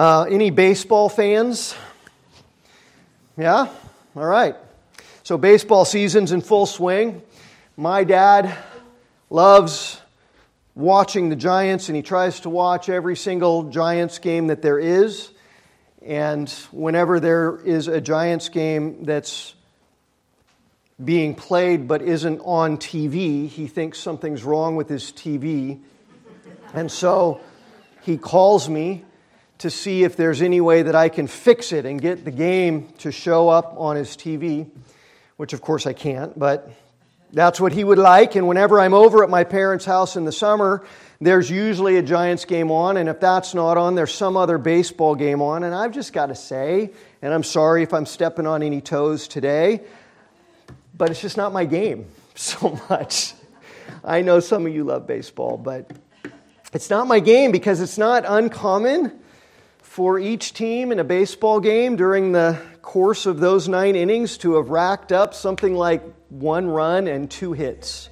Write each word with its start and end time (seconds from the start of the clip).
Uh, 0.00 0.22
any 0.30 0.48
baseball 0.48 1.10
fans? 1.10 1.74
Yeah? 3.36 3.68
All 4.16 4.24
right. 4.24 4.56
So, 5.24 5.36
baseball 5.36 5.84
season's 5.84 6.32
in 6.32 6.40
full 6.40 6.64
swing. 6.64 7.20
My 7.76 8.04
dad 8.04 8.56
loves 9.28 10.00
watching 10.74 11.28
the 11.28 11.36
Giants, 11.36 11.90
and 11.90 11.96
he 11.96 12.00
tries 12.00 12.40
to 12.40 12.48
watch 12.48 12.88
every 12.88 13.14
single 13.14 13.64
Giants 13.64 14.20
game 14.20 14.46
that 14.46 14.62
there 14.62 14.78
is. 14.78 15.32
And 16.00 16.48
whenever 16.72 17.20
there 17.20 17.60
is 17.62 17.86
a 17.86 18.00
Giants 18.00 18.48
game 18.48 19.04
that's 19.04 19.54
being 21.04 21.34
played 21.34 21.86
but 21.86 22.00
isn't 22.00 22.38
on 22.38 22.78
TV, 22.78 23.48
he 23.48 23.66
thinks 23.66 23.98
something's 23.98 24.44
wrong 24.44 24.76
with 24.76 24.88
his 24.88 25.12
TV. 25.12 25.78
And 26.72 26.90
so 26.90 27.42
he 28.00 28.16
calls 28.16 28.66
me 28.66 29.04
to 29.60 29.70
see 29.70 30.04
if 30.04 30.16
there's 30.16 30.40
any 30.40 30.60
way 30.60 30.82
that 30.82 30.94
I 30.94 31.10
can 31.10 31.26
fix 31.26 31.72
it 31.72 31.84
and 31.84 32.00
get 32.00 32.24
the 32.24 32.30
game 32.30 32.88
to 32.98 33.12
show 33.12 33.50
up 33.50 33.74
on 33.76 33.96
his 33.96 34.16
TV, 34.16 34.70
which 35.36 35.52
of 35.52 35.60
course 35.60 35.86
I 35.86 35.92
can't, 35.92 36.38
but 36.38 36.70
that's 37.30 37.60
what 37.60 37.72
he 37.72 37.84
would 37.84 37.98
like. 37.98 38.36
And 38.36 38.48
whenever 38.48 38.80
I'm 38.80 38.94
over 38.94 39.22
at 39.22 39.28
my 39.28 39.44
parents' 39.44 39.84
house 39.84 40.16
in 40.16 40.24
the 40.24 40.32
summer, 40.32 40.84
there's 41.20 41.50
usually 41.50 41.98
a 41.98 42.02
Giants 42.02 42.46
game 42.46 42.70
on. 42.70 42.96
And 42.96 43.08
if 43.08 43.20
that's 43.20 43.54
not 43.54 43.76
on, 43.76 43.94
there's 43.94 44.14
some 44.14 44.34
other 44.34 44.56
baseball 44.56 45.14
game 45.14 45.42
on. 45.42 45.62
And 45.62 45.74
I've 45.74 45.92
just 45.92 46.14
got 46.14 46.26
to 46.26 46.34
say, 46.34 46.90
and 47.20 47.32
I'm 47.32 47.44
sorry 47.44 47.82
if 47.82 47.92
I'm 47.92 48.06
stepping 48.06 48.46
on 48.46 48.62
any 48.62 48.80
toes 48.80 49.28
today, 49.28 49.82
but 50.96 51.10
it's 51.10 51.20
just 51.20 51.36
not 51.36 51.52
my 51.52 51.66
game 51.66 52.06
so 52.34 52.80
much. 52.88 53.34
I 54.02 54.22
know 54.22 54.40
some 54.40 54.64
of 54.64 54.74
you 54.74 54.84
love 54.84 55.06
baseball, 55.06 55.58
but 55.58 55.90
it's 56.72 56.88
not 56.88 57.06
my 57.06 57.20
game 57.20 57.52
because 57.52 57.82
it's 57.82 57.98
not 57.98 58.24
uncommon 58.26 59.20
for 59.90 60.20
each 60.20 60.52
team 60.52 60.92
in 60.92 61.00
a 61.00 61.04
baseball 61.04 61.58
game 61.58 61.96
during 61.96 62.30
the 62.30 62.56
course 62.80 63.26
of 63.26 63.40
those 63.40 63.66
nine 63.66 63.96
innings 63.96 64.38
to 64.38 64.54
have 64.54 64.68
racked 64.68 65.10
up 65.10 65.34
something 65.34 65.74
like 65.74 66.00
one 66.28 66.68
run 66.68 67.08
and 67.08 67.28
two 67.28 67.54
hits, 67.54 68.08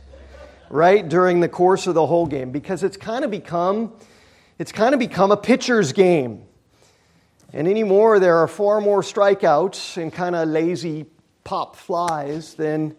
right, 0.71 1.09
during 1.09 1.39
the 1.39 1.49
course 1.49 1.87
of 1.87 1.95
the 1.95 2.05
whole 2.05 2.27
game 2.27 2.51
because 2.51 2.83
it's 2.83 2.97
kind 2.97 3.25
of 3.25 3.31
become 3.31 3.93
it's 4.59 4.73
kind 4.73 4.93
of 4.93 4.99
become 4.99 5.31
a 5.31 5.37
pitcher's 5.37 5.93
game. 5.93 6.43
And 7.53 7.69
anymore, 7.69 8.19
there 8.19 8.39
are 8.39 8.49
far 8.49 8.81
more 8.81 9.03
strikeouts 9.03 10.03
and 10.03 10.13
kind 10.13 10.35
of 10.35 10.49
lazy 10.49 11.07
pop 11.45 11.77
flies 11.77 12.55
than 12.55 12.97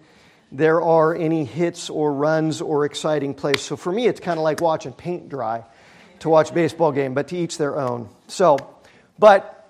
there 0.53 0.81
are 0.81 1.13
any 1.13 1.43
hits 1.43 1.89
or 1.89 2.13
runs 2.13 2.61
or 2.61 2.85
exciting 2.85 3.33
plays. 3.33 3.59
So 3.59 3.75
for 3.75 3.91
me, 3.91 4.07
it's 4.07 4.21
kind 4.21 4.39
of 4.39 4.45
like 4.45 4.61
watching 4.61 4.93
paint 4.93 5.27
dry 5.27 5.65
to 6.19 6.29
watch 6.29 6.53
baseball 6.53 6.91
game, 6.91 7.13
but 7.13 7.29
to 7.29 7.37
each 7.37 7.57
their 7.57 7.77
own. 7.77 8.09
So, 8.27 8.57
but 9.19 9.69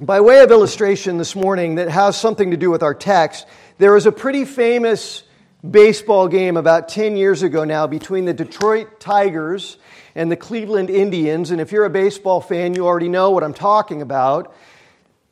by 0.00 0.20
way 0.20 0.40
of 0.40 0.50
illustration 0.50 1.18
this 1.18 1.36
morning 1.36 1.76
that 1.76 1.88
has 1.88 2.18
something 2.18 2.50
to 2.50 2.56
do 2.56 2.70
with 2.70 2.82
our 2.82 2.94
text, 2.94 3.46
there 3.78 3.92
was 3.92 4.06
a 4.06 4.12
pretty 4.12 4.44
famous 4.44 5.22
baseball 5.68 6.28
game 6.28 6.56
about 6.56 6.88
10 6.88 7.16
years 7.16 7.42
ago 7.42 7.64
now 7.64 7.86
between 7.86 8.24
the 8.24 8.34
Detroit 8.34 9.00
Tigers 9.00 9.76
and 10.14 10.30
the 10.30 10.36
Cleveland 10.36 10.90
Indians. 10.90 11.50
And 11.50 11.60
if 11.60 11.72
you're 11.72 11.84
a 11.84 11.90
baseball 11.90 12.40
fan, 12.40 12.74
you 12.74 12.86
already 12.86 13.08
know 13.08 13.30
what 13.30 13.44
I'm 13.44 13.54
talking 13.54 14.02
about. 14.02 14.54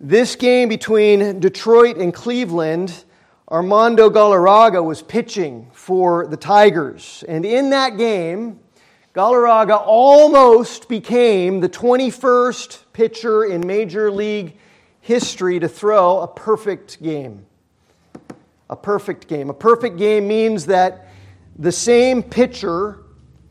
This 0.01 0.37
game 0.37 0.69
between 0.69 1.41
Detroit 1.41 1.97
and 1.97 2.13
Cleveland, 2.13 3.05
Armando 3.51 4.11
Galarraga 4.11 4.85
was 4.85 5.03
pitching 5.03 5.71
for 5.73 6.27
the 6.27 6.37
Tigers. 6.37 7.25
And 7.29 7.45
in 7.47 7.71
that 7.71 7.97
game, 7.97 8.61
Galarraga 9.15 9.81
almost 9.87 10.89
became 10.89 11.61
the 11.61 11.69
21st 11.69 12.83
pitcher 12.93 13.45
in 13.45 13.67
Major 13.67 14.11
League 14.11 14.59
history 15.01 15.61
to 15.61 15.69
throw 15.69 16.21
a 16.21 16.29
perfect 16.29 17.03
game 17.03 17.47
a 18.71 18.77
perfect 18.77 19.29
game. 19.29 19.51
A 19.51 19.55
perfect 19.55 19.97
game 19.99 20.27
means 20.27 20.67
that 20.67 21.09
the 21.59 21.73
same 21.73 22.23
pitcher 22.23 22.99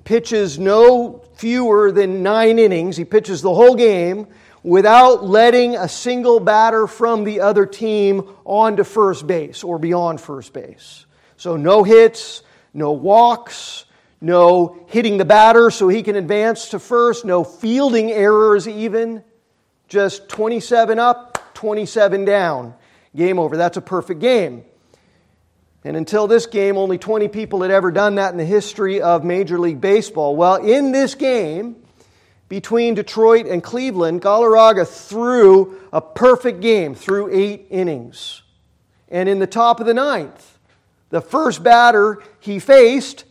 pitches 0.03 0.59
no 0.59 1.24
fewer 1.35 1.91
than 1.91 2.24
nine 2.24 2.59
innings. 2.59 2.97
He 2.97 3.06
pitches 3.06 3.41
the 3.41 3.53
whole 3.53 3.75
game 3.75 4.28
without 4.63 5.24
letting 5.24 5.75
a 5.75 5.88
single 5.88 6.40
batter 6.40 6.88
from 6.88 7.24
the 7.24 7.41
other 7.41 7.66
team 7.66 8.30
onto 8.44 8.84
first 8.84 9.25
base 9.28 9.63
or 9.63 9.80
beyond 9.80 10.19
first 10.19 10.51
base. 10.51 11.06
So, 11.38 11.57
no 11.57 11.84
hits, 11.84 12.44
no 12.74 12.91
walks, 12.91 13.85
no 14.23 14.85
hitting 14.88 15.17
the 15.17 15.25
batter 15.25 15.69
so 15.69 15.89
he 15.89 16.01
can 16.01 16.16
advance 16.16 16.69
to 16.69 16.79
first, 16.79 17.25
no 17.25 17.44
fielding 17.44 18.09
errors, 18.09 18.69
even. 18.69 19.22
Just 19.89 20.29
27 20.29 20.97
up, 20.97 21.53
27 21.53 22.23
down. 22.23 22.73
Game 23.13 23.38
over. 23.38 23.57
That's 23.57 23.75
a 23.75 23.81
perfect 23.81 24.22
game. 24.22 24.63
And 25.83 25.97
until 25.97 26.28
this 26.28 26.45
game, 26.45 26.78
only 26.78 26.97
20 26.97 27.28
people 27.28 27.62
had 27.63 27.69
ever 27.69 27.91
done 27.91 28.16
that 28.16 28.31
in 28.31 28.38
the 28.38 28.45
history 28.45 29.01
of 29.01 29.25
Major 29.25 29.59
League 29.59 29.81
Baseball. 29.81 30.38
Well, 30.38 30.56
in 30.56 30.94
this 30.94 31.16
game 31.16 31.75
between 32.47 32.95
Detroit 32.95 33.45
and 33.45 33.62
Cleveland, 33.62 34.22
Galarraga 34.22 34.88
threw 34.88 35.81
a 35.91 36.00
perfect 36.00 36.62
game 36.62 36.95
through 36.95 37.29
eight 37.33 37.67
innings. 37.69 38.41
And 39.09 39.28
in 39.28 39.39
the 39.39 39.47
top 39.47 39.81
of 39.81 39.85
the 39.85 39.94
ninth, 39.94 40.57
the 41.09 41.19
first 41.19 41.62
batter 41.62 42.23
he 42.39 42.59
faced 42.59 43.25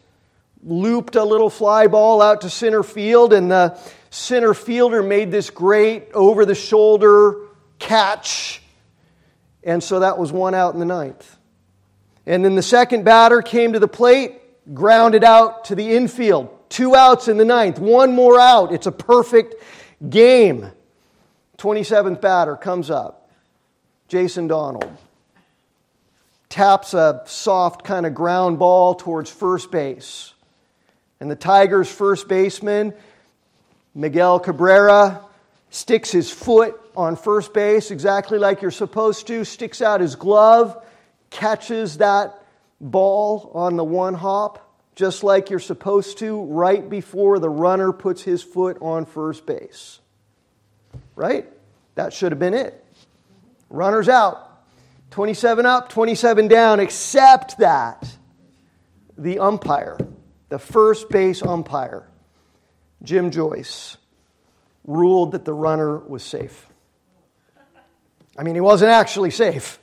looped 0.62 1.16
a 1.16 1.24
little 1.24 1.50
fly 1.50 1.86
ball 1.86 2.22
out 2.22 2.42
to 2.42 2.50
center 2.50 2.82
field, 2.82 3.32
and 3.32 3.50
the 3.50 3.78
center 4.10 4.54
fielder 4.54 5.02
made 5.02 5.30
this 5.30 5.50
great 5.50 6.10
over 6.12 6.44
the 6.44 6.54
shoulder 6.54 7.36
catch. 7.78 8.62
And 9.64 9.82
so 9.82 10.00
that 10.00 10.18
was 10.18 10.32
one 10.32 10.54
out 10.54 10.74
in 10.74 10.80
the 10.80 10.86
ninth. 10.86 11.36
And 12.26 12.44
then 12.44 12.54
the 12.54 12.62
second 12.62 13.04
batter 13.04 13.42
came 13.42 13.72
to 13.72 13.78
the 13.78 13.88
plate, 13.88 14.40
grounded 14.72 15.24
out 15.24 15.66
to 15.66 15.74
the 15.74 15.92
infield. 15.92 16.50
Two 16.68 16.94
outs 16.94 17.28
in 17.28 17.36
the 17.36 17.44
ninth, 17.44 17.78
one 17.78 18.14
more 18.14 18.40
out. 18.40 18.72
It's 18.72 18.86
a 18.86 18.92
perfect 18.92 19.54
game. 20.08 20.70
27th 21.58 22.20
batter 22.20 22.56
comes 22.56 22.90
up. 22.90 23.30
Jason 24.08 24.46
Donald 24.46 24.90
taps 26.48 26.92
a 26.92 27.22
soft 27.24 27.82
kind 27.82 28.04
of 28.04 28.14
ground 28.14 28.58
ball 28.58 28.94
towards 28.94 29.30
first 29.30 29.70
base. 29.70 30.31
And 31.22 31.30
the 31.30 31.36
Tigers' 31.36 31.88
first 31.88 32.26
baseman, 32.26 32.92
Miguel 33.94 34.40
Cabrera, 34.40 35.20
sticks 35.70 36.10
his 36.10 36.32
foot 36.32 36.74
on 36.96 37.14
first 37.14 37.54
base 37.54 37.92
exactly 37.92 38.40
like 38.40 38.60
you're 38.60 38.72
supposed 38.72 39.28
to, 39.28 39.44
sticks 39.44 39.80
out 39.80 40.00
his 40.00 40.16
glove 40.16 40.84
catches 41.30 41.98
that 41.98 42.42
ball 42.80 43.52
on 43.54 43.76
the 43.76 43.84
one 43.84 44.14
hop, 44.14 44.68
just 44.96 45.22
like 45.22 45.48
you're 45.48 45.60
supposed 45.60 46.18
to, 46.18 46.42
right 46.46 46.90
before 46.90 47.38
the 47.38 47.48
runner 47.48 47.92
puts 47.92 48.22
his 48.22 48.42
foot 48.42 48.76
on 48.80 49.06
first 49.06 49.46
base. 49.46 50.00
Right? 51.14 51.46
That 51.94 52.12
should 52.12 52.32
have 52.32 52.40
been 52.40 52.52
it. 52.52 52.84
Runner's 53.70 54.08
out. 54.08 54.64
27 55.12 55.66
up, 55.66 55.88
27 55.88 56.48
down, 56.48 56.80
except 56.80 57.58
that 57.58 58.08
the 59.16 59.38
umpire, 59.38 59.98
the 60.52 60.58
first 60.58 61.08
base 61.08 61.42
umpire, 61.42 62.06
Jim 63.02 63.30
Joyce, 63.30 63.96
ruled 64.84 65.32
that 65.32 65.46
the 65.46 65.52
runner 65.54 65.96
was 65.96 66.22
safe. 66.22 66.66
I 68.36 68.42
mean, 68.42 68.54
he 68.54 68.60
wasn't 68.60 68.90
actually 68.90 69.30
safe. 69.30 69.78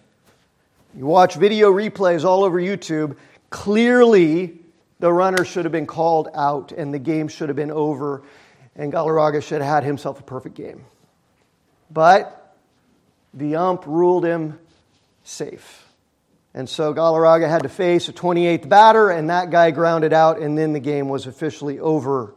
You 0.93 1.07
watch 1.07 1.33
video 1.33 1.71
replays 1.71 2.23
all 2.23 2.43
over 2.43 2.61
YouTube, 2.61 3.17
clearly 3.49 4.59
the 4.99 5.11
runner 5.11 5.43
should 5.43 5.65
have 5.65 5.71
been 5.71 5.87
called 5.87 6.27
out 6.35 6.71
and 6.71 6.93
the 6.93 6.99
game 6.99 7.29
should 7.29 7.49
have 7.49 7.55
been 7.55 7.71
over, 7.71 8.21
and 8.75 8.93
Galarraga 8.93 9.41
should 9.41 9.63
have 9.63 9.73
had 9.73 9.83
himself 9.83 10.19
a 10.19 10.23
perfect 10.23 10.53
game. 10.53 10.85
But 11.89 12.55
the 13.33 13.55
ump 13.55 13.87
ruled 13.87 14.23
him 14.23 14.59
safe. 15.23 15.88
And 16.53 16.67
so 16.67 16.93
Galarraga 16.93 17.47
had 17.47 17.63
to 17.63 17.69
face 17.69 18.09
a 18.09 18.13
28th 18.13 18.67
batter, 18.67 19.09
and 19.09 19.29
that 19.29 19.51
guy 19.51 19.71
grounded 19.71 20.13
out, 20.13 20.39
and 20.39 20.57
then 20.57 20.73
the 20.73 20.79
game 20.79 21.07
was 21.07 21.27
officially 21.27 21.79
over. 21.79 22.33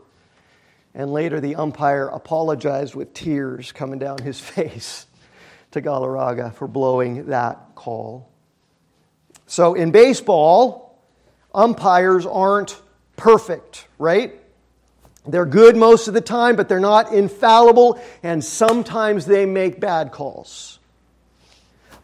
And 0.95 1.13
later, 1.13 1.41
the 1.41 1.57
umpire 1.57 2.09
apologized 2.09 2.95
with 2.95 3.15
tears 3.15 3.73
coming 3.73 3.99
down 3.99 4.19
his 4.19 4.39
face 4.41 5.07
to 5.71 5.81
Galarraga 5.81 6.55
for 6.55 6.69
blowing 6.69 7.27
that 7.27 7.75
call. 7.75 8.29
So 9.47 9.75
in 9.75 9.91
baseball, 9.91 10.99
umpires 11.55 12.27
aren't 12.27 12.81
perfect, 13.17 13.87
right? 13.99 14.35
They're 15.27 15.47
good 15.47 15.77
most 15.77 16.09
of 16.09 16.15
the 16.15 16.21
time, 16.21 16.57
but 16.57 16.69
they're 16.69 16.81
not 16.81 17.13
infallible, 17.13 18.03
and 18.23 18.45
sometimes 18.45 19.25
they 19.25 19.47
make 19.47 19.81
bad 19.81 20.13
calls. 20.13 20.79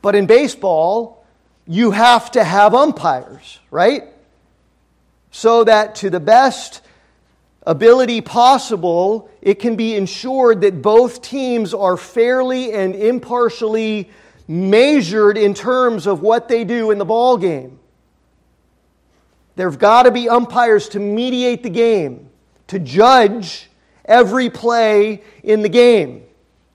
But 0.01 0.15
in 0.15 0.27
baseball, 0.27 1.18
you 1.69 1.91
have 1.91 2.31
to 2.31 2.43
have 2.43 2.75
umpires, 2.75 3.61
right? 3.71 4.05
So 5.31 5.65
that 5.65 5.97
to 5.97 6.11
the 6.11 6.19
best 6.19 6.81
ability 7.63 8.23
possible, 8.23 9.31
it 9.43 9.61
can 9.61 9.77
be 9.77 9.95
ensured 9.95 10.63
that 10.63 10.81
both 10.81 11.21
teams 11.21 11.75
are 11.75 11.99
fairly 11.99 12.73
and 12.73 12.95
impartially 12.95 14.11
measured 14.49 15.37
in 15.37 15.53
terms 15.53 16.07
of 16.07 16.23
what 16.23 16.49
they 16.49 16.65
do 16.65 16.91
in 16.91 16.97
the 16.97 17.05
ball 17.05 17.37
game. 17.37 17.79
There've 19.57 19.79
got 19.79 20.05
to 20.05 20.11
be 20.11 20.27
umpires 20.27 20.89
to 20.91 20.99
mediate 20.99 21.63
the 21.63 21.71
game, 21.71 22.31
to 22.69 22.79
judge 22.79 23.69
every 24.07 24.49
play 24.49 25.23
in 25.43 25.61
the 25.61 25.69
game. 25.69 26.25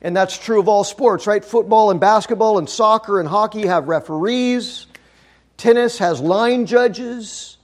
And 0.04 0.16
that's 0.16 0.38
true 0.38 0.60
of 0.60 0.68
all 0.68 0.84
sports, 0.84 1.26
right? 1.28 1.44
Football 1.44 1.90
and 1.90 2.00
basketball 2.00 2.58
and 2.58 2.70
soccer 2.70 3.20
and 3.22 3.28
hockey 3.28 3.66
have 3.66 3.88
referees. 3.88 4.86
Tennis 5.56 5.98
has 6.00 6.20
line 6.20 6.66
judges. 6.66 7.58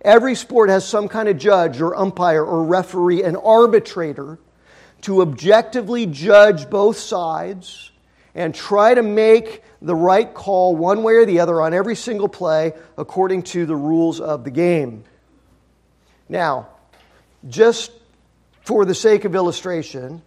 Every 0.00 0.34
sport 0.34 0.70
has 0.70 0.86
some 0.86 1.08
kind 1.08 1.28
of 1.28 1.38
judge 1.38 1.80
or 1.80 1.96
umpire 1.96 2.44
or 2.44 2.64
referee, 2.64 3.22
an 3.22 3.36
arbitrator 3.36 4.38
to 5.02 5.22
objectively 5.22 6.06
judge 6.06 6.68
both 6.68 6.98
sides 6.98 7.92
and 8.34 8.54
try 8.54 8.94
to 8.94 9.02
make 9.02 9.62
the 9.80 9.94
right 9.94 10.34
call 10.34 10.74
one 10.74 11.02
way 11.02 11.14
or 11.14 11.26
the 11.26 11.40
other 11.40 11.60
on 11.60 11.72
every 11.72 11.94
single 11.94 12.28
play 12.28 12.72
according 12.98 13.42
to 13.42 13.66
the 13.66 13.76
rules 13.76 14.20
of 14.20 14.44
the 14.44 14.50
game. 14.50 15.04
Now, 16.28 16.68
just 17.48 17.92
for 18.62 18.84
the 18.84 18.94
sake 18.94 19.24
of 19.24 19.34
illustration, 19.34 20.22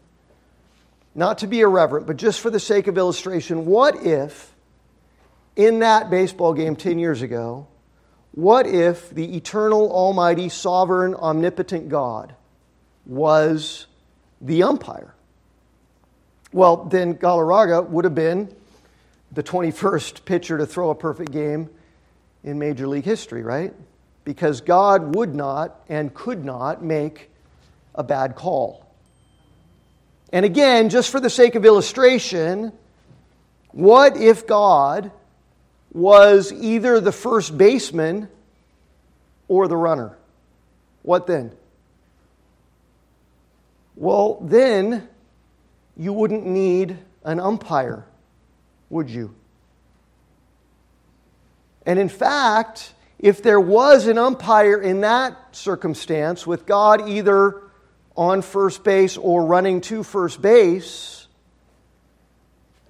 not 1.17 1.39
to 1.39 1.47
be 1.47 1.61
irreverent, 1.61 2.05
but 2.05 2.15
just 2.15 2.39
for 2.39 2.51
the 2.51 2.59
sake 2.59 2.85
of 2.85 2.97
illustration, 2.97 3.65
what 3.65 4.05
if 4.05 4.53
in 5.55 5.79
that 5.79 6.11
baseball 6.11 6.53
game 6.53 6.75
10 6.75 6.99
years 6.99 7.23
ago, 7.23 7.67
what 8.33 8.67
if 8.67 9.09
the 9.09 9.35
eternal, 9.35 9.91
almighty, 9.91 10.47
sovereign, 10.47 11.15
omnipotent 11.15 11.89
God 11.89 12.35
was 13.07 13.87
the 14.39 14.61
umpire? 14.61 15.15
Well, 16.53 16.85
then 16.85 17.15
Galarraga 17.15 17.89
would 17.89 18.05
have 18.05 18.15
been 18.15 18.55
the 19.31 19.41
21st 19.41 20.23
pitcher 20.23 20.59
to 20.59 20.67
throw 20.67 20.91
a 20.91 20.95
perfect 20.95 21.31
game 21.31 21.67
in 22.43 22.59
Major 22.59 22.87
League 22.87 23.05
history, 23.05 23.41
right? 23.41 23.73
Because 24.23 24.61
God 24.61 25.15
would 25.15 25.33
not 25.33 25.81
and 25.89 26.13
could 26.13 26.45
not 26.45 26.83
make 26.83 27.31
a 27.95 28.03
bad 28.03 28.35
call. 28.35 28.86
And 30.31 30.45
again, 30.45 30.89
just 30.89 31.09
for 31.09 31.19
the 31.19 31.29
sake 31.29 31.56
of 31.56 31.65
illustration, 31.65 32.74
what 33.71 34.18
if 34.18 34.45
God 34.45 35.12
was 35.91 36.51
either 36.53 37.00
the 37.00 37.12
first 37.12 37.57
baseman 37.57 38.29
or 39.47 39.68
the 39.68 39.77
runner. 39.77 40.18
What 41.01 41.27
then? 41.27 41.51
Well, 43.95 44.39
then 44.41 45.07
you 45.95 46.13
wouldn't 46.13 46.45
need 46.45 46.97
an 47.23 47.39
umpire, 47.39 48.06
would 48.89 49.09
you? 49.09 49.33
And 51.85 51.97
in 51.97 52.09
fact, 52.09 52.94
if 53.18 53.41
there 53.41 53.59
was 53.59 54.06
an 54.07 54.18
umpire 54.18 54.80
in 54.80 55.01
that 55.01 55.56
circumstance, 55.56 56.45
with 56.45 56.65
God 56.65 57.09
either 57.09 57.63
on 58.17 58.41
first 58.41 58.83
base 58.83 59.15
or 59.15 59.45
running 59.45 59.79
to 59.81 60.03
first 60.03 60.41
base, 60.41 61.27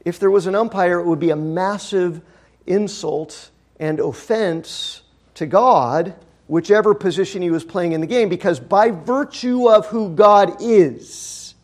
if 0.06 0.20
there 0.20 0.32
was 0.32 0.48
an 0.48 0.56
umpire, 0.56 1.00
it 1.00 1.06
would 1.06 1.20
be 1.20 1.32
a 1.32 1.36
massive 1.36 2.22
insult 2.66 3.52
and 3.80 4.00
offense 4.00 5.02
to 5.36 5.46
God, 5.46 6.16
whichever 6.48 6.94
position 6.94 7.42
he 7.42 7.52
was 7.52 7.66
playing 7.66 7.92
in 7.92 8.00
the 8.00 8.08
game, 8.08 8.30
because 8.30 8.60
by 8.60 8.90
virtue 8.90 9.70
of 9.70 9.86
who 9.88 10.16
God 10.16 10.62
is, 10.62 11.56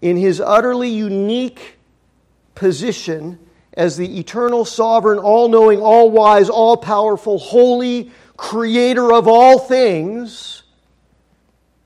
in 0.00 0.16
his 0.16 0.40
utterly 0.40 0.88
unique 0.88 1.76
position 2.54 3.38
as 3.74 3.96
the 3.96 4.18
eternal, 4.18 4.64
sovereign, 4.64 5.18
all 5.18 5.48
knowing, 5.48 5.80
all 5.80 6.10
wise, 6.10 6.48
all 6.48 6.76
powerful, 6.76 7.38
holy 7.38 8.10
creator 8.36 9.12
of 9.12 9.28
all 9.28 9.58
things, 9.58 10.57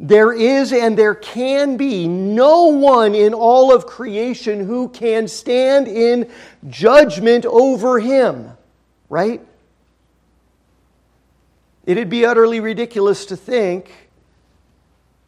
there 0.02 0.32
is 0.32 0.72
and 0.72 0.98
there 0.98 1.14
can 1.14 1.76
be 1.76 2.08
no 2.08 2.66
one 2.66 3.14
in 3.14 3.32
all 3.32 3.72
of 3.72 3.86
creation 3.86 4.66
who 4.66 4.88
can 4.88 5.28
stand 5.28 5.86
in 5.86 6.28
judgment 6.68 7.46
over 7.46 8.00
him, 8.00 8.50
right? 9.08 9.40
It'd 11.86 12.10
be 12.10 12.26
utterly 12.26 12.58
ridiculous 12.58 13.26
to 13.26 13.36
think 13.36 13.92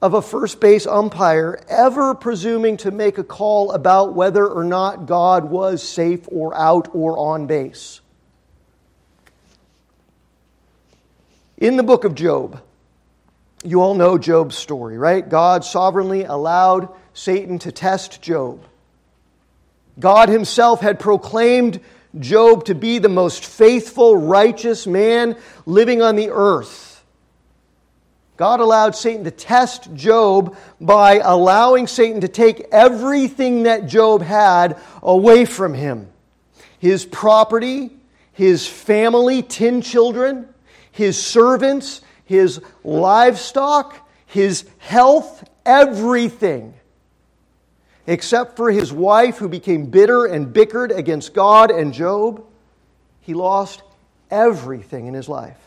of 0.03 0.15
a 0.15 0.21
first 0.21 0.61
base 0.61 0.89
umpire 0.89 1.63
ever 1.69 2.13
presuming 2.13 2.77
to 2.79 2.91
make 2.91 3.17
a 3.17 3.25
call 3.25 3.71
about 3.71 4.15
whether 4.15 4.45
or 4.45 4.65
not 4.65 5.07
God 5.07 5.45
was 5.45 5.85
safe 5.85 6.27
or 6.27 6.53
out 6.57 6.89
or 6.93 7.17
on 7.17 7.47
base. 7.47 8.01
In 11.59 11.77
the 11.77 11.85
book 11.85 12.03
of 12.03 12.17
Job, 12.17 12.61
you 13.65 13.81
all 13.81 13.95
know 13.95 14.19
Job's 14.19 14.57
story, 14.57 14.99
right? 14.99 15.27
God 15.27 15.65
sovereignly 15.65 16.25
allowed 16.25 16.89
Satan 17.15 17.59
to 17.61 17.73
test 17.73 18.21
Job. 18.21 18.65
God 19.99 20.29
himself 20.29 20.81
had 20.81 21.01
proclaimed 21.01 21.81
Job 22.19 22.67
to 22.67 22.75
be 22.75 22.99
the 22.99 23.09
most 23.09 23.45
faithful, 23.45 24.17
righteous 24.17 24.87
man 24.87 25.37
living 25.67 26.03
on 26.03 26.17
the 26.17 26.31
earth. 26.31 27.05
God 28.37 28.61
allowed 28.61 28.97
Satan 28.97 29.25
to 29.25 29.31
test 29.31 29.95
Job 29.95 30.57
by 30.81 31.21
allowing 31.21 31.87
Satan 31.87 32.21
to 32.23 32.29
take 32.29 32.67
everything 32.73 33.63
that 33.63 33.87
Job 33.87 34.23
had 34.23 34.79
away 35.03 35.45
from 35.45 35.75
him 35.75 36.11
his 36.79 37.07
property, 37.07 37.91
his 38.33 38.67
family, 38.67 39.41
10 39.41 39.81
children, 39.81 40.47
his 40.93 41.21
servants, 41.21 42.03
his 42.25 42.61
livestock, 42.83 44.09
his 44.27 44.65
health, 44.79 45.49
everything. 45.65 46.75
Except 48.07 48.57
for 48.57 48.71
his 48.71 48.93
wife, 48.93 49.39
who 49.39 49.49
became 49.49 49.87
bitter 49.87 50.27
and 50.27 50.53
bickered 50.53 50.91
against 50.93 51.33
God 51.33 51.71
and 51.71 51.95
Job, 51.95 52.45
he 53.21 53.33
lost 53.33 53.83
everything 54.31 55.07
in 55.07 55.15
his 55.15 55.29
life. 55.29 55.59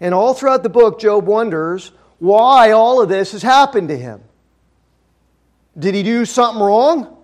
And 0.00 0.12
all 0.12 0.34
throughout 0.34 0.62
the 0.62 0.68
book, 0.68 1.00
Job 1.00 1.26
wonders 1.26 1.92
why 2.18 2.72
all 2.72 3.00
of 3.00 3.08
this 3.08 3.32
has 3.32 3.42
happened 3.42 3.88
to 3.88 3.96
him. 3.96 4.20
Did 5.78 5.94
he 5.94 6.02
do 6.02 6.24
something 6.24 6.62
wrong? 6.62 7.16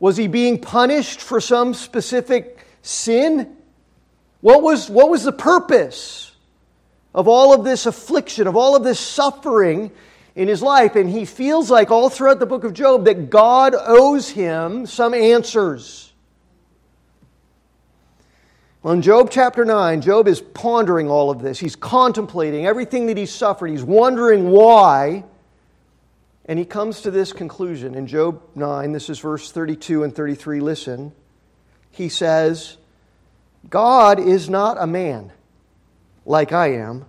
Was 0.00 0.16
he 0.16 0.26
being 0.26 0.60
punished 0.60 1.20
for 1.20 1.40
some 1.40 1.74
specific 1.74 2.66
sin? 2.82 3.56
What 4.40 4.62
was, 4.62 4.90
what 4.90 5.08
was 5.10 5.22
the 5.22 5.32
purpose? 5.32 6.32
Of 7.16 7.26
all 7.26 7.54
of 7.54 7.64
this 7.64 7.86
affliction, 7.86 8.46
of 8.46 8.56
all 8.56 8.76
of 8.76 8.84
this 8.84 9.00
suffering 9.00 9.90
in 10.36 10.48
his 10.48 10.60
life. 10.60 10.94
And 10.96 11.08
he 11.08 11.24
feels 11.24 11.70
like 11.70 11.90
all 11.90 12.10
throughout 12.10 12.38
the 12.38 12.46
book 12.46 12.62
of 12.62 12.74
Job 12.74 13.06
that 13.06 13.30
God 13.30 13.74
owes 13.74 14.28
him 14.28 14.84
some 14.84 15.14
answers. 15.14 16.12
Well, 18.82 18.92
in 18.92 19.02
Job 19.02 19.30
chapter 19.30 19.64
9, 19.64 20.02
Job 20.02 20.28
is 20.28 20.42
pondering 20.42 21.10
all 21.10 21.30
of 21.30 21.40
this. 21.40 21.58
He's 21.58 21.74
contemplating 21.74 22.66
everything 22.66 23.06
that 23.06 23.16
he's 23.16 23.34
suffered. 23.34 23.68
He's 23.68 23.82
wondering 23.82 24.50
why. 24.50 25.24
And 26.44 26.58
he 26.58 26.66
comes 26.66 27.00
to 27.00 27.10
this 27.10 27.32
conclusion. 27.32 27.94
In 27.94 28.06
Job 28.06 28.42
9, 28.54 28.92
this 28.92 29.08
is 29.08 29.18
verse 29.18 29.50
32 29.50 30.04
and 30.04 30.14
33. 30.14 30.60
Listen. 30.60 31.12
He 31.90 32.10
says, 32.10 32.76
God 33.70 34.20
is 34.20 34.50
not 34.50 34.76
a 34.78 34.86
man 34.86 35.32
like 36.26 36.52
I 36.52 36.74
am, 36.74 37.06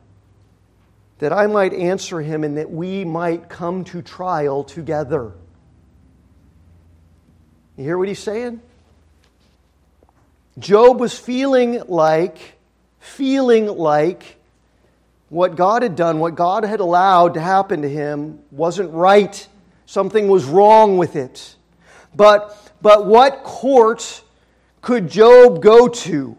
that 1.20 1.34
I 1.34 1.48
might 1.48 1.74
answer 1.74 2.22
him 2.22 2.44
and 2.44 2.58
that 2.58 2.70
we 2.72 3.04
might 3.04 3.50
come 3.50 3.84
to 3.86 4.02
trial 4.02 4.64
together. 4.64 5.34
You 7.76 7.84
hear 7.84 7.98
what 7.98 8.08
he's 8.08 8.20
saying? 8.20 8.62
Job 10.60 11.00
was 11.00 11.18
feeling 11.18 11.84
like, 11.88 12.58
feeling 13.00 13.68
like 13.68 14.38
what 15.30 15.56
God 15.56 15.84
had 15.84 15.96
done, 15.96 16.20
what 16.20 16.36
God 16.36 16.64
had 16.64 16.80
allowed 16.80 17.34
to 17.34 17.42
happen 17.42 17.82
to 17.82 17.90
him 17.90 18.40
wasn't 18.52 18.94
right. 18.94 19.48
Something 19.86 20.28
was 20.28 20.46
wrong 20.46 20.98
with 20.98 21.16
it. 21.16 21.56
But, 22.16 22.56
but 22.82 23.06
what 23.06 23.44
court 23.44 24.24
could 24.82 25.10
Job 25.10 25.62
go 25.62 25.88
to? 25.88 26.38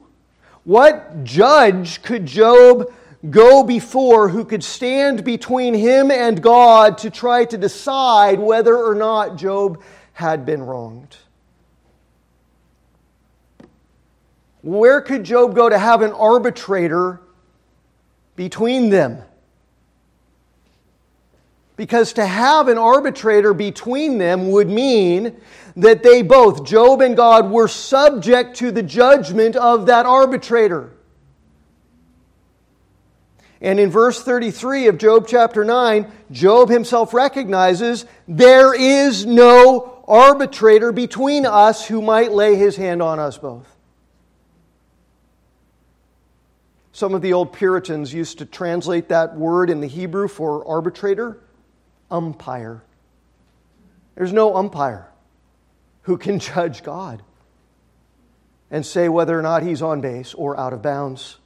What 0.68 1.24
judge 1.24 2.02
could 2.02 2.26
Job 2.26 2.92
go 3.30 3.62
before 3.62 4.28
who 4.28 4.44
could 4.44 4.62
stand 4.62 5.24
between 5.24 5.72
him 5.72 6.10
and 6.10 6.42
God 6.42 6.98
to 6.98 7.08
try 7.08 7.46
to 7.46 7.56
decide 7.56 8.38
whether 8.38 8.76
or 8.76 8.94
not 8.94 9.36
Job 9.36 9.82
had 10.12 10.44
been 10.44 10.62
wronged? 10.62 11.16
Where 14.60 15.00
could 15.00 15.24
Job 15.24 15.54
go 15.54 15.70
to 15.70 15.78
have 15.78 16.02
an 16.02 16.12
arbitrator 16.12 17.22
between 18.36 18.90
them? 18.90 19.22
Because 21.78 22.14
to 22.14 22.26
have 22.26 22.66
an 22.66 22.76
arbitrator 22.76 23.54
between 23.54 24.18
them 24.18 24.50
would 24.50 24.68
mean 24.68 25.40
that 25.76 26.02
they 26.02 26.22
both, 26.22 26.64
Job 26.64 27.00
and 27.00 27.16
God, 27.16 27.52
were 27.52 27.68
subject 27.68 28.56
to 28.56 28.72
the 28.72 28.82
judgment 28.82 29.54
of 29.54 29.86
that 29.86 30.04
arbitrator. 30.04 30.90
And 33.60 33.78
in 33.78 33.92
verse 33.92 34.20
33 34.20 34.88
of 34.88 34.98
Job 34.98 35.28
chapter 35.28 35.64
9, 35.64 36.10
Job 36.32 36.68
himself 36.68 37.14
recognizes 37.14 38.06
there 38.26 38.74
is 38.74 39.24
no 39.24 40.02
arbitrator 40.08 40.90
between 40.90 41.46
us 41.46 41.86
who 41.86 42.02
might 42.02 42.32
lay 42.32 42.56
his 42.56 42.74
hand 42.74 43.00
on 43.00 43.20
us 43.20 43.38
both. 43.38 43.72
Some 46.90 47.14
of 47.14 47.22
the 47.22 47.34
old 47.34 47.52
Puritans 47.52 48.12
used 48.12 48.38
to 48.38 48.46
translate 48.46 49.10
that 49.10 49.36
word 49.36 49.70
in 49.70 49.80
the 49.80 49.86
Hebrew 49.86 50.26
for 50.26 50.66
arbitrator 50.66 51.38
umpire. 52.10 52.82
There's 54.14 54.32
no 54.32 54.56
umpire 54.56 55.08
who 56.02 56.18
can 56.18 56.38
judge 56.40 56.82
God 56.82 57.22
and 58.70 58.84
say 58.84 59.08
whether 59.08 59.38
or 59.38 59.42
not 59.42 59.62
he's 59.62 59.82
on 59.82 60.00
base 60.00 60.34
or 60.34 60.58
out 60.58 60.72
of 60.72 60.82
bounds. 60.82 61.38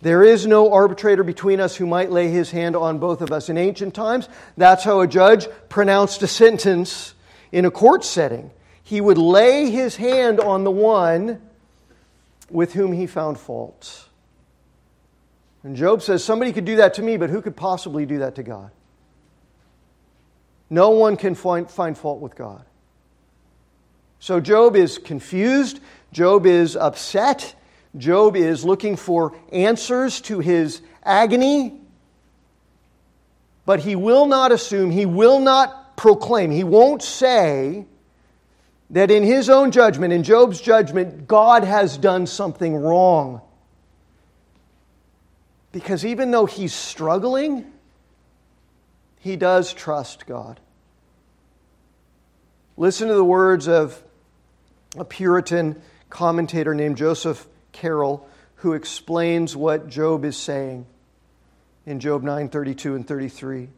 There 0.00 0.22
is 0.22 0.46
no 0.46 0.70
arbitrator 0.70 1.24
between 1.24 1.60
us 1.60 1.76
who 1.76 1.86
might 1.86 2.10
lay 2.10 2.28
his 2.28 2.50
hand 2.50 2.76
on 2.76 2.98
both 2.98 3.22
of 3.22 3.32
us. 3.32 3.48
In 3.48 3.56
ancient 3.56 3.94
times, 3.94 4.28
that's 4.54 4.84
how 4.84 5.00
a 5.00 5.06
judge 5.06 5.48
pronounced 5.70 6.22
a 6.22 6.26
sentence 6.26 7.14
in 7.52 7.64
a 7.64 7.70
court 7.70 8.04
setting. 8.04 8.50
He 8.82 9.00
would 9.00 9.16
lay 9.16 9.70
his 9.70 9.96
hand 9.96 10.40
on 10.40 10.64
the 10.64 10.70
one 10.70 11.40
with 12.50 12.74
whom 12.74 12.92
he 12.92 13.06
found 13.06 13.38
fault. 13.38 14.08
And 15.64 15.74
Job 15.74 16.02
says, 16.02 16.22
Somebody 16.22 16.52
could 16.52 16.66
do 16.66 16.76
that 16.76 16.94
to 16.94 17.02
me, 17.02 17.16
but 17.16 17.30
who 17.30 17.42
could 17.42 17.56
possibly 17.56 18.06
do 18.06 18.18
that 18.18 18.36
to 18.36 18.42
God? 18.42 18.70
No 20.70 20.90
one 20.90 21.16
can 21.16 21.34
find, 21.34 21.68
find 21.68 21.96
fault 21.96 22.20
with 22.20 22.36
God. 22.36 22.64
So 24.20 24.40
Job 24.40 24.76
is 24.76 24.98
confused. 24.98 25.80
Job 26.12 26.46
is 26.46 26.76
upset. 26.76 27.54
Job 27.96 28.36
is 28.36 28.64
looking 28.64 28.96
for 28.96 29.36
answers 29.52 30.20
to 30.22 30.40
his 30.40 30.82
agony. 31.02 31.80
But 33.66 33.80
he 33.80 33.96
will 33.96 34.26
not 34.26 34.52
assume, 34.52 34.90
he 34.90 35.06
will 35.06 35.40
not 35.40 35.96
proclaim, 35.96 36.50
he 36.50 36.64
won't 36.64 37.02
say 37.02 37.86
that 38.90 39.10
in 39.10 39.22
his 39.22 39.48
own 39.48 39.70
judgment, 39.70 40.12
in 40.12 40.22
Job's 40.22 40.60
judgment, 40.60 41.26
God 41.26 41.64
has 41.64 41.96
done 41.96 42.26
something 42.26 42.76
wrong. 42.76 43.40
Because 45.74 46.06
even 46.06 46.30
though 46.30 46.46
he's 46.46 46.72
struggling, 46.72 47.66
he 49.18 49.34
does 49.34 49.74
trust 49.74 50.24
God. 50.24 50.60
Listen 52.76 53.08
to 53.08 53.14
the 53.14 53.24
words 53.24 53.66
of 53.66 54.00
a 54.96 55.04
Puritan 55.04 55.82
commentator 56.10 56.76
named 56.76 56.96
Joseph 56.96 57.44
Caryl 57.72 58.24
who 58.58 58.74
explains 58.74 59.56
what 59.56 59.88
Job 59.88 60.24
is 60.24 60.36
saying 60.36 60.86
in 61.86 61.98
Job 61.98 62.22
9:32 62.22 62.94
and 62.94 63.04
33. 63.04 63.68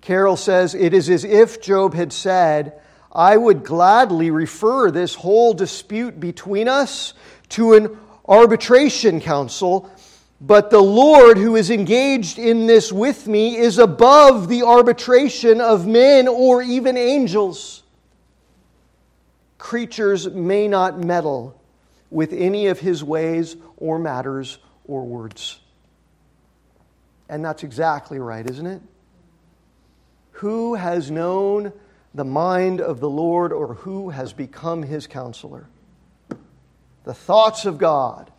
Caryl 0.00 0.36
says, 0.36 0.76
It 0.76 0.94
is 0.94 1.10
as 1.10 1.24
if 1.24 1.60
Job 1.60 1.92
had 1.92 2.12
said, 2.12 2.80
I 3.10 3.36
would 3.36 3.64
gladly 3.64 4.30
refer 4.30 4.92
this 4.92 5.16
whole 5.16 5.54
dispute 5.54 6.20
between 6.20 6.68
us 6.68 7.14
to 7.48 7.72
an 7.72 7.98
arbitration 8.28 9.20
council 9.20 9.90
but 10.40 10.70
the 10.70 10.80
Lord 10.80 11.36
who 11.36 11.54
is 11.56 11.70
engaged 11.70 12.38
in 12.38 12.66
this 12.66 12.90
with 12.90 13.28
me 13.28 13.56
is 13.58 13.78
above 13.78 14.48
the 14.48 14.62
arbitration 14.62 15.60
of 15.60 15.86
men 15.86 16.28
or 16.28 16.62
even 16.62 16.96
angels. 16.96 17.82
Creatures 19.58 20.30
may 20.30 20.66
not 20.66 20.98
meddle 20.98 21.60
with 22.10 22.32
any 22.32 22.68
of 22.68 22.80
his 22.80 23.04
ways 23.04 23.56
or 23.76 23.98
matters 23.98 24.58
or 24.86 25.04
words. 25.04 25.60
And 27.28 27.44
that's 27.44 27.62
exactly 27.62 28.18
right, 28.18 28.48
isn't 28.48 28.66
it? 28.66 28.80
Who 30.32 30.74
has 30.74 31.10
known 31.10 31.70
the 32.14 32.24
mind 32.24 32.80
of 32.80 32.98
the 32.98 33.10
Lord 33.10 33.52
or 33.52 33.74
who 33.74 34.08
has 34.08 34.32
become 34.32 34.82
his 34.82 35.06
counselor? 35.06 35.68
The 37.04 37.14
thoughts 37.14 37.66
of 37.66 37.76
God 37.76 38.32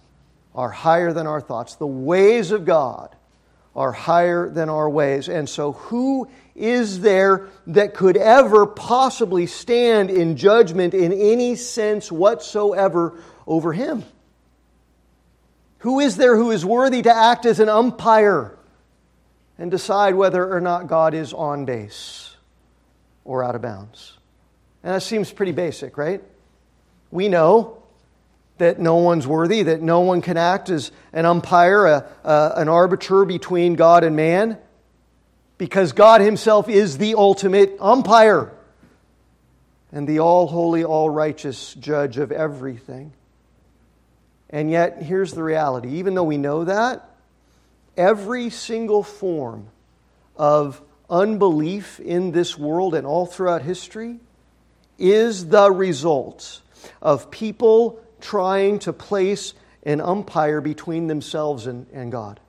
are 0.53 0.69
higher 0.69 1.13
than 1.13 1.27
our 1.27 1.41
thoughts. 1.41 1.75
The 1.75 1.87
ways 1.87 2.51
of 2.51 2.65
God 2.65 3.15
are 3.75 3.91
higher 3.91 4.49
than 4.49 4.69
our 4.69 4.89
ways. 4.89 5.29
And 5.29 5.47
so, 5.47 5.73
who 5.73 6.29
is 6.55 6.99
there 6.99 7.47
that 7.67 7.93
could 7.93 8.17
ever 8.17 8.65
possibly 8.65 9.45
stand 9.45 10.09
in 10.09 10.35
judgment 10.35 10.93
in 10.93 11.13
any 11.13 11.55
sense 11.55 12.11
whatsoever 12.11 13.17
over 13.47 13.71
him? 13.71 14.03
Who 15.79 15.99
is 15.99 16.17
there 16.17 16.35
who 16.35 16.51
is 16.51 16.65
worthy 16.65 17.01
to 17.01 17.15
act 17.15 17.45
as 17.45 17.59
an 17.59 17.69
umpire 17.69 18.57
and 19.57 19.71
decide 19.71 20.15
whether 20.15 20.53
or 20.53 20.61
not 20.61 20.87
God 20.87 21.13
is 21.13 21.33
on 21.33 21.65
base 21.65 22.35
or 23.23 23.43
out 23.43 23.55
of 23.55 23.61
bounds? 23.61 24.17
And 24.83 24.93
that 24.93 25.01
seems 25.01 25.31
pretty 25.31 25.53
basic, 25.53 25.97
right? 25.97 26.21
We 27.09 27.29
know 27.29 27.80
that 28.61 28.79
no 28.79 28.97
one's 28.97 29.25
worthy, 29.25 29.63
that 29.63 29.81
no 29.81 30.01
one 30.01 30.21
can 30.21 30.37
act 30.37 30.69
as 30.69 30.91
an 31.13 31.25
umpire, 31.25 31.85
a, 31.85 32.05
a, 32.23 32.53
an 32.57 32.69
arbiter 32.69 33.25
between 33.25 33.73
God 33.73 34.03
and 34.03 34.15
man, 34.15 34.57
because 35.57 35.91
God 35.93 36.21
Himself 36.21 36.69
is 36.69 36.97
the 36.97 37.15
ultimate 37.15 37.75
umpire 37.79 38.51
and 39.91 40.07
the 40.07 40.19
all 40.19 40.47
holy, 40.47 40.83
all 40.83 41.09
righteous 41.09 41.73
judge 41.73 42.17
of 42.17 42.31
everything. 42.31 43.13
And 44.51 44.69
yet, 44.69 45.01
here's 45.01 45.33
the 45.33 45.43
reality 45.43 45.95
even 45.95 46.13
though 46.13 46.23
we 46.23 46.37
know 46.37 46.65
that, 46.65 47.09
every 47.97 48.51
single 48.51 49.01
form 49.01 49.67
of 50.35 50.81
unbelief 51.09 51.99
in 51.99 52.31
this 52.31 52.57
world 52.57 52.93
and 52.93 53.07
all 53.07 53.25
throughout 53.25 53.63
history 53.63 54.19
is 54.99 55.47
the 55.47 55.71
result 55.71 56.61
of 57.01 57.31
people 57.31 57.99
trying 58.21 58.79
to 58.79 58.93
place 58.93 59.53
an 59.83 59.99
umpire 59.99 60.61
between 60.61 61.07
themselves 61.07 61.67
and, 61.67 61.87
and 61.91 62.11
God 62.11 62.39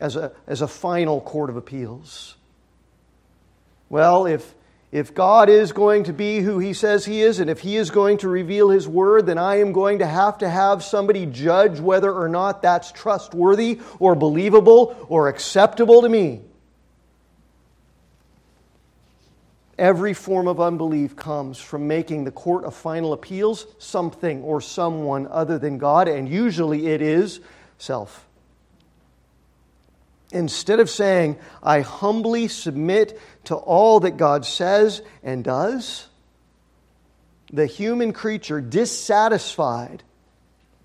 as 0.00 0.16
a, 0.16 0.32
as 0.46 0.60
a 0.60 0.68
final 0.68 1.20
court 1.20 1.50
of 1.50 1.56
appeals. 1.56 2.36
Well, 3.88 4.26
if, 4.26 4.54
if 4.90 5.14
God 5.14 5.48
is 5.48 5.72
going 5.72 6.04
to 6.04 6.12
be 6.12 6.40
who 6.40 6.58
He 6.58 6.72
says 6.72 7.04
He 7.04 7.22
is, 7.22 7.38
and 7.38 7.48
if 7.48 7.60
He 7.60 7.76
is 7.76 7.90
going 7.90 8.18
to 8.18 8.28
reveal 8.28 8.70
His 8.70 8.88
word, 8.88 9.26
then 9.26 9.38
I 9.38 9.60
am 9.60 9.72
going 9.72 10.00
to 10.00 10.06
have 10.06 10.38
to 10.38 10.48
have 10.48 10.82
somebody 10.82 11.26
judge 11.26 11.80
whether 11.80 12.12
or 12.12 12.28
not 12.28 12.62
that's 12.62 12.92
trustworthy 12.92 13.80
or 13.98 14.14
believable 14.14 15.06
or 15.08 15.28
acceptable 15.28 16.02
to 16.02 16.08
me. 16.08 16.42
Every 19.78 20.14
form 20.14 20.46
of 20.46 20.60
unbelief 20.60 21.16
comes 21.16 21.58
from 21.58 21.88
making 21.88 22.24
the 22.24 22.30
court 22.30 22.64
of 22.64 22.74
final 22.74 23.12
appeals 23.12 23.66
something 23.78 24.42
or 24.42 24.60
someone 24.60 25.26
other 25.26 25.58
than 25.58 25.78
God, 25.78 26.06
and 26.06 26.28
usually 26.28 26.86
it 26.88 27.02
is 27.02 27.40
self. 27.78 28.26
Instead 30.32 30.80
of 30.80 30.90
saying, 30.90 31.38
I 31.62 31.80
humbly 31.80 32.48
submit 32.48 33.20
to 33.44 33.56
all 33.56 34.00
that 34.00 34.16
God 34.16 34.44
says 34.44 35.02
and 35.22 35.44
does, 35.44 36.08
the 37.52 37.66
human 37.66 38.12
creature, 38.12 38.60
dissatisfied 38.60 40.02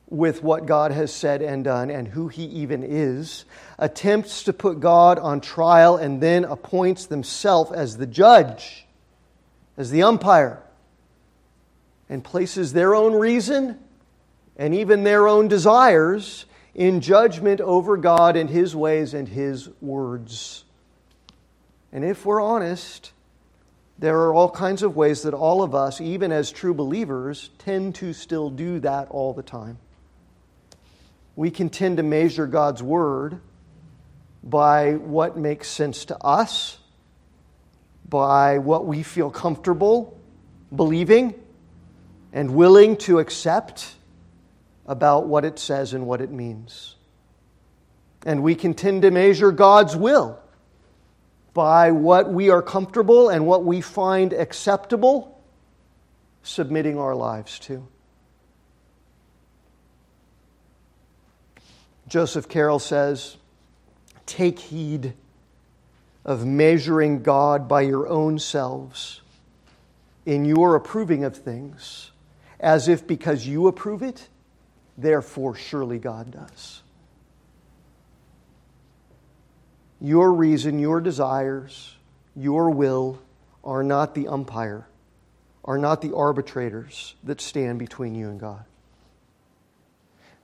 with 0.10 0.42
what 0.42 0.66
God 0.66 0.92
has 0.92 1.14
said 1.14 1.42
and 1.42 1.64
done 1.64 1.92
and 1.92 2.08
who 2.08 2.28
he 2.28 2.44
even 2.46 2.84
is, 2.84 3.46
attempts 3.78 4.44
to 4.44 4.54
put 4.54 4.80
God 4.80 5.20
on 5.20 5.40
trial 5.40 5.98
and 5.98 6.22
then 6.22 6.46
appoints 6.46 7.06
themselves 7.06 7.72
as 7.72 7.98
the 7.98 8.08
judge, 8.08 8.88
as 9.78 9.92
the 9.92 10.04
umpire, 10.04 10.62
and 12.10 12.24
places 12.24 12.74
their 12.74 12.96
own 12.96 13.14
reason 13.14 13.78
and 14.58 14.74
even 14.74 15.04
their 15.04 15.28
own 15.28 15.48
desires 15.48 16.46
in 16.74 17.02
judgment 17.02 17.62
over 17.62 17.96
God 17.96 18.36
and 18.36 18.50
his 18.50 18.76
ways 18.76 19.14
and 19.14 19.28
his 19.28 19.70
words. 19.80 20.64
And 21.92 22.04
if 22.04 22.26
we're 22.26 22.42
honest, 22.42 23.12
there 24.00 24.18
are 24.22 24.34
all 24.34 24.50
kinds 24.50 24.82
of 24.82 24.96
ways 24.96 25.22
that 25.22 25.34
all 25.34 25.62
of 25.62 25.76
us, 25.76 26.02
even 26.02 26.32
as 26.32 26.52
true 26.52 26.74
believers, 26.74 27.52
tend 27.60 27.96
to 27.96 28.14
still 28.14 28.50
do 28.50 28.80
that 28.80 29.08
all 29.12 29.34
the 29.34 29.44
time 29.44 29.78
we 31.40 31.52
can 31.52 31.70
tend 31.70 31.96
to 31.96 32.04
measure 32.04 32.46
God's 32.46 32.84
Word 32.84 33.40
by 34.44 34.96
what 34.96 35.38
makes 35.38 35.70
sense 35.70 36.04
to 36.04 36.18
us, 36.18 36.78
by 38.10 38.58
what 38.58 38.86
we 38.86 39.04
feel 39.04 39.32
comfortable 39.32 40.20
believing 40.76 41.34
and 42.34 42.54
willing 42.54 42.98
to 42.98 43.20
accept 43.20 43.96
about 44.86 45.28
what 45.28 45.46
it 45.46 45.60
says 45.60 45.94
and 45.94 46.06
what 46.06 46.20
it 46.20 46.30
means. 46.30 46.98
And 48.26 48.44
we 48.44 48.54
can 48.54 48.74
tend 48.74 49.04
to 49.04 49.10
measure 49.10 49.54
God's 49.54 49.96
will 49.96 50.38
by 51.54 51.92
what 51.92 52.30
we 52.34 52.50
are 52.50 52.62
comfortable 52.62 53.30
and 53.30 53.48
what 53.48 53.64
we 53.64 53.80
find 53.80 54.34
acceptable, 54.34 55.42
submitting 56.44 57.00
our 57.00 57.16
lives 57.16 57.60
to. 57.60 57.88
Joseph 62.10 62.50
Caryl 62.50 62.80
says, 62.80 63.38
Take 64.26 64.60
heed 64.60 65.14
of 66.26 66.46
measuring 66.46 67.24
God 67.24 67.68
by 67.68 67.82
your 67.82 68.08
own 68.08 68.40
selves 68.40 69.22
in 70.26 70.46
your 70.46 70.76
approving 70.76 71.24
of 71.24 71.36
things, 71.36 72.12
as 72.60 72.88
if 72.88 73.08
because 73.08 73.48
you 73.48 73.68
approve 73.68 74.02
it, 74.02 74.28
therefore 74.98 75.56
surely 75.56 75.98
God 75.98 76.32
does. 76.32 76.82
Your 80.02 80.32
reason, 80.32 80.80
your 80.80 81.02
desires, 81.02 81.96
your 82.36 82.70
will 82.70 83.20
are 83.64 83.84
not 83.84 84.16
the 84.16 84.28
umpire, 84.28 84.88
are 85.64 85.78
not 85.78 86.02
the 86.02 86.16
arbitrators 86.16 87.16
that 87.24 87.42
stand 87.42 87.80
between 87.80 88.16
you 88.16 88.30
and 88.30 88.40
God. 88.40 88.64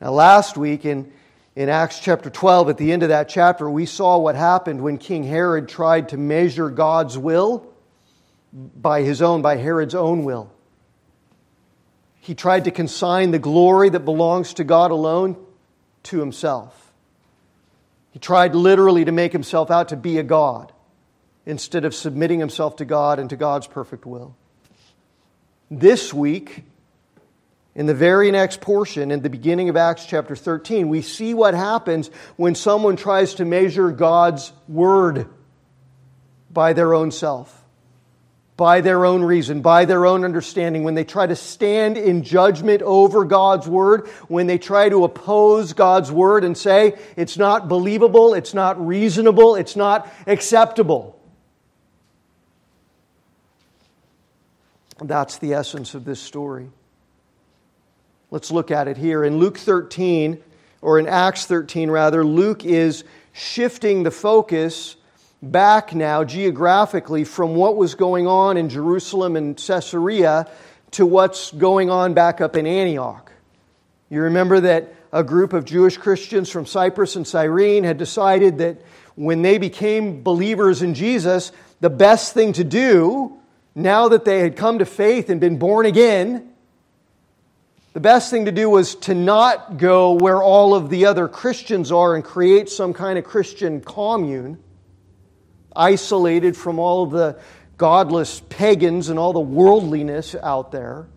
Now, 0.02 0.12
last 0.12 0.58
week 0.58 0.86
in, 0.86 1.12
in 1.56 1.70
Acts 1.70 2.00
chapter 2.00 2.30
12, 2.30 2.70
at 2.70 2.78
the 2.78 2.92
end 2.92 3.04
of 3.04 3.10
that 3.10 3.30
chapter, 3.30 3.70
we 3.70 3.86
saw 3.86 4.18
what 4.18 4.36
happened 4.36 4.82
when 4.82 4.98
King 4.98 5.24
Herod 5.24 5.70
tried 5.70 6.10
to 6.10 6.18
measure 6.18 6.70
God's 6.70 7.18
will 7.18 7.66
by 8.52 9.04
his 9.04 9.22
own, 9.22 9.42
by 9.42 9.56
Herod's 9.56 9.96
own 9.96 10.26
will. 10.26 10.52
He 12.20 12.36
tried 12.36 12.66
to 12.66 12.72
consign 12.72 13.32
the 13.32 13.40
glory 13.40 13.90
that 13.90 14.02
belongs 14.02 14.56
to 14.56 14.64
God 14.64 14.92
alone 14.92 15.38
to 16.04 16.20
himself. 16.20 16.92
He 18.12 18.20
tried 18.20 18.56
literally 18.56 19.06
to 19.06 19.12
make 19.12 19.32
himself 19.32 19.72
out 19.72 19.90
to 19.90 19.96
be 19.96 20.18
a 20.18 20.24
God 20.24 20.74
instead 21.46 21.86
of 21.86 21.94
submitting 21.94 22.40
himself 22.40 22.78
to 22.78 22.86
God 22.86 23.20
and 23.20 23.30
to 23.30 23.36
God's 23.36 23.68
perfect 23.68 24.06
will. 24.06 24.36
This 25.70 26.14
week, 26.14 26.64
in 27.76 27.86
the 27.86 27.94
very 27.94 28.32
next 28.32 28.62
portion, 28.62 29.12
in 29.12 29.22
the 29.22 29.30
beginning 29.30 29.70
of 29.70 29.78
Acts 29.78 30.06
chapter 30.06 30.36
13, 30.36 30.90
we 30.90 31.02
see 31.02 31.34
what 31.34 31.54
happens 31.54 32.10
when 32.38 32.56
someone 32.56 32.96
tries 32.96 33.36
to 33.36 33.46
measure 33.46 33.92
God's 33.92 34.52
word 34.68 35.28
by 36.50 36.74
their 36.74 36.94
own 36.94 37.12
self 37.12 37.66
by 38.58 38.80
their 38.82 39.06
own 39.06 39.22
reason, 39.22 39.62
by 39.62 39.86
their 39.86 40.06
own 40.06 40.24
understanding, 40.24 40.84
when 40.84 40.96
they 40.96 41.04
try 41.04 41.28
to 41.28 41.36
stand 41.36 41.98
in 41.98 42.24
judgment 42.24 42.82
over 42.82 43.26
God's 43.26 43.68
word, 43.68 44.08
when 44.28 44.48
they 44.48 44.58
try 44.58 44.88
to 44.88 45.04
oppose 45.04 45.74
God's 45.74 46.12
word 46.12 46.44
and 46.44 46.58
say 46.58 46.98
it's 47.18 47.38
not 47.38 47.68
believable, 47.68 48.34
it's 48.34 48.54
not 48.54 48.86
reasonable, 48.86 49.56
it's 49.56 49.76
not 49.76 50.12
acceptable. 50.26 51.20
That's 55.02 55.38
the 55.40 55.54
essence 55.54 55.94
of 55.94 56.06
this 56.06 56.22
story. 56.22 56.70
Let's 58.32 58.52
look 58.52 58.72
at 58.72 58.88
it 58.88 58.98
here. 58.98 59.24
In 59.24 59.38
Luke 59.38 59.58
13, 59.58 60.42
or 60.82 61.00
in 61.00 61.08
Acts 61.08 61.46
13 61.46 61.90
rather, 61.90 62.24
Luke 62.24 62.66
is 62.66 63.04
shifting 63.34 64.04
the 64.04 64.12
focus 64.12 64.96
back 65.42 65.94
now 65.94 66.24
geographically 66.24 67.24
from 67.24 67.56
what 67.56 67.76
was 67.76 67.96
going 67.96 68.28
on 68.28 68.58
in 68.58 68.70
Jerusalem 68.70 69.36
and 69.36 69.58
Caesarea 69.58 70.50
to 70.92 71.06
what's 71.06 71.52
going 71.52 71.90
on 71.90 72.14
back 72.14 72.42
up 72.42 72.56
in 72.56 72.66
Antioch. 72.66 73.32
You 74.10 74.22
remember 74.22 74.60
that 74.62 74.94
a 75.12 75.24
group 75.24 75.54
of 75.54 75.66
Jewish 75.66 75.98
Christians 75.98 76.50
from 76.50 76.66
Cyprus 76.66 77.16
and 77.16 77.28
Cyrene 77.28 77.84
had 77.84 77.98
decided 77.98 78.58
that 78.60 78.82
when 79.16 79.42
they 79.42 79.58
became 79.58 80.24
believers 80.24 80.82
in 80.82 80.94
Jesus, 80.94 81.52
the 81.80 81.90
best 81.90 82.34
thing 82.34 82.54
to 82.54 82.64
do, 82.64 83.38
now 83.76 84.10
that 84.10 84.26
they 84.26 84.40
had 84.40 84.56
come 84.56 84.80
to 84.80 84.86
faith 84.86 85.30
and 85.30 85.40
been 85.40 85.58
born 85.58 85.86
again, 85.86 86.52
the 87.96 88.02
best 88.02 88.30
thing 88.30 88.44
to 88.44 88.52
do 88.52 88.70
was 88.70 88.96
to 88.96 89.16
not 89.16 89.78
go 89.78 90.16
where 90.16 90.44
all 90.44 90.76
of 90.76 90.90
the 90.90 91.06
other 91.06 91.30
Christians 91.30 91.94
are 91.94 92.14
and 92.14 92.26
create 92.26 92.68
some 92.68 92.92
kind 92.92 93.18
of 93.18 93.24
Christian 93.24 93.80
commune 93.80 94.62
isolated 95.74 96.58
from 96.58 96.78
all 96.78 97.04
of 97.04 97.12
the 97.12 97.40
godless 97.78 98.42
pagans 98.50 99.08
and 99.08 99.18
all 99.18 99.32
the 99.32 99.40
worldliness 99.40 100.36
out 100.44 100.74
there. 100.74 101.08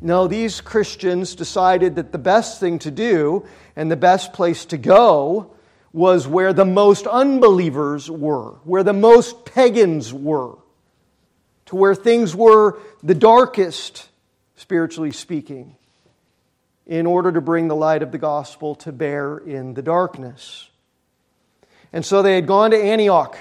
No, 0.00 0.28
these 0.28 0.60
Christians 0.60 1.34
decided 1.34 1.96
that 1.96 2.12
the 2.12 2.18
best 2.18 2.60
thing 2.60 2.78
to 2.80 2.92
do 2.92 3.44
and 3.74 3.90
the 3.90 3.96
best 3.96 4.34
place 4.34 4.64
to 4.66 4.76
go 4.76 5.52
was 5.92 6.28
where 6.28 6.52
the 6.52 6.64
most 6.64 7.08
unbelievers 7.08 8.08
were, 8.08 8.52
where 8.62 8.84
the 8.84 8.92
most 8.92 9.44
pagans 9.44 10.14
were, 10.14 10.58
to 11.66 11.74
where 11.74 11.96
things 11.96 12.36
were 12.36 12.78
the 13.02 13.16
darkest, 13.16 14.08
spiritually 14.64 15.10
speaking, 15.10 15.76
in 16.86 17.04
order 17.04 17.30
to 17.30 17.42
bring 17.42 17.68
the 17.68 17.76
light 17.76 18.02
of 18.02 18.12
the 18.12 18.16
gospel 18.16 18.74
to 18.74 18.90
bear 18.92 19.36
in 19.36 19.74
the 19.74 19.82
darkness. 19.82 20.70
And 21.92 22.02
so 22.02 22.22
they 22.22 22.34
had 22.34 22.46
gone 22.46 22.70
to 22.70 22.82
Antioch 22.82 23.36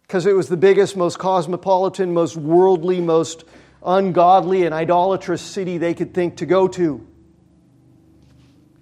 because 0.00 0.24
it 0.24 0.32
was 0.32 0.48
the 0.48 0.56
biggest, 0.56 0.96
most 0.96 1.18
cosmopolitan, 1.18 2.14
most 2.14 2.38
worldly, 2.38 3.02
most 3.02 3.44
ungodly, 3.84 4.64
and 4.64 4.74
idolatrous 4.74 5.42
city 5.42 5.76
they 5.76 5.92
could 5.92 6.14
think 6.14 6.38
to 6.38 6.46
go 6.46 6.68
to. 6.68 7.06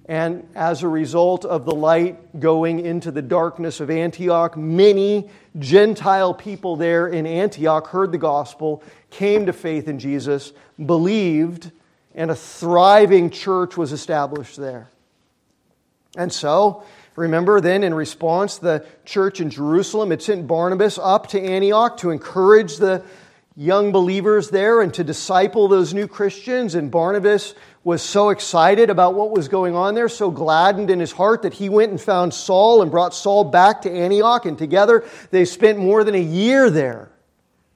And 0.07 0.49
as 0.55 0.83
a 0.83 0.89
result 0.89 1.45
of 1.45 1.65
the 1.65 1.75
light 1.75 2.39
going 2.39 2.81
into 2.81 3.11
the 3.11 3.23
darkness 3.23 3.81
of 3.81 3.89
Antioch, 3.89 4.57
many 4.57 5.31
Gentile 5.59 6.35
people 6.35 6.77
there 6.77 7.07
in 7.07 7.27
Antioch 7.27 7.87
heard 7.87 8.11
the 8.11 8.19
gospel, 8.19 8.83
came 9.11 9.47
to 9.47 9.53
faith 9.53 9.87
in 9.87 9.99
Jesus, 9.99 10.53
believed, 10.87 11.71
and 12.15 12.31
a 12.31 12.35
thriving 12.35 13.31
church 13.31 13.77
was 13.77 13.93
established 13.93 14.57
there. 14.57 14.89
And 16.17 16.33
so, 16.33 16.85
Remember, 17.15 17.61
then, 17.61 17.85
in 17.85 17.93
response, 17.93 18.57
the 18.57 18.87
church 19.05 19.41
in 19.41 19.51
Jerusalem 19.51 20.11
had 20.11 20.23
sent 20.23 20.47
Barnabas 20.47 20.99
up 20.99 21.29
to 21.29 21.41
Antioch 21.41 21.99
to 21.99 22.11
encourage 22.11 22.79
the 22.79 23.05
young 23.55 23.93
believers 23.93 24.49
there 24.49 24.81
and 24.81 24.95
to 24.95 25.05
disciple 25.05 25.69
those 25.69 25.93
new 25.93 26.09
Christians. 26.09 26.75
And 26.75 26.91
Barnabas 26.91 27.55
was 27.85 28.01
so 28.01 28.31
excited 28.31 28.89
about 28.89 29.15
what 29.15 29.31
was 29.31 29.49
going 29.49 29.77
on 29.77 29.95
there, 29.95 30.09
so 30.09 30.31
gladdened 30.31 30.89
in 30.89 31.01
his 31.01 31.13
heart 31.13 31.43
that 31.43 31.53
he 31.53 31.69
went 31.69 31.91
and 31.91 32.01
found 32.01 32.33
Saul 32.33 32.81
and 32.81 32.91
brought 32.91 33.13
Saul 33.13 33.45
back 33.45 33.83
to 33.83 33.91
Antioch. 33.91 34.47
And 34.47 34.57
together 34.57 35.05
they 35.31 35.45
spent 35.45 35.79
more 35.79 36.05
than 36.05 36.15
a 36.15 36.19
year 36.19 36.71
there 36.71 37.11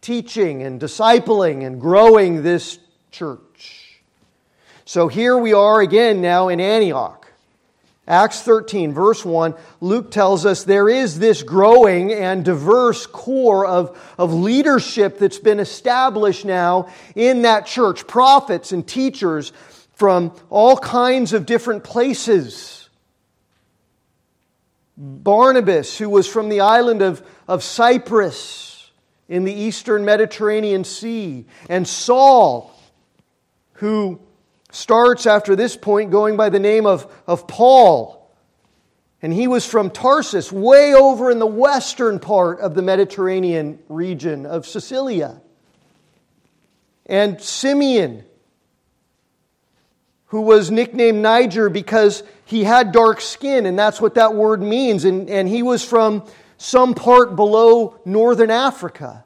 teaching 0.01 0.63
and 0.63 0.81
discipling 0.81 1.67
and 1.67 1.79
growing 1.79 2.43
this 2.43 2.79
church. 3.17 4.03
So 4.85 5.09
here 5.09 5.39
we 5.39 5.55
are 5.55 5.81
again 5.81 6.21
now 6.21 6.49
in 6.49 6.61
Antioch. 6.61 7.27
Acts 8.07 8.43
13, 8.43 8.93
verse 8.93 9.25
1, 9.25 9.55
Luke 9.81 10.11
tells 10.11 10.45
us 10.45 10.65
there 10.65 10.89
is 10.89 11.19
this 11.19 11.43
growing 11.43 12.13
and 12.13 12.45
diverse 12.45 13.07
core 13.07 13.67
of, 13.67 13.99
of 14.19 14.35
leadership 14.35 15.19
that's 15.19 15.39
been 15.39 15.61
established 15.61 16.45
now 16.45 16.89
in 17.15 17.43
that 17.43 17.65
church. 17.65 18.07
Prophets 18.07 18.71
and 18.71 18.87
teachers 18.87 19.51
from 19.95 20.33
all 20.51 20.77
kinds 20.77 21.33
of 21.33 21.47
different 21.47 21.85
places. 21.85 22.91
Barnabas, 24.99 25.97
who 25.97 26.11
was 26.11 26.29
from 26.29 26.51
the 26.51 26.61
island 26.61 27.01
of, 27.01 27.27
of 27.49 27.65
Cyprus 27.65 28.91
in 29.27 29.45
the 29.45 29.55
eastern 29.55 30.05
Mediterranean 30.05 30.85
Sea, 30.85 31.47
and 31.69 31.89
Saul, 31.89 32.76
who 33.77 34.21
starts 34.71 35.27
after 35.27 35.57
this 35.57 35.77
point 35.77 36.11
going 36.11 36.37
by 36.37 36.49
the 36.49 36.59
name 36.59 36.87
of, 36.87 37.11
of 37.27 37.47
Paul. 37.47 38.31
And 39.23 39.33
he 39.33 39.49
was 39.49 39.65
from 39.65 39.91
Tarsus, 39.91 40.53
way 40.53 40.95
over 40.95 41.31
in 41.31 41.39
the 41.39 41.47
western 41.47 42.19
part 42.21 42.61
of 42.61 42.75
the 42.75 42.83
Mediterranean 42.83 43.79
region 43.89 44.45
of 44.45 44.67
Cilicia. 44.67 45.41
And 47.07 47.41
Simeon, 47.41 48.25
who 50.27 50.43
was 50.43 50.71
nicknamed 50.71 51.23
Niger 51.23 51.71
because 51.71 52.23
he 52.45 52.65
had 52.65 52.93
dark 52.93 53.21
skin, 53.21 53.65
and 53.67 53.79
that's 53.79 54.01
what 54.01 54.15
that 54.15 54.35
word 54.35 54.61
means. 54.61 55.05
And, 55.05 55.31
and 55.31 55.49
he 55.49 55.63
was 55.63 55.85
from 55.85 56.25
some 56.59 56.95
part 56.95 57.37
below 57.37 57.99
northern 58.05 58.51
Africa. 58.51 59.25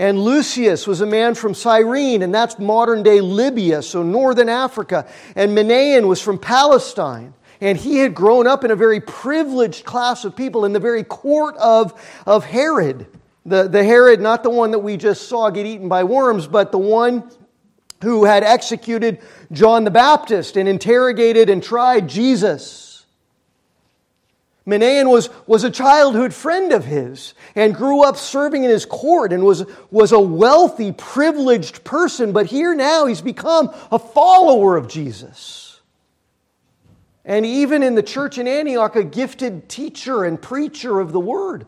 And 0.00 0.18
Lucius 0.18 0.86
was 0.86 1.02
a 1.02 1.06
man 1.06 1.34
from 1.34 1.52
Cyrene, 1.52 2.22
and 2.22 2.34
that's 2.34 2.58
modern 2.58 3.02
day 3.02 3.20
Libya, 3.20 3.82
so 3.82 4.02
northern 4.02 4.48
Africa. 4.48 5.06
And 5.36 5.54
Manaen 5.54 6.08
was 6.08 6.22
from 6.22 6.38
Palestine. 6.38 7.34
And 7.60 7.76
he 7.76 7.98
had 7.98 8.14
grown 8.14 8.46
up 8.46 8.64
in 8.64 8.70
a 8.70 8.76
very 8.76 9.00
privileged 9.02 9.84
class 9.84 10.24
of 10.24 10.34
people 10.34 10.64
in 10.64 10.72
the 10.72 10.80
very 10.80 11.04
court 11.04 11.54
of, 11.58 11.92
of 12.26 12.46
Herod. 12.46 13.08
The, 13.44 13.68
the 13.68 13.84
Herod, 13.84 14.22
not 14.22 14.42
the 14.42 14.48
one 14.48 14.70
that 14.70 14.78
we 14.78 14.96
just 14.96 15.28
saw 15.28 15.50
get 15.50 15.66
eaten 15.66 15.90
by 15.90 16.04
worms, 16.04 16.46
but 16.46 16.72
the 16.72 16.78
one 16.78 17.30
who 18.02 18.24
had 18.24 18.42
executed 18.42 19.20
John 19.52 19.84
the 19.84 19.90
Baptist 19.90 20.56
and 20.56 20.66
interrogated 20.66 21.50
and 21.50 21.62
tried 21.62 22.08
Jesus. 22.08 22.89
Manaen 24.66 25.10
was, 25.10 25.30
was 25.46 25.64
a 25.64 25.70
childhood 25.70 26.34
friend 26.34 26.72
of 26.72 26.84
his 26.84 27.34
and 27.54 27.74
grew 27.74 28.02
up 28.04 28.16
serving 28.16 28.64
in 28.64 28.70
his 28.70 28.84
court 28.84 29.32
and 29.32 29.42
was, 29.42 29.64
was 29.90 30.12
a 30.12 30.20
wealthy, 30.20 30.92
privileged 30.92 31.82
person, 31.82 32.32
but 32.32 32.46
here 32.46 32.74
now 32.74 33.06
he's 33.06 33.22
become 33.22 33.74
a 33.90 33.98
follower 33.98 34.76
of 34.76 34.86
Jesus. 34.86 35.80
And 37.24 37.46
even 37.46 37.82
in 37.82 37.94
the 37.94 38.02
church 38.02 38.38
in 38.38 38.46
Antioch, 38.46 38.96
a 38.96 39.04
gifted 39.04 39.68
teacher 39.68 40.24
and 40.24 40.40
preacher 40.40 41.00
of 41.00 41.12
the 41.12 41.20
word. 41.20 41.66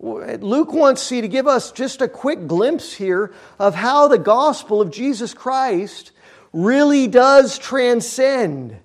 Luke 0.00 0.72
wants 0.72 1.02
see 1.02 1.20
to 1.20 1.28
give 1.28 1.46
us 1.46 1.72
just 1.72 2.02
a 2.02 2.08
quick 2.08 2.46
glimpse 2.46 2.92
here 2.92 3.32
of 3.58 3.74
how 3.74 4.08
the 4.08 4.18
gospel 4.18 4.80
of 4.80 4.90
Jesus 4.90 5.32
Christ 5.32 6.10
really 6.52 7.06
does 7.06 7.58
transcend 7.58 8.78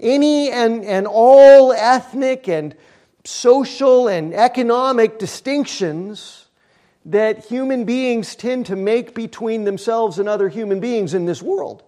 any 0.00 0.50
and, 0.50 0.84
and 0.84 1.06
all 1.06 1.72
ethnic 1.72 2.48
and 2.48 2.74
social 3.24 4.08
and 4.08 4.34
economic 4.34 5.18
distinctions 5.18 6.46
that 7.06 7.46
human 7.46 7.84
beings 7.84 8.34
tend 8.34 8.66
to 8.66 8.76
make 8.76 9.14
between 9.14 9.64
themselves 9.64 10.18
and 10.18 10.28
other 10.28 10.48
human 10.48 10.80
beings 10.80 11.14
in 11.14 11.24
this 11.24 11.42
world. 11.42 11.82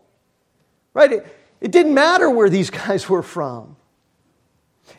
Right? 0.94 1.12
It, 1.12 1.36
it 1.60 1.72
didn't 1.72 1.94
matter 1.94 2.28
where 2.30 2.50
these 2.50 2.70
guys 2.70 3.08
were 3.08 3.22
from. 3.22 3.76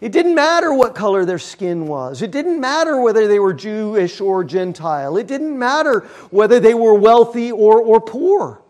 It 0.02 0.12
didn't 0.12 0.36
matter 0.36 0.74
what 0.74 0.96
color 0.96 1.26
their 1.26 1.40
skin 1.40 1.88
was. 1.88 2.22
It 2.22 2.32
didn't 2.32 2.60
matter 2.60 3.00
whether 3.00 3.28
they 3.28 3.40
were 3.40 3.54
Jewish 3.54 4.20
or 4.22 4.44
Gentile. 4.44 5.18
It 5.18 5.28
didn't 5.28 5.58
matter 5.58 6.02
whether 6.30 6.60
they 6.60 6.74
were 6.74 6.96
wealthy 6.96 7.52
or, 7.52 7.82
or 7.82 8.02
poor. 8.02 8.62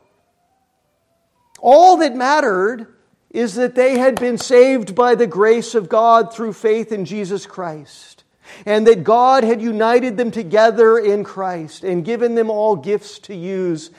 All 1.60 1.98
that 1.98 2.16
mattered 2.16 2.88
is 3.34 3.56
that 3.56 3.74
they 3.74 3.98
had 3.98 4.20
been 4.20 4.38
saved 4.38 4.94
by 4.94 5.16
the 5.16 5.28
grace 5.28 5.74
of 5.74 5.90
God 5.90 6.34
through 6.34 6.54
faith 6.54 6.92
in 6.92 7.04
Jesus 7.04 7.48
Christ, 7.48 8.24
and 8.66 8.86
that 8.86 9.04
God 9.04 9.44
had 9.44 9.62
united 9.62 10.16
them 10.16 10.30
together 10.30 11.00
in 11.00 11.24
Christ 11.24 11.84
and 11.84 12.06
given 12.06 12.36
them 12.36 12.52
all 12.52 12.76
gifts 12.76 13.18
to 13.20 13.36
use 13.36 13.90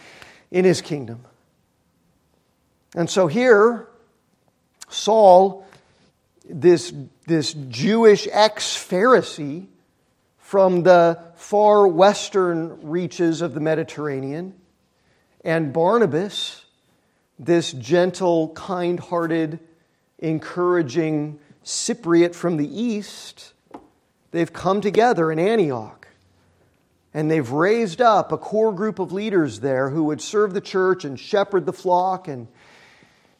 in 0.53 0.64
His 0.64 0.81
kingdom. 0.81 1.25
And 2.94 3.11
so 3.11 3.27
here, 3.27 3.88
Saul, 4.88 5.66
this, 6.49 6.94
this 7.27 7.55
Jewish 7.55 8.29
ex 8.31 8.77
Pharisee 8.77 9.66
from 10.38 10.85
the 10.85 11.18
far 11.35 11.88
western 11.88 12.88
reaches 12.88 13.42
of 13.42 13.55
the 13.55 13.61
Mediterranean, 13.61 14.55
and 15.44 15.73
Barnabas, 15.73 16.63
this 17.38 17.73
gentle, 17.73 18.51
kind 18.51 19.01
hearted, 19.01 19.59
encouraging 20.18 21.38
Cypriot 21.64 22.35
from 22.35 22.57
the 22.57 22.83
east, 22.83 23.53
they've 24.31 24.53
come 24.53 24.81
together 24.81 25.33
in 25.33 25.38
Antioch. 25.38 26.09
And 27.12 27.31
they've 27.31 27.49
raised 27.49 28.01
up 28.01 28.33
a 28.33 28.38
core 28.38 28.73
group 28.73 28.99
of 28.99 29.12
leaders 29.12 29.61
there 29.61 29.90
who 29.90 30.05
would 30.05 30.20
serve 30.20 30.53
the 30.53 30.61
church 30.61 31.05
and 31.05 31.18
shepherd 31.18 31.64
the 31.64 31.73
flock 31.73 32.27
and 32.27 32.49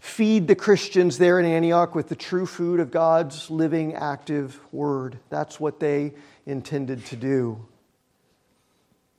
feed 0.01 0.47
the 0.47 0.55
Christians 0.55 1.19
there 1.19 1.41
in 1.41 1.47
Antioch 1.47 1.95
with 1.95 2.09
the 2.09 2.15
true 2.15 2.47
food 2.47 2.79
of 2.79 2.91
God's 2.91 3.51
living, 3.51 3.95
active 3.95 4.61
word. 4.71 5.19
That's 5.29 5.59
what 5.59 5.81
they 5.81 6.13
intended 6.47 7.05
to 7.07 7.17
do. 7.17 7.67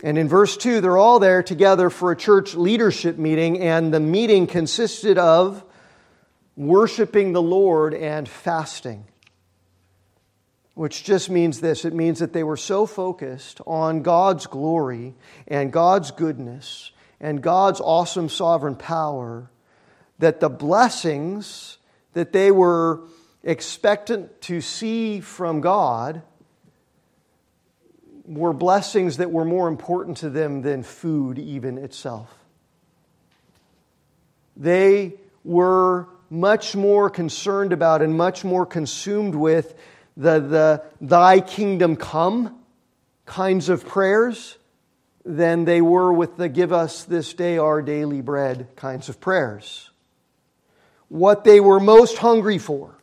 And 0.04 0.18
in 0.18 0.28
verse 0.28 0.58
2, 0.58 0.82
they're 0.82 0.98
all 0.98 1.20
there 1.20 1.42
together 1.42 1.90
for 1.90 2.12
a 2.12 2.16
church 2.16 2.54
leadership 2.54 3.18
meeting, 3.18 3.60
and 3.60 3.94
the 3.94 4.00
meeting 4.00 4.46
consisted 4.46 5.18
of 5.18 5.64
worshiping 6.56 7.34
the 7.34 7.42
Lord 7.42 7.94
and 7.94 8.28
fasting. 8.28 9.06
Which 10.74 11.06
just 11.06 11.30
means 11.30 11.62
this 11.62 11.86
it 11.86 11.94
means 11.94 12.20
that 12.20 12.34
they 12.34 12.44
were 12.44 12.58
so 12.58 12.86
focused 12.86 13.62
on 13.66 14.02
God's 14.02 14.46
glory 14.46 15.16
and 15.48 15.72
God's 15.72 16.12
goodness 16.12 16.92
and 17.22 17.42
God's 17.42 17.80
awesome 17.80 18.28
sovereign 18.28 18.76
power 18.76 19.50
that 20.20 20.42
the 20.42 20.50
blessings 20.50 21.78
that 22.14 22.34
they 22.34 22.52
were 22.52 23.04
expectant 23.44 24.42
to 24.42 24.60
see 24.60 25.22
from 25.22 25.62
God 25.62 26.22
were 28.28 28.54
blessings 28.54 29.18
that 29.18 29.32
were 29.32 29.46
more 29.46 29.68
important 29.68 30.18
to 30.18 30.30
them 30.30 30.62
than 30.62 30.84
food, 30.84 31.38
even 31.38 31.78
itself. 31.78 32.34
They 34.58 35.16
were 35.44 36.08
much 36.30 36.76
more 36.76 37.10
concerned 37.10 37.72
about 37.72 38.02
and 38.02 38.18
much 38.18 38.44
more 38.44 38.66
consumed 38.66 39.36
with 39.36 39.76
the, 40.18 40.40
the 40.40 40.84
thy 41.02 41.40
kingdom 41.40 41.96
come 41.96 42.60
kinds 43.26 43.70
of 43.70 43.86
prayers 43.86 44.58
than 45.24 45.66
they 45.66 45.82
were 45.82 46.14
with 46.14 46.38
the 46.38 46.48
give 46.48 46.72
us 46.72 47.04
this 47.04 47.34
day 47.34 47.58
our 47.58 47.82
daily 47.82 48.22
bread 48.22 48.68
kinds 48.76 49.10
of 49.10 49.20
prayers. 49.20 49.90
What 51.08 51.44
they 51.44 51.60
were 51.60 51.80
most 51.80 52.18
hungry 52.18 52.58
for 52.58 52.96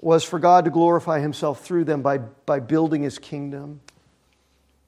was 0.00 0.24
for 0.24 0.38
God 0.38 0.64
to 0.64 0.70
glorify 0.70 1.20
himself 1.20 1.64
through 1.64 1.84
them 1.84 2.02
by, 2.02 2.18
by 2.18 2.60
building 2.60 3.02
his 3.02 3.18
kingdom 3.18 3.80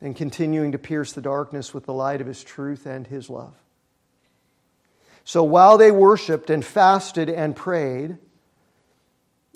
and 0.00 0.16
continuing 0.16 0.72
to 0.72 0.78
pierce 0.78 1.12
the 1.12 1.20
darkness 1.20 1.74
with 1.74 1.84
the 1.84 1.92
light 1.92 2.20
of 2.20 2.26
his 2.26 2.42
truth 2.42 2.86
and 2.86 3.06
his 3.06 3.28
love. 3.28 3.54
So 5.24 5.44
while 5.44 5.78
they 5.78 5.90
worshiped 5.90 6.50
and 6.50 6.64
fasted 6.64 7.28
and 7.28 7.54
prayed, 7.54 8.18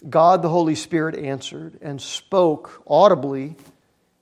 God 0.08 0.42
the 0.42 0.48
Holy 0.48 0.74
Spirit 0.74 1.16
answered 1.16 1.78
and 1.80 2.00
spoke 2.00 2.82
audibly 2.86 3.56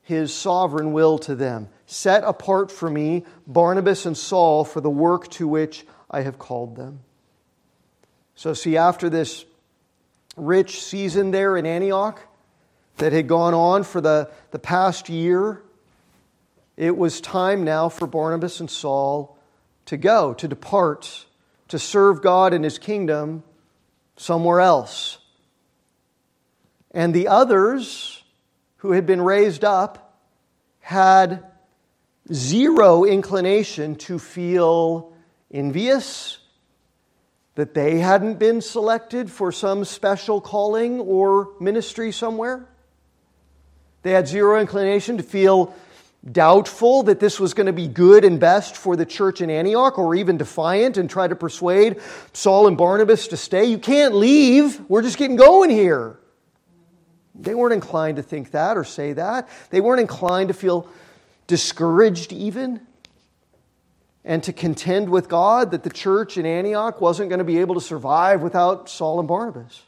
his 0.02 0.32
sovereign 0.32 0.92
will 0.92 1.18
to 1.20 1.34
them. 1.34 1.68
Set 1.86 2.24
apart 2.24 2.70
for 2.70 2.88
me 2.88 3.24
Barnabas 3.46 4.06
and 4.06 4.16
Saul 4.16 4.64
for 4.64 4.80
the 4.80 4.90
work 4.90 5.28
to 5.32 5.48
which 5.48 5.84
I 6.10 6.20
have 6.20 6.38
called 6.38 6.76
them. 6.76 7.00
So, 8.36 8.52
see, 8.52 8.76
after 8.76 9.08
this 9.08 9.44
rich 10.36 10.82
season 10.82 11.30
there 11.30 11.56
in 11.56 11.66
Antioch 11.66 12.20
that 12.96 13.12
had 13.12 13.28
gone 13.28 13.54
on 13.54 13.82
for 13.82 14.00
the, 14.00 14.30
the 14.50 14.58
past 14.58 15.08
year, 15.08 15.62
it 16.76 16.96
was 16.96 17.20
time 17.20 17.64
now 17.64 17.88
for 17.88 18.06
Barnabas 18.06 18.60
and 18.60 18.70
Saul 18.70 19.38
to 19.86 19.96
go, 19.96 20.34
to 20.34 20.48
depart, 20.48 21.26
to 21.68 21.78
serve 21.78 22.22
God 22.22 22.52
and 22.52 22.64
his 22.64 22.78
kingdom 22.78 23.42
somewhere 24.16 24.60
else. 24.60 25.18
And 26.90 27.12
the 27.12 27.28
others 27.28 28.22
who 28.78 28.92
had 28.92 29.06
been 29.06 29.20
raised 29.20 29.64
up 29.64 30.20
had 30.80 31.44
zero 32.32 33.04
inclination 33.04 33.96
to 33.96 34.18
feel 34.18 35.12
envious 35.50 36.38
that 37.54 37.74
they 37.74 37.98
hadn't 37.98 38.38
been 38.38 38.60
selected 38.60 39.30
for 39.30 39.52
some 39.52 39.84
special 39.84 40.40
calling 40.40 41.00
or 41.00 41.50
ministry 41.60 42.10
somewhere. 42.10 42.68
They 44.02 44.10
had 44.10 44.26
zero 44.26 44.60
inclination 44.60 45.16
to 45.18 45.22
feel 45.22 45.74
doubtful 46.30 47.04
that 47.04 47.20
this 47.20 47.38
was 47.38 47.54
going 47.54 47.66
to 47.66 47.72
be 47.72 47.86
good 47.86 48.24
and 48.24 48.40
best 48.40 48.76
for 48.76 48.96
the 48.96 49.06
church 49.06 49.40
in 49.40 49.50
Antioch, 49.50 49.98
or 49.98 50.14
even 50.14 50.36
defiant 50.36 50.96
and 50.96 51.08
try 51.08 51.28
to 51.28 51.36
persuade 51.36 52.00
Saul 52.32 52.66
and 52.66 52.76
Barnabas 52.76 53.28
to 53.28 53.36
stay. 53.36 53.66
You 53.66 53.78
can't 53.78 54.14
leave. 54.14 54.80
We're 54.88 55.02
just 55.02 55.18
getting 55.18 55.36
going 55.36 55.70
here. 55.70 56.18
They 57.34 57.54
weren't 57.54 57.74
inclined 57.74 58.16
to 58.16 58.22
think 58.22 58.52
that 58.52 58.76
or 58.76 58.84
say 58.84 59.12
that. 59.12 59.48
They 59.70 59.80
weren't 59.80 60.00
inclined 60.00 60.48
to 60.48 60.54
feel 60.54 60.88
discouraged, 61.46 62.32
even 62.32 62.80
and 64.24 64.42
to 64.42 64.52
contend 64.52 65.10
with 65.10 65.28
God 65.28 65.70
that 65.72 65.82
the 65.82 65.90
church 65.90 66.38
in 66.38 66.46
Antioch 66.46 67.00
wasn't 67.00 67.28
going 67.28 67.38
to 67.38 67.44
be 67.44 67.58
able 67.58 67.74
to 67.74 67.80
survive 67.80 68.40
without 68.40 68.88
Saul 68.88 69.18
and 69.18 69.28
Barnabas. 69.28 69.82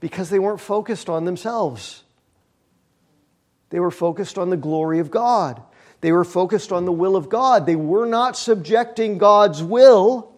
Because 0.00 0.28
they 0.28 0.38
weren't 0.38 0.60
focused 0.60 1.08
on 1.08 1.24
themselves. 1.24 2.04
They 3.70 3.80
were 3.80 3.90
focused 3.90 4.36
on 4.36 4.50
the 4.50 4.58
glory 4.58 4.98
of 4.98 5.10
God. 5.10 5.62
They 6.02 6.12
were 6.12 6.24
focused 6.24 6.70
on 6.70 6.84
the 6.84 6.92
will 6.92 7.16
of 7.16 7.30
God. 7.30 7.64
They 7.64 7.76
were 7.76 8.06
not 8.06 8.36
subjecting 8.36 9.16
God's 9.16 9.62
will 9.62 10.34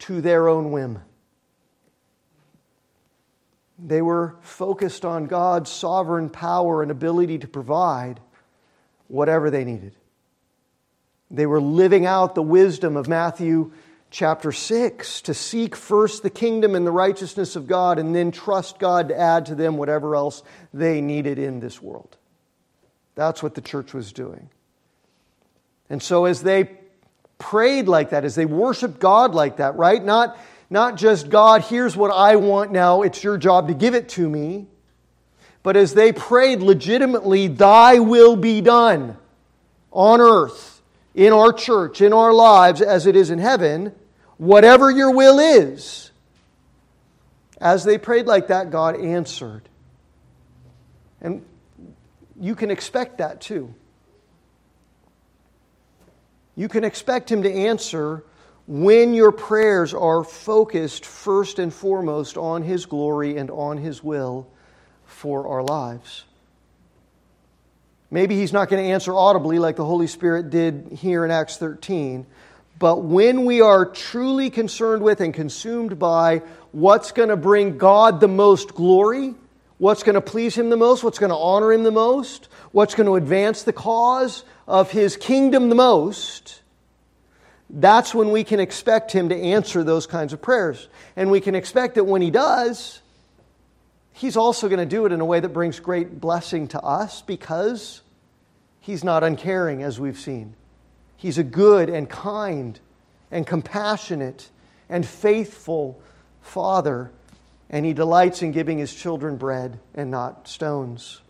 to 0.00 0.20
their 0.20 0.48
own 0.48 0.70
whim. 0.70 1.00
They 3.76 4.00
were 4.00 4.36
focused 4.40 5.04
on 5.04 5.26
God's 5.26 5.68
sovereign 5.68 6.30
power 6.30 6.82
and 6.82 6.92
ability 6.92 7.38
to 7.38 7.48
provide 7.48 8.20
whatever 9.08 9.50
they 9.50 9.64
needed. 9.64 9.96
They 11.32 11.46
were 11.46 11.60
living 11.60 12.04
out 12.06 12.34
the 12.34 12.42
wisdom 12.42 12.96
of 12.96 13.08
Matthew 13.08 13.72
chapter 14.10 14.52
6 14.52 15.22
to 15.22 15.32
seek 15.32 15.74
first 15.74 16.22
the 16.22 16.30
kingdom 16.30 16.74
and 16.74 16.86
the 16.86 16.92
righteousness 16.92 17.56
of 17.56 17.66
God 17.66 17.98
and 17.98 18.14
then 18.14 18.30
trust 18.30 18.78
God 18.78 19.08
to 19.08 19.18
add 19.18 19.46
to 19.46 19.54
them 19.54 19.78
whatever 19.78 20.14
else 20.14 20.42
they 20.74 21.00
needed 21.00 21.38
in 21.38 21.60
this 21.60 21.80
world. 21.80 22.16
That's 23.14 23.42
what 23.42 23.54
the 23.54 23.62
church 23.62 23.94
was 23.94 24.12
doing. 24.12 24.50
And 25.88 26.02
so 26.02 26.26
as 26.26 26.42
they 26.42 26.70
prayed 27.38 27.88
like 27.88 28.10
that, 28.10 28.24
as 28.24 28.34
they 28.34 28.46
worshiped 28.46 29.00
God 29.00 29.34
like 29.34 29.56
that, 29.56 29.76
right? 29.76 30.04
Not, 30.04 30.38
not 30.68 30.96
just, 30.96 31.30
God, 31.30 31.62
here's 31.62 31.96
what 31.96 32.10
I 32.10 32.36
want 32.36 32.72
now, 32.72 33.02
it's 33.02 33.24
your 33.24 33.38
job 33.38 33.68
to 33.68 33.74
give 33.74 33.94
it 33.94 34.10
to 34.10 34.28
me, 34.28 34.66
but 35.62 35.76
as 35.76 35.94
they 35.94 36.12
prayed 36.12 36.60
legitimately, 36.60 37.48
Thy 37.48 37.98
will 38.00 38.36
be 38.36 38.60
done 38.60 39.16
on 39.90 40.20
earth, 40.20 40.81
in 41.14 41.32
our 41.32 41.52
church, 41.52 42.00
in 42.00 42.12
our 42.12 42.32
lives, 42.32 42.80
as 42.80 43.06
it 43.06 43.16
is 43.16 43.30
in 43.30 43.38
heaven, 43.38 43.94
whatever 44.38 44.90
your 44.90 45.10
will 45.10 45.38
is. 45.38 46.10
As 47.60 47.84
they 47.84 47.98
prayed 47.98 48.26
like 48.26 48.48
that, 48.48 48.70
God 48.70 48.96
answered. 48.96 49.68
And 51.20 51.44
you 52.40 52.54
can 52.54 52.70
expect 52.70 53.18
that 53.18 53.40
too. 53.40 53.72
You 56.56 56.68
can 56.68 56.84
expect 56.84 57.30
Him 57.30 57.42
to 57.44 57.52
answer 57.52 58.24
when 58.66 59.14
your 59.14 59.32
prayers 59.32 59.94
are 59.94 60.24
focused 60.24 61.06
first 61.06 61.58
and 61.58 61.72
foremost 61.72 62.36
on 62.36 62.62
His 62.62 62.86
glory 62.86 63.36
and 63.36 63.50
on 63.50 63.78
His 63.78 64.02
will 64.02 64.48
for 65.04 65.46
our 65.46 65.62
lives. 65.62 66.24
Maybe 68.12 68.36
He's 68.36 68.52
not 68.52 68.68
going 68.68 68.84
to 68.84 68.90
answer 68.90 69.14
audibly 69.14 69.58
like 69.58 69.76
the 69.76 69.86
Holy 69.86 70.06
Spirit 70.06 70.50
did 70.50 70.98
here 71.00 71.24
in 71.24 71.30
Acts 71.30 71.56
13, 71.56 72.26
but 72.78 73.02
when 73.02 73.46
we 73.46 73.62
are 73.62 73.86
truly 73.86 74.50
concerned 74.50 75.02
with 75.02 75.22
and 75.22 75.32
consumed 75.32 75.98
by 75.98 76.42
what's 76.72 77.12
going 77.12 77.30
to 77.30 77.38
bring 77.38 77.78
God 77.78 78.20
the 78.20 78.28
most 78.28 78.74
glory, 78.74 79.34
what's 79.78 80.02
going 80.02 80.14
to 80.14 80.20
please 80.20 80.54
Him 80.54 80.68
the 80.68 80.76
most, 80.76 81.02
what's 81.02 81.18
going 81.18 81.30
to 81.30 81.36
honor 81.36 81.72
Him 81.72 81.84
the 81.84 81.90
most, 81.90 82.48
what's 82.72 82.94
going 82.94 83.06
to 83.06 83.14
advance 83.14 83.62
the 83.62 83.72
cause 83.72 84.44
of 84.68 84.90
His 84.90 85.16
kingdom 85.16 85.70
the 85.70 85.74
most, 85.74 86.60
that's 87.70 88.14
when 88.14 88.30
we 88.30 88.44
can 88.44 88.60
expect 88.60 89.12
Him 89.12 89.30
to 89.30 89.36
answer 89.36 89.82
those 89.82 90.06
kinds 90.06 90.34
of 90.34 90.42
prayers. 90.42 90.88
And 91.16 91.30
we 91.30 91.40
can 91.40 91.54
expect 91.54 91.94
that 91.94 92.04
when 92.04 92.20
He 92.20 92.30
does, 92.30 93.00
He's 94.12 94.36
also 94.36 94.68
going 94.68 94.78
to 94.78 94.86
do 94.86 95.06
it 95.06 95.12
in 95.12 95.20
a 95.20 95.24
way 95.24 95.40
that 95.40 95.48
brings 95.50 95.80
great 95.80 96.20
blessing 96.20 96.68
to 96.68 96.80
us 96.80 97.22
because 97.22 98.02
He's 98.80 99.04
not 99.04 99.22
uncaring, 99.22 99.82
as 99.82 100.00
we've 100.00 100.18
seen. 100.18 100.54
He's 101.16 101.38
a 101.38 101.44
good 101.44 101.88
and 101.88 102.08
kind 102.08 102.78
and 103.30 103.46
compassionate 103.46 104.50
and 104.88 105.06
faithful 105.06 106.00
Father, 106.40 107.10
and 107.70 107.86
He 107.86 107.92
delights 107.92 108.42
in 108.42 108.52
giving 108.52 108.78
His 108.78 108.94
children 108.94 109.36
bread 109.36 109.78
and 109.94 110.10
not 110.10 110.48
stones. 110.48 111.20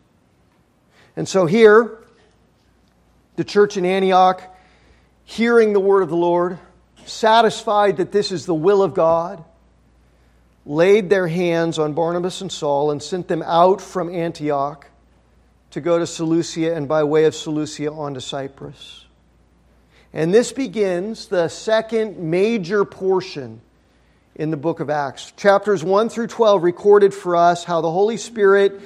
And 1.15 1.29
so 1.29 1.47
here, 1.47 1.99
the 3.37 3.45
church 3.45 3.77
in 3.77 3.85
Antioch 3.85 4.43
hearing 5.25 5.73
the 5.73 5.81
word 5.81 6.03
of 6.03 6.09
the 6.09 6.17
Lord, 6.17 6.59
satisfied 7.05 7.97
that 7.99 8.13
this 8.13 8.33
is 8.33 8.47
the 8.47 8.55
will 8.55 8.83
of 8.83 8.95
God, 8.95 9.45
laid 10.65 11.11
their 11.11 11.27
hands 11.27 11.79
on 11.79 11.93
Barnabas 11.93 12.41
and 12.41 12.51
Saul 12.51 12.91
and 12.91 13.03
sent 13.03 13.29
them 13.29 13.43
out 13.43 13.81
from 13.81 14.15
Antioch 14.15 14.87
to 15.71 15.81
go 15.81 15.99
to 15.99 16.07
Seleucia 16.07 16.75
and 16.75 16.87
by 16.87 17.03
way 17.05 17.25
of 17.25 17.35
Seleucia 17.35 17.91
on 17.91 18.15
to 18.15 18.21
Cyprus. 18.21 19.07
And 20.13 20.33
this 20.33 20.53
begins 20.53 21.27
the 21.27 21.49
second 21.49 22.19
major 22.19 22.85
portion 22.85 23.61
in 24.35 24.51
the 24.51 24.57
book 24.57 24.81
of 24.81 24.91
Acts. 24.91 25.33
Chapters 25.37 25.83
1 25.83 26.09
through 26.09 26.27
12 26.27 26.63
recorded 26.63 27.15
for 27.15 27.37
us 27.37 27.65
how 27.65 27.81
the 27.81 27.91
Holy 27.91 28.17
Spirit 28.17 28.81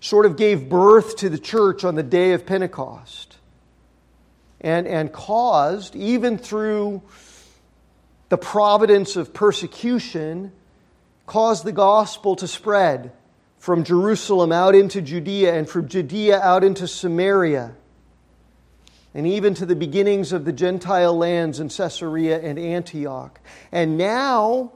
sort 0.00 0.26
of 0.26 0.36
gave 0.36 0.68
birth 0.68 1.16
to 1.16 1.28
the 1.28 1.38
church 1.38 1.84
on 1.84 1.94
the 1.94 2.02
day 2.02 2.32
of 2.32 2.44
Pentecost 2.44 3.36
and, 4.60 4.86
and 4.86 5.12
caused, 5.12 5.94
even 5.94 6.38
through 6.38 7.02
the 8.30 8.38
providence 8.38 9.16
of 9.16 9.34
persecution, 9.34 10.52
caused 11.32 11.64
the 11.64 11.72
gospel 11.72 12.36
to 12.36 12.46
spread 12.46 13.10
from 13.56 13.84
Jerusalem 13.84 14.52
out 14.52 14.74
into 14.74 15.00
Judea 15.00 15.54
and 15.54 15.66
from 15.66 15.88
Judea 15.88 16.38
out 16.38 16.62
into 16.62 16.86
Samaria 16.86 17.74
and 19.14 19.26
even 19.26 19.54
to 19.54 19.64
the 19.64 19.74
beginnings 19.74 20.34
of 20.34 20.44
the 20.44 20.52
Gentile 20.52 21.16
lands 21.16 21.58
in 21.58 21.70
Caesarea 21.70 22.38
and 22.38 22.58
Antioch. 22.58 23.40
And 23.72 23.96
now 23.96 24.72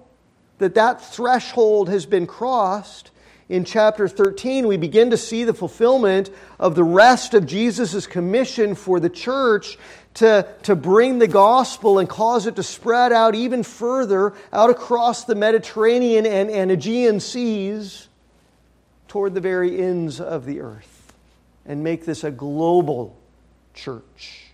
that 0.57 0.77
that 0.77 1.03
threshold 1.03 1.91
has 1.91 2.07
been 2.07 2.27
crossed, 2.27 3.11
in 3.51 3.65
chapter 3.65 4.09
13, 4.09 4.67
we 4.67 4.79
begin 4.79 5.11
to 5.11 5.17
see 5.19 5.45
the 5.45 5.55
fulfillment 5.55 6.31
of 6.59 6.75
the 6.75 6.83
rest 6.83 7.35
of 7.35 7.45
Jesus' 7.45 8.07
commission 8.07 8.75
for 8.75 8.99
the 8.99 9.11
church 9.11 9.79
to, 10.17 10.47
to 10.63 10.75
bring 10.75 11.19
the 11.19 11.29
gospel 11.29 11.99
and 11.99 12.09
cause 12.09 12.47
it 12.47 12.57
to 12.57 12.63
spread 12.63 13.13
out 13.13 13.35
even 13.35 13.63
further 13.63 14.33
out 14.53 14.71
across 14.71 15.25
the 15.25 15.35
Mediterranean 15.35 16.25
and, 16.25 16.51
and 16.51 16.71
Aegean 16.71 17.21
seas 17.21 18.09
toward 19.09 19.35
the 19.35 19.41
very 19.41 19.79
ends 19.79 20.21
of 20.21 20.47
the 20.47 20.61
earth 20.61 21.13
and 21.67 21.85
make 21.85 22.07
this 22.07 22.25
a 22.25 22.31
global 22.31 23.17
church. 23.75 24.45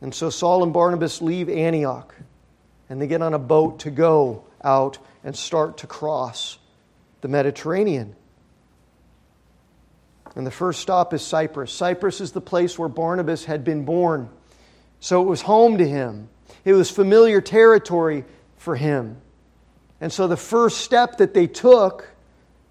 And 0.00 0.14
so 0.14 0.30
Saul 0.30 0.62
and 0.62 0.72
Barnabas 0.72 1.20
leave 1.20 1.48
Antioch 1.48 2.14
and 2.88 3.00
they 3.00 3.08
get 3.08 3.22
on 3.22 3.34
a 3.34 3.40
boat 3.40 3.80
to 3.80 3.90
go 3.90 4.44
out 4.62 4.98
and 5.24 5.34
start 5.34 5.78
to 5.78 5.88
cross 5.88 6.58
the 7.22 7.28
Mediterranean. 7.28 8.14
And 10.36 10.46
the 10.46 10.50
first 10.50 10.80
stop 10.80 11.14
is 11.14 11.22
Cyprus. 11.22 11.72
Cyprus 11.72 12.20
is 12.20 12.32
the 12.32 12.42
place 12.42 12.78
where 12.78 12.90
Barnabas 12.90 13.46
had 13.46 13.64
been 13.64 13.86
born. 13.86 14.28
So 15.00 15.22
it 15.22 15.24
was 15.24 15.42
home 15.42 15.78
to 15.78 15.88
him, 15.88 16.28
it 16.64 16.74
was 16.74 16.90
familiar 16.90 17.40
territory 17.40 18.24
for 18.58 18.76
him. 18.76 19.16
And 20.00 20.12
so 20.12 20.28
the 20.28 20.36
first 20.36 20.78
step 20.78 21.16
that 21.18 21.32
they 21.32 21.46
took 21.46 22.10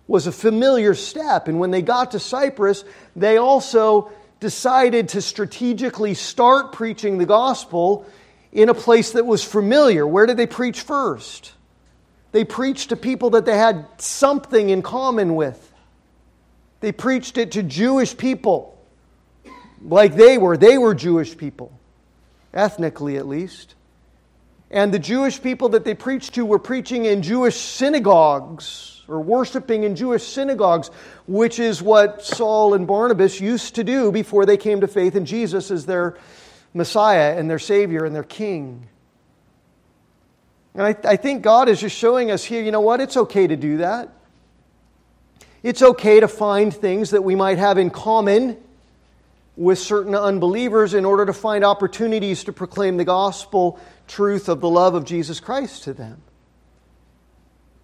was 0.07 0.27
a 0.27 0.31
familiar 0.31 0.93
step. 0.93 1.47
And 1.47 1.59
when 1.59 1.71
they 1.71 1.81
got 1.81 2.11
to 2.11 2.19
Cyprus, 2.19 2.85
they 3.15 3.37
also 3.37 4.11
decided 4.39 5.09
to 5.09 5.21
strategically 5.21 6.13
start 6.13 6.71
preaching 6.71 7.17
the 7.17 7.25
gospel 7.25 8.05
in 8.51 8.69
a 8.69 8.75
place 8.75 9.13
that 9.13 9.25
was 9.25 9.43
familiar. 9.43 10.05
Where 10.05 10.27
did 10.27 10.37
they 10.37 10.45
preach 10.45 10.81
first? 10.81 11.53
They 12.31 12.43
preached 12.43 12.89
to 12.89 12.95
people 12.95 13.31
that 13.31 13.45
they 13.45 13.57
had 13.57 13.87
something 13.97 14.69
in 14.69 14.83
common 14.83 15.35
with. 15.35 15.71
They 16.85 16.91
preached 16.91 17.39
it 17.39 17.53
to 17.53 17.63
Jewish 17.63 18.15
people 18.15 18.77
like 19.81 20.13
they 20.13 20.37
were. 20.37 20.55
They 20.55 20.77
were 20.77 20.93
Jewish 20.93 21.35
people, 21.35 21.71
ethnically 22.53 23.17
at 23.17 23.27
least. 23.27 23.73
And 24.69 24.93
the 24.93 24.99
Jewish 24.99 25.41
people 25.41 25.69
that 25.69 25.83
they 25.83 25.95
preached 25.95 26.35
to 26.35 26.45
were 26.45 26.59
preaching 26.59 27.05
in 27.05 27.23
Jewish 27.23 27.55
synagogues 27.55 29.01
or 29.07 29.19
worshiping 29.19 29.83
in 29.83 29.95
Jewish 29.95 30.27
synagogues, 30.27 30.91
which 31.25 31.57
is 31.57 31.81
what 31.81 32.23
Saul 32.23 32.75
and 32.75 32.85
Barnabas 32.85 33.41
used 33.41 33.73
to 33.73 33.83
do 33.83 34.11
before 34.11 34.45
they 34.45 34.55
came 34.55 34.81
to 34.81 34.87
faith 34.87 35.15
in 35.15 35.25
Jesus 35.25 35.71
as 35.71 35.87
their 35.87 36.19
Messiah 36.75 37.35
and 37.35 37.49
their 37.49 37.57
Savior 37.57 38.05
and 38.05 38.13
their 38.13 38.21
King. 38.21 38.87
And 40.75 40.83
I, 40.83 40.95
I 41.03 41.15
think 41.15 41.41
God 41.41 41.67
is 41.67 41.81
just 41.81 41.97
showing 41.97 42.29
us 42.29 42.43
here 42.43 42.61
you 42.61 42.69
know 42.69 42.81
what? 42.81 43.01
It's 43.01 43.17
okay 43.17 43.47
to 43.47 43.55
do 43.55 43.77
that. 43.77 44.14
It's 45.65 45.81
okay 45.81 46.19
to 46.19 46.27
find 46.27 46.71
things 46.71 47.09
that 47.09 47.23
we 47.23 47.33
might 47.33 47.57
have 47.57 47.79
in 47.79 47.89
common 47.89 48.55
with 49.57 49.79
certain 49.79 50.13
unbelievers 50.13 50.93
in 50.93 51.05
order 51.05 51.25
to 51.25 51.33
find 51.33 51.65
opportunities 51.65 52.43
to 52.43 52.53
proclaim 52.53 52.97
the 52.97 53.03
gospel 53.03 53.79
truth 54.07 54.47
of 54.47 54.61
the 54.61 54.69
love 54.69 54.93
of 54.93 55.05
Jesus 55.05 55.39
Christ 55.39 55.85
to 55.85 55.93
them. 55.93 56.21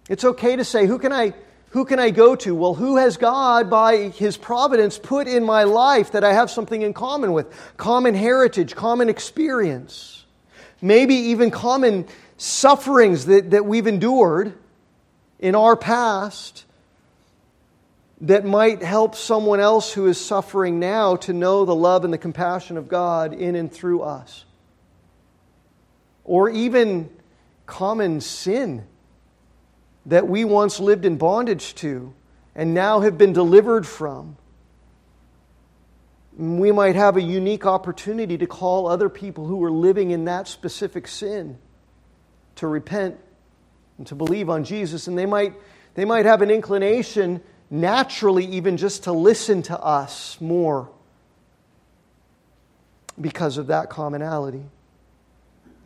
It's 0.08 0.22
okay 0.24 0.54
to 0.54 0.64
say, 0.64 0.86
who 0.86 0.96
can 1.00 1.12
I, 1.12 1.34
who 1.70 1.84
can 1.84 1.98
I 1.98 2.10
go 2.10 2.36
to? 2.36 2.54
Well, 2.54 2.74
who 2.74 2.98
has 2.98 3.16
God, 3.16 3.68
by 3.68 4.10
His 4.10 4.36
providence, 4.36 4.96
put 4.96 5.26
in 5.26 5.42
my 5.42 5.64
life 5.64 6.12
that 6.12 6.22
I 6.22 6.34
have 6.34 6.52
something 6.52 6.82
in 6.82 6.92
common 6.94 7.32
with? 7.32 7.52
Common 7.78 8.14
heritage, 8.14 8.76
common 8.76 9.08
experience, 9.08 10.24
maybe 10.80 11.16
even 11.16 11.50
common 11.50 12.06
sufferings 12.36 13.26
that, 13.26 13.50
that 13.50 13.66
we've 13.66 13.88
endured 13.88 14.56
in 15.40 15.56
our 15.56 15.74
past 15.74 16.64
that 18.22 18.44
might 18.44 18.82
help 18.82 19.16
someone 19.16 19.58
else 19.58 19.92
who 19.92 20.06
is 20.06 20.18
suffering 20.18 20.78
now 20.78 21.16
to 21.16 21.32
know 21.32 21.64
the 21.64 21.74
love 21.74 22.04
and 22.04 22.14
the 22.14 22.18
compassion 22.18 22.76
of 22.76 22.88
God 22.88 23.32
in 23.32 23.56
and 23.56 23.70
through 23.70 24.02
us. 24.02 24.44
Or 26.22 26.48
even 26.48 27.10
common 27.66 28.20
sin 28.20 28.86
that 30.06 30.28
we 30.28 30.44
once 30.44 30.78
lived 30.78 31.04
in 31.04 31.16
bondage 31.16 31.74
to 31.76 32.14
and 32.54 32.74
now 32.74 33.00
have 33.00 33.18
been 33.18 33.32
delivered 33.32 33.86
from. 33.86 34.36
We 36.36 36.70
might 36.70 36.94
have 36.94 37.16
a 37.16 37.22
unique 37.22 37.66
opportunity 37.66 38.38
to 38.38 38.46
call 38.46 38.86
other 38.86 39.08
people 39.08 39.46
who 39.46 39.62
are 39.64 39.70
living 39.70 40.12
in 40.12 40.26
that 40.26 40.46
specific 40.46 41.08
sin 41.08 41.58
to 42.56 42.68
repent 42.68 43.18
and 43.98 44.06
to 44.06 44.14
believe 44.14 44.48
on 44.48 44.62
Jesus. 44.62 45.08
And 45.08 45.18
they 45.18 45.26
might, 45.26 45.54
they 45.94 46.04
might 46.04 46.24
have 46.24 46.40
an 46.40 46.50
inclination, 46.50 47.42
naturally, 47.72 48.44
even 48.44 48.76
just 48.76 49.04
to 49.04 49.12
listen 49.12 49.62
to 49.62 49.80
us 49.80 50.38
more 50.40 50.90
because 53.18 53.56
of 53.56 53.68
that 53.68 53.88
commonality. 53.88 54.62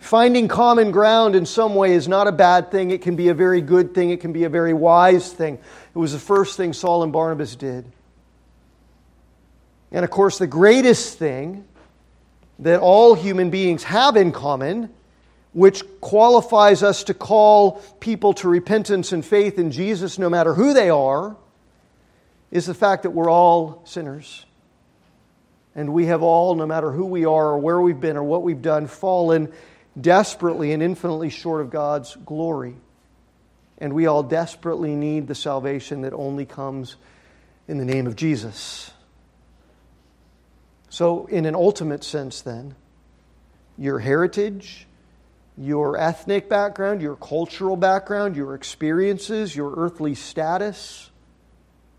Finding 0.00 0.48
common 0.48 0.90
ground 0.90 1.36
in 1.36 1.46
some 1.46 1.76
way 1.76 1.92
is 1.92 2.08
not 2.08 2.26
a 2.26 2.32
bad 2.32 2.72
thing. 2.72 2.90
It 2.90 3.02
can 3.02 3.14
be 3.14 3.28
a 3.28 3.34
very 3.34 3.60
good 3.60 3.94
thing. 3.94 4.10
It 4.10 4.20
can 4.20 4.32
be 4.32 4.44
a 4.44 4.48
very 4.48 4.74
wise 4.74 5.32
thing. 5.32 5.54
It 5.94 5.98
was 5.98 6.12
the 6.12 6.18
first 6.18 6.56
thing 6.56 6.72
Saul 6.72 7.04
and 7.04 7.12
Barnabas 7.12 7.54
did. 7.54 7.84
And 9.92 10.04
of 10.04 10.10
course, 10.10 10.38
the 10.38 10.46
greatest 10.48 11.18
thing 11.18 11.64
that 12.58 12.80
all 12.80 13.14
human 13.14 13.50
beings 13.50 13.84
have 13.84 14.16
in 14.16 14.32
common, 14.32 14.90
which 15.52 15.84
qualifies 16.00 16.82
us 16.82 17.04
to 17.04 17.14
call 17.14 17.80
people 18.00 18.34
to 18.34 18.48
repentance 18.48 19.12
and 19.12 19.24
faith 19.24 19.56
in 19.56 19.70
Jesus 19.70 20.18
no 20.18 20.28
matter 20.28 20.52
who 20.52 20.74
they 20.74 20.90
are, 20.90 21.36
is 22.50 22.66
the 22.66 22.74
fact 22.74 23.02
that 23.02 23.10
we're 23.10 23.30
all 23.30 23.82
sinners. 23.84 24.44
And 25.74 25.92
we 25.92 26.06
have 26.06 26.22
all, 26.22 26.54
no 26.54 26.66
matter 26.66 26.90
who 26.90 27.04
we 27.04 27.26
are 27.26 27.48
or 27.48 27.58
where 27.58 27.80
we've 27.80 28.00
been 28.00 28.16
or 28.16 28.22
what 28.22 28.42
we've 28.42 28.62
done, 28.62 28.86
fallen 28.86 29.52
desperately 30.00 30.72
and 30.72 30.82
infinitely 30.82 31.30
short 31.30 31.60
of 31.60 31.70
God's 31.70 32.16
glory. 32.16 32.76
And 33.78 33.92
we 33.92 34.06
all 34.06 34.22
desperately 34.22 34.94
need 34.94 35.26
the 35.26 35.34
salvation 35.34 36.02
that 36.02 36.14
only 36.14 36.46
comes 36.46 36.96
in 37.68 37.78
the 37.78 37.84
name 37.84 38.06
of 38.06 38.16
Jesus. 38.16 38.90
So, 40.88 41.26
in 41.26 41.44
an 41.44 41.54
ultimate 41.54 42.04
sense, 42.04 42.40
then, 42.40 42.74
your 43.76 43.98
heritage, 43.98 44.86
your 45.58 45.98
ethnic 45.98 46.48
background, 46.48 47.02
your 47.02 47.16
cultural 47.16 47.76
background, 47.76 48.36
your 48.36 48.54
experiences, 48.54 49.54
your 49.54 49.74
earthly 49.76 50.14
status, 50.14 51.10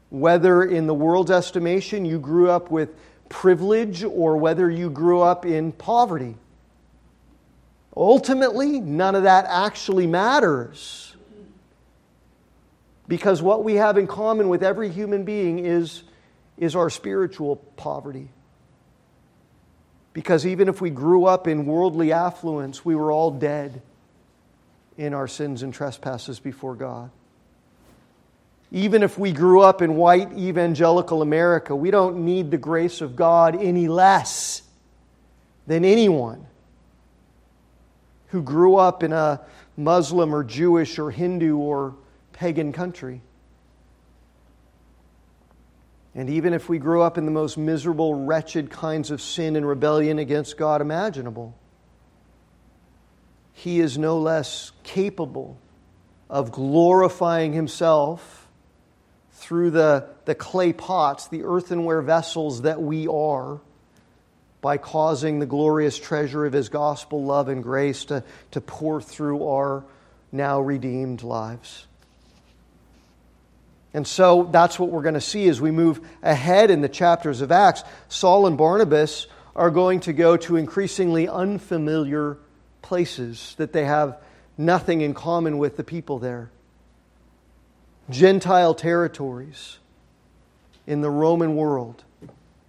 whether 0.09 0.63
in 0.63 0.87
the 0.87 0.93
world's 0.93 1.31
estimation 1.31 2.05
you 2.05 2.19
grew 2.19 2.49
up 2.49 2.71
with 2.71 2.89
privilege 3.29 4.03
or 4.03 4.37
whether 4.37 4.69
you 4.69 4.89
grew 4.89 5.21
up 5.21 5.45
in 5.45 5.71
poverty. 5.71 6.35
Ultimately, 7.95 8.79
none 8.79 9.15
of 9.15 9.23
that 9.23 9.45
actually 9.47 10.07
matters. 10.07 11.15
Because 13.07 13.41
what 13.41 13.63
we 13.63 13.75
have 13.75 13.97
in 13.97 14.05
common 14.07 14.49
with 14.49 14.63
every 14.63 14.89
human 14.89 15.23
being 15.23 15.59
is, 15.59 16.03
is 16.57 16.75
our 16.75 16.89
spiritual 16.89 17.55
poverty. 17.75 18.29
Because 20.13 20.45
even 20.45 20.67
if 20.67 20.81
we 20.81 20.89
grew 20.89 21.25
up 21.25 21.47
in 21.47 21.65
worldly 21.65 22.11
affluence, 22.11 22.83
we 22.83 22.95
were 22.95 23.11
all 23.11 23.31
dead 23.31 23.81
in 24.97 25.13
our 25.13 25.27
sins 25.27 25.63
and 25.63 25.73
trespasses 25.73 26.39
before 26.39 26.75
God. 26.75 27.11
Even 28.71 29.01
if 29.01 29.17
we 29.17 29.31
grew 29.31 29.61
up 29.61 29.81
in 29.81 29.95
white 29.95 30.31
evangelical 30.33 31.21
America, 31.21 31.75
we 31.75 31.89
don't 31.89 32.25
need 32.25 32.51
the 32.51 32.57
grace 32.57 32.99
of 32.99 33.15
God 33.15 33.55
any 33.55 33.87
less 33.87 34.61
than 35.67 35.85
anyone 35.85 36.45
who 38.27 38.41
grew 38.41 38.75
up 38.75 39.03
in 39.03 39.13
a 39.13 39.41
Muslim 39.77 40.35
or 40.35 40.43
Jewish 40.43 40.99
or 40.99 41.11
Hindu 41.11 41.57
or 41.57 41.95
pagan 42.33 42.73
country. 42.73 43.21
And 46.13 46.29
even 46.29 46.53
if 46.53 46.67
we 46.67 46.79
grew 46.79 47.03
up 47.03 47.17
in 47.17 47.25
the 47.25 47.31
most 47.31 47.57
miserable, 47.57 48.15
wretched 48.15 48.69
kinds 48.69 49.11
of 49.11 49.21
sin 49.21 49.55
and 49.55 49.67
rebellion 49.67 50.19
against 50.19 50.57
God 50.57 50.81
imaginable, 50.81 51.55
He 53.53 53.79
is 53.79 53.97
no 53.97 54.19
less 54.19 54.71
capable 54.83 55.57
of 56.29 56.51
glorifying 56.51 57.53
Himself 57.53 58.46
through 59.37 59.69
the, 59.69 60.07
the 60.25 60.33
clay 60.33 60.73
pots, 60.73 61.27
the 61.27 61.43
earthenware 61.43 62.01
vessels 62.01 62.63
that 62.63 62.81
we 62.81 63.07
are, 63.07 63.59
by 64.61 64.77
causing 64.77 65.37
the 65.37 65.45
glorious 65.45 65.99
treasure 65.99 66.45
of 66.45 66.53
His 66.53 66.69
gospel, 66.69 67.23
love, 67.23 67.47
and 67.47 67.61
grace 67.61 68.05
to, 68.05 68.23
to 68.51 68.59
pour 68.59 68.99
through 68.99 69.47
our 69.47 69.85
now 70.31 70.59
redeemed 70.59 71.21
lives. 71.21 71.85
And 73.93 74.07
so 74.07 74.49
that's 74.51 74.79
what 74.79 74.89
we're 74.89 75.03
going 75.03 75.13
to 75.13 75.21
see 75.21 75.47
as 75.47 75.61
we 75.61 75.71
move 75.71 76.01
ahead 76.23 76.71
in 76.71 76.81
the 76.81 76.89
chapters 76.89 77.41
of 77.41 77.51
Acts. 77.51 77.83
Saul 78.09 78.47
and 78.47 78.57
Barnabas 78.57 79.27
are 79.55 79.69
going 79.69 79.99
to 80.01 80.13
go 80.13 80.35
to 80.37 80.55
increasingly 80.55 81.27
unfamiliar 81.27 82.37
places 82.81 83.53
that 83.57 83.71
they 83.71 83.85
have 83.85 84.19
nothing 84.57 85.01
in 85.01 85.13
common 85.13 85.59
with 85.59 85.77
the 85.77 85.83
people 85.83 86.17
there. 86.17 86.49
Gentile 88.09 88.73
territories 88.73 89.77
in 90.85 91.01
the 91.01 91.09
Roman 91.09 91.55
world. 91.55 92.03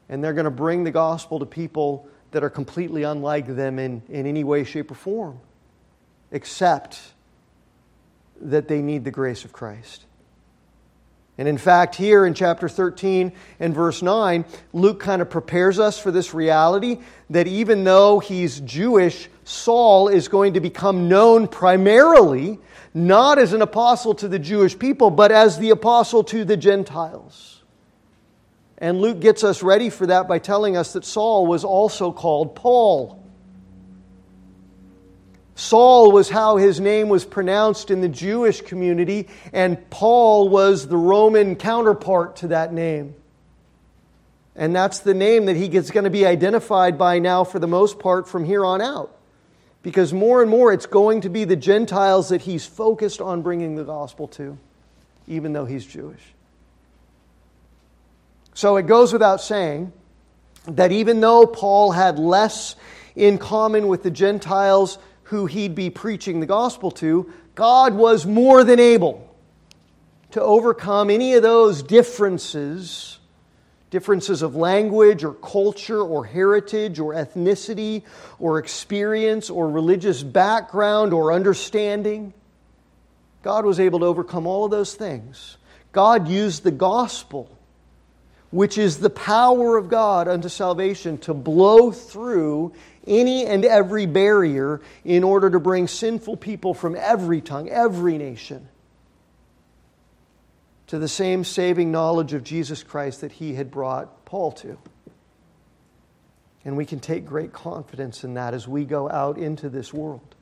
And 0.09 0.23
they're 0.23 0.33
going 0.33 0.45
to 0.45 0.51
bring 0.51 0.85
the 0.85 0.91
gospel 0.91 1.39
to 1.39 1.47
people 1.47 2.09
that 2.31 2.43
are 2.43 2.51
completely 2.51 3.03
unlike 3.03 3.47
them 3.47 3.79
in, 3.79 4.03
in 4.09 4.27
any 4.27 4.45
way, 4.45 4.65
shape, 4.65 4.91
or 4.91 4.95
form, 4.95 5.39
except 6.31 7.01
that 8.41 8.69
they 8.69 8.83
need 8.83 9.05
the 9.05 9.11
grace 9.11 9.45
of 9.45 9.53
Christ. 9.53 10.05
And 11.39 11.47
in 11.47 11.57
fact, 11.57 11.95
here 11.95 12.27
in 12.27 12.35
chapter 12.35 12.69
13 12.69 13.33
and 13.61 13.75
verse 13.75 14.03
9, 14.03 14.45
Luke 14.73 14.99
kind 14.99 15.23
of 15.23 15.31
prepares 15.31 15.79
us 15.79 15.99
for 15.99 16.11
this 16.11 16.35
reality 16.35 16.99
that 17.31 17.47
even 17.47 17.85
though 17.85 18.19
he's 18.19 18.59
Jewish, 18.61 19.29
Saul 19.49 20.09
is 20.09 20.29
going 20.29 20.53
to 20.53 20.61
become 20.61 21.09
known 21.09 21.49
primarily 21.49 22.59
not 22.93 23.39
as 23.39 23.55
an 23.55 23.63
apostle 23.63 24.15
to 24.17 24.29
the 24.29 24.39
Jewish 24.39 24.79
people, 24.79 25.11
but 25.11 25.33
as 25.33 25.59
the 25.59 25.71
apostle 25.71 26.23
to 26.25 26.45
the 26.45 26.57
Gentiles. 26.59 27.63
And 28.77 29.01
Luke 29.01 29.21
gets 29.21 29.43
us 29.45 29.63
ready 29.63 29.89
for 29.89 30.07
that 30.09 30.29
by 30.29 30.39
telling 30.39 30.77
us 30.77 30.93
that 30.93 31.03
Saul 31.03 31.47
was 31.47 31.65
also 31.65 32.13
called 32.13 32.57
Paul. 32.57 33.25
Saul 35.55 36.13
was 36.13 36.29
how 36.29 36.59
his 36.59 36.79
name 36.79 37.09
was 37.09 37.25
pronounced 37.25 37.91
in 37.91 38.03
the 38.03 38.09
Jewish 38.09 38.61
community, 38.61 39.29
and 39.55 39.89
Paul 39.89 40.51
was 40.51 40.89
the 40.89 40.99
Roman 40.99 41.57
counterpart 41.57 42.37
to 42.37 42.49
that 42.49 42.75
name. 42.75 43.15
And 44.55 44.77
that's 44.77 44.99
the 44.99 45.15
name 45.15 45.47
that 45.47 45.57
he 45.57 45.69
is 45.69 45.91
going 45.91 46.05
to 46.05 46.11
be 46.11 46.27
identified 46.27 46.99
by 46.99 47.19
now 47.19 47.45
for 47.45 47.59
the 47.59 47.67
most 47.67 47.99
part 47.99 48.29
from 48.29 48.45
here 48.45 48.67
on 48.67 48.83
out 48.83 49.15
because 49.83 50.13
more 50.13 50.43
and 50.43 50.51
more 50.51 50.73
it's 50.73 50.87
going 50.87 51.21
to 51.23 51.29
be 51.29 51.45
the 51.45 51.57
Gentiles 51.57 52.29
that 52.31 52.43
he's 52.43 52.67
focused 52.67 53.21
on 53.21 53.43
bringing 53.43 53.77
the 53.77 53.85
gospel 53.85 54.29
to, 54.29 54.59
even 55.27 55.53
though 55.53 55.65
he's 55.65 55.87
Jewish. 55.87 56.23
So 58.55 58.77
it 58.77 58.87
goes 58.87 59.13
without 59.13 59.41
saying 59.41 59.93
that 60.67 60.91
even 60.91 61.21
though 61.21 61.47
Paul 61.47 61.93
had 61.93 62.19
less 62.19 62.75
in 63.15 63.39
common 63.39 63.89
with 63.89 64.03
the 64.03 64.11
Gentiles 64.11 64.99
who 65.25 65.47
he'd 65.47 65.75
be 65.75 65.91
preaching 65.91 66.41
the 66.41 66.47
gospel 66.47 66.91
to, 66.93 67.33
God 67.55 67.95
was 67.95 68.27
more 68.27 68.65
than 68.65 68.81
able 68.81 69.29
to 70.33 70.43
overcome 70.43 71.11
any 71.11 71.35
of 71.35 71.43
those 71.43 71.83
differences 71.83 73.18
differences 73.91 74.43
of 74.43 74.55
language 74.55 75.25
or 75.25 75.33
culture 75.35 76.01
or 76.01 76.25
heritage 76.25 76.99
or 76.99 77.15
ethnicity 77.15 78.03
or 78.39 78.59
experience 78.59 79.51
or 79.51 79.71
religious 79.71 80.23
background 80.23 81.13
or 81.13 81.33
understanding. 81.33 82.33
God 83.43 83.65
was 83.65 83.81
able 83.81 84.01
to 84.01 84.07
overcome 84.07 84.47
all 84.47 84.65
of 84.65 84.71
those 84.71 84.95
things. 84.95 85.57
God 85.93 86.29
used 86.29 86.65
the 86.65 86.71
gospel, 86.71 87.51
which 88.51 88.77
is 88.77 88.99
the 88.99 89.11
power 89.11 89.77
of 89.77 89.89
God 89.89 90.29
unto 90.29 90.49
salvation, 90.49 91.19
to 91.19 91.33
blow 91.33 91.91
through 91.91 92.75
any 93.07 93.47
and 93.47 93.65
every 93.65 94.05
barrier 94.05 94.83
in 95.05 95.25
order 95.25 95.49
to 95.49 95.59
bring 95.59 95.89
sinful 95.89 96.37
people 96.37 96.75
from 96.75 96.95
every 96.95 97.41
tongue, 97.41 97.71
every 97.71 98.19
nation 98.19 98.69
to 100.89 100.99
the 100.99 101.09
same 101.09 101.45
saving 101.45 101.93
knowledge 101.93 102.33
of 102.33 102.43
Jesus 102.43 102.83
Christ 102.83 103.21
that 103.21 103.33
he 103.33 103.55
had 103.55 103.71
brought 103.71 104.25
Paul 104.25 104.53
to. 104.53 104.79
And 106.65 106.77
we 106.77 106.85
can 106.85 106.99
take 106.99 107.25
great 107.25 107.53
confidence 107.53 108.25
in 108.25 108.35
that 108.35 108.53
as 108.53 108.67
we 108.67 108.85
go 108.85 109.09
out 109.09 109.39
into 109.39 109.69
this 109.69 109.93
world. 109.95 110.35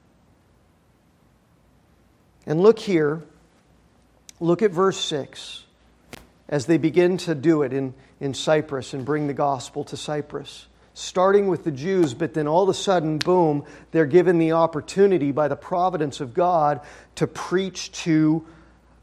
And 2.46 2.60
look 2.60 2.78
here, 2.78 3.22
look 4.40 4.62
at 4.62 4.70
verse 4.70 4.98
6 4.98 5.64
as 6.48 6.66
they 6.66 6.78
begin 6.78 7.16
to 7.18 7.34
do 7.34 7.62
it 7.62 7.72
in, 7.72 7.92
in 8.20 8.32
Cyprus 8.32 8.94
and 8.94 9.04
bring 9.04 9.26
the 9.26 9.34
gospel 9.34 9.82
to 9.84 9.96
Cyprus. 9.96 10.66
Starting 10.94 11.48
with 11.48 11.64
the 11.64 11.72
Jews, 11.72 12.14
but 12.14 12.34
then 12.34 12.46
all 12.46 12.62
of 12.62 12.68
a 12.68 12.74
sudden, 12.74 13.18
boom, 13.18 13.64
they're 13.90 14.06
given 14.06 14.38
the 14.38 14.52
opportunity 14.52 15.32
by 15.32 15.48
the 15.48 15.56
providence 15.56 16.20
of 16.20 16.32
God 16.32 16.80
to 17.16 17.26
preach 17.26 17.90
to 18.04 18.46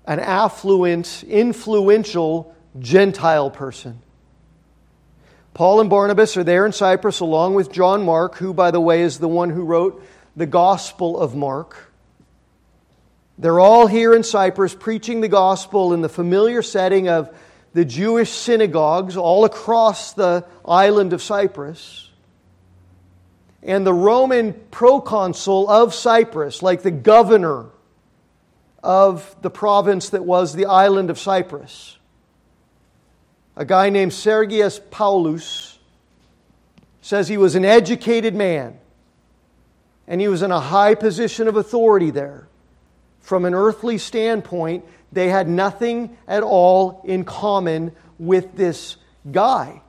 an 0.06 0.20
affluent, 0.20 1.24
influential 1.28 2.56
Gentile 2.80 3.50
person. 3.50 4.02
Paul 5.54 5.82
and 5.82 5.90
Barnabas 5.90 6.36
are 6.36 6.44
there 6.44 6.66
in 6.66 6.72
Cyprus 6.72 7.20
along 7.20 7.54
with 7.54 7.72
John 7.72 8.04
Mark, 8.04 8.36
who, 8.36 8.54
by 8.54 8.72
the 8.72 8.82
way, 8.82 9.02
is 9.02 9.20
the 9.20 9.28
one 9.28 9.52
who 9.52 9.64
wrote 9.64 10.04
the 10.36 10.48
Gospel 10.48 11.20
of 11.20 11.36
Mark. 11.36 11.92
They're 13.38 13.60
all 13.60 13.88
here 13.88 14.14
in 14.14 14.24
Cyprus 14.24 14.76
preaching 14.76 15.22
the 15.22 15.28
gospel 15.28 15.94
in 15.94 16.02
the 16.02 16.10
familiar 16.10 16.62
setting 16.62 17.08
of 17.08 17.36
the 17.74 17.86
Jewish 17.86 18.30
synagogues 18.30 19.18
all 19.18 19.46
across 19.46 20.14
the 20.14 20.46
island 20.66 21.14
of 21.14 21.22
Cyprus. 21.22 22.10
and 23.64 23.88
the 23.88 23.94
Roman 23.94 24.54
proconsul 24.72 25.70
of 25.70 25.94
Cyprus, 25.94 26.62
like 26.62 26.84
the 26.84 26.92
governor 26.92 27.68
of 28.84 29.36
the 29.42 29.50
province 29.50 30.10
that 30.10 30.26
was 30.26 30.54
the 30.54 30.66
island 30.66 31.10
of 31.10 31.18
Cyprus, 31.18 31.98
a 33.56 33.66
guy 33.66 33.90
named 33.90 34.14
Sergius 34.14 34.80
Paulus, 34.92 35.80
says 37.02 37.28
he 37.28 37.38
was 37.38 37.56
an 37.56 37.66
educated 37.66 38.36
man 38.36 38.78
and 40.08 40.20
he 40.20 40.28
was 40.28 40.42
in 40.42 40.52
a 40.52 40.60
high 40.60 40.96
position 40.96 41.48
of 41.48 41.56
authority 41.56 42.10
there. 42.10 42.48
From 43.22 43.46
an 43.46 43.54
earthly 43.54 43.98
standpoint, 43.98 44.86
they 45.12 45.30
had 45.30 45.48
nothing 45.48 46.18
at 46.28 46.44
all 46.44 47.02
in 47.06 47.24
common 47.24 47.94
with 48.20 48.56
this 48.56 48.98
guy. 49.32 49.82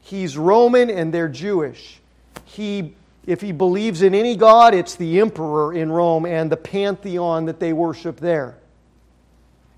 He's 0.00 0.36
Roman 0.36 0.90
and 0.90 1.12
they're 1.12 1.28
Jewish. 1.28 2.00
He, 2.44 2.94
if 3.26 3.40
he 3.40 3.52
believes 3.52 4.02
in 4.02 4.14
any 4.14 4.36
god, 4.36 4.74
it's 4.74 4.96
the 4.96 5.20
emperor 5.20 5.72
in 5.72 5.92
Rome 5.92 6.26
and 6.26 6.50
the 6.50 6.56
pantheon 6.56 7.46
that 7.46 7.60
they 7.60 7.72
worship 7.72 8.18
there. 8.18 8.58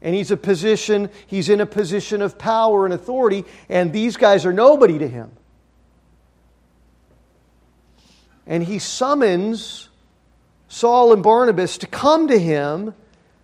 And 0.01 0.14
he's 0.14 0.30
a 0.30 0.36
position, 0.36 1.11
he's 1.26 1.49
in 1.49 1.61
a 1.61 1.66
position 1.66 2.22
of 2.22 2.38
power 2.38 2.84
and 2.84 2.95
authority, 2.95 3.45
and 3.68 3.92
these 3.92 4.16
guys 4.16 4.45
are 4.47 4.53
nobody 4.53 4.99
to 4.99 5.09
him. 5.09 5.30
And 8.47 8.62
he 8.62 8.78
summons 8.78 9.88
Saul 10.68 11.12
and 11.12 11.22
Barnabas 11.22 11.78
to 11.78 11.86
come 11.86 12.28
to 12.28 12.38
him 12.38 12.95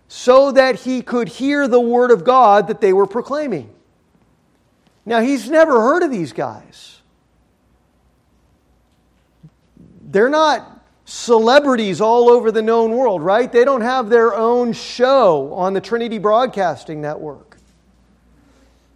so 0.07 0.51
that 0.51 0.81
he 0.81 1.01
could 1.01 1.29
hear 1.29 1.67
the 1.67 1.79
word 1.79 2.11
of 2.11 2.23
God 2.23 2.67
that 2.67 2.81
they 2.81 2.93
were 2.93 3.07
proclaiming. 3.07 3.73
Now, 5.05 5.21
he's 5.21 5.49
never 5.49 5.79
heard 5.79 6.03
of 6.03 6.11
these 6.11 6.33
guys. 6.33 7.00
They're 10.11 10.29
not 10.29 10.79
celebrities 11.05 12.01
all 12.01 12.29
over 12.29 12.51
the 12.51 12.61
known 12.61 12.91
world, 12.91 13.23
right? 13.23 13.49
They 13.51 13.63
don't 13.63 13.81
have 13.81 14.09
their 14.09 14.35
own 14.35 14.73
show 14.73 15.53
on 15.53 15.73
the 15.73 15.81
Trinity 15.81 16.17
Broadcasting 16.17 17.01
Network. 17.01 17.57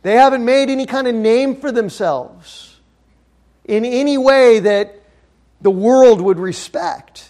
They 0.01 0.15
haven't 0.15 0.43
made 0.43 0.69
any 0.69 0.85
kind 0.85 1.07
of 1.07 1.15
name 1.15 1.55
for 1.55 1.71
themselves 1.71 2.79
in 3.63 3.85
any 3.85 4.17
way 4.17 4.59
that 4.59 5.01
the 5.61 5.71
world 5.71 6.21
would 6.21 6.37
respect. 6.37 7.29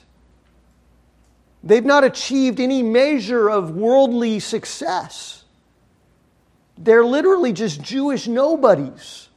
They've 1.63 1.85
not 1.85 2.03
achieved 2.03 2.59
any 2.59 2.83
measure 2.83 3.49
of 3.49 3.71
worldly 3.71 4.39
success. 4.39 5.43
They're 6.77 7.05
literally 7.05 7.53
just 7.53 7.81
Jewish 7.81 8.27
nobodies. 8.27 9.29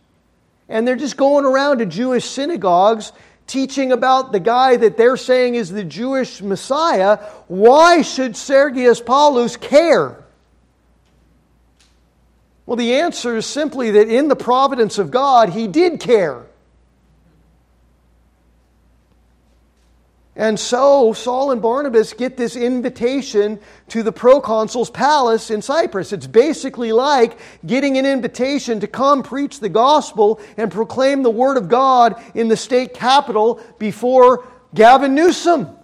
And 0.69 0.87
they're 0.87 0.97
just 0.97 1.17
going 1.17 1.45
around 1.45 1.79
to 1.79 1.87
Jewish 1.87 2.25
synagogues 2.25 3.13
teaching 3.49 3.91
about 3.91 4.31
the 4.31 4.39
guy 4.39 4.77
that 4.77 4.97
they're 4.97 5.17
saying 5.17 5.57
is 5.57 5.71
the 5.71 5.85
Jewish 5.85 6.41
Messiah. 6.41 7.17
Why 7.49 8.03
should 8.03 8.37
Sergius 8.37 9.01
Paulus 9.01 9.57
care? 9.57 10.23
Well, 12.67 12.77
the 12.77 12.97
answer 12.97 13.39
is 13.39 13.47
simply 13.47 13.93
that 13.93 14.09
in 14.09 14.29
the 14.29 14.37
providence 14.37 14.99
of 14.99 15.11
God, 15.11 15.49
he 15.49 15.67
did 15.67 16.01
care. 16.01 16.45
And 20.39 20.59
so 20.59 21.13
Saul 21.15 21.51
and 21.51 21.61
Barnabas 21.61 22.13
get 22.13 22.37
this 22.37 22.55
invitation 22.55 23.59
to 23.89 24.05
the 24.05 24.13
proconsul's 24.13 24.89
palace 24.89 25.51
in 25.51 25.63
Cyprus. 25.63 26.13
It's 26.13 26.29
basically 26.29 26.93
like 26.93 27.37
getting 27.67 27.99
an 27.99 28.07
invitation 28.07 28.79
to 28.81 28.87
come 28.87 29.25
preach 29.25 29.59
the 29.59 29.69
gospel 29.69 30.41
and 30.57 30.71
proclaim 30.71 31.25
the 31.25 31.31
word 31.31 31.57
of 31.57 31.69
God 31.69 32.23
in 32.37 32.47
the 32.47 32.57
state 32.57 32.95
capital 32.95 33.61
before 33.81 34.47
Gavin 34.73 35.17
Newsom. 35.17 35.77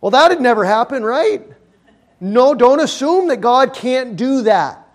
Well, 0.00 0.12
that 0.12 0.30
had 0.30 0.40
never 0.40 0.64
happened, 0.64 1.04
right? 1.04 1.46
No, 2.20 2.54
don't 2.54 2.80
assume 2.80 3.28
that 3.28 3.42
God 3.42 3.74
can't 3.74 4.16
do 4.16 4.42
that. 4.42 4.85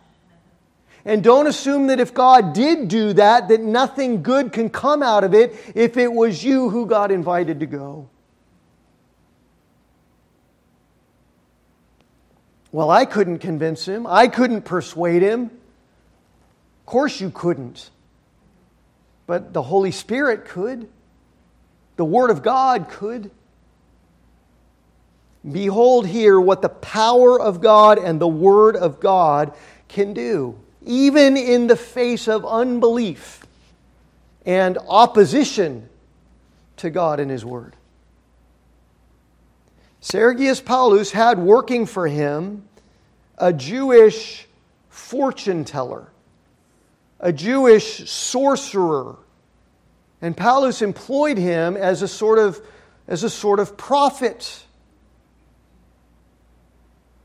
And 1.04 1.24
don't 1.24 1.48
assume 1.48 1.88
that 1.88 2.00
if 2.00 2.14
God 2.14 2.54
did 2.54 2.88
do 2.88 3.14
that, 3.14 3.48
that 3.48 3.62
nothing 3.62 4.22
good 4.22 4.54
can 4.54 4.70
come 4.70 5.02
out 5.02 5.24
of 5.24 5.34
it 5.34 5.56
if 5.74 5.98
it 5.98 6.12
was 6.12 6.44
you 6.44 6.70
who 6.70 6.86
got 6.86 7.12
invited 7.12 7.60
to 7.62 7.66
go. 7.66 8.08
Well, 12.72 12.90
I 12.90 13.06
couldn't 13.06 13.40
convince 13.40 13.86
him. 13.86 14.06
I 14.08 14.28
couldn't 14.28 14.62
persuade 14.62 15.22
him. 15.22 15.46
Of 15.46 16.86
course, 16.86 17.20
you 17.20 17.32
couldn't. 17.32 17.90
But 19.26 19.54
the 19.54 19.62
Holy 19.62 19.92
Spirit 19.92 20.46
could. 20.46 20.88
The 21.96 22.06
Word 22.06 22.30
of 22.30 22.44
God 22.44 22.90
could. 22.90 23.32
Behold 25.50 26.06
here 26.06 26.40
what 26.40 26.62
the 26.62 26.70
power 26.70 27.42
of 27.42 27.60
God 27.60 27.98
and 27.98 28.22
the 28.22 28.28
Word 28.28 28.76
of 28.76 29.00
God 29.00 29.54
can 29.88 30.14
do 30.14 30.58
even 30.86 31.38
in 31.38 31.68
the 31.68 31.76
face 31.76 32.28
of 32.28 32.46
unbelief 32.46 33.46
and 34.46 34.78
opposition 34.88 35.88
to 36.78 36.90
God 36.90 37.20
and 37.20 37.30
His 37.30 37.46
Word. 37.46 37.76
Sergius 40.02 40.60
Paulus 40.60 41.12
had 41.12 41.38
working 41.38 41.86
for 41.86 42.08
him 42.08 42.68
a 43.38 43.54
Jewish 43.54 44.48
fortune 44.90 45.64
teller, 45.64 46.08
a 47.20 47.32
Jewish 47.32 48.10
sorcerer. 48.10 49.18
And 50.22 50.36
Paulus 50.36 50.82
employed 50.82 51.38
him 51.38 51.78
as 51.78 52.02
a 52.02 52.08
sort 52.08 52.40
of, 52.40 52.60
as 53.08 53.24
a 53.24 53.30
sort 53.30 53.60
of 53.60 53.78
prophet 53.78 54.66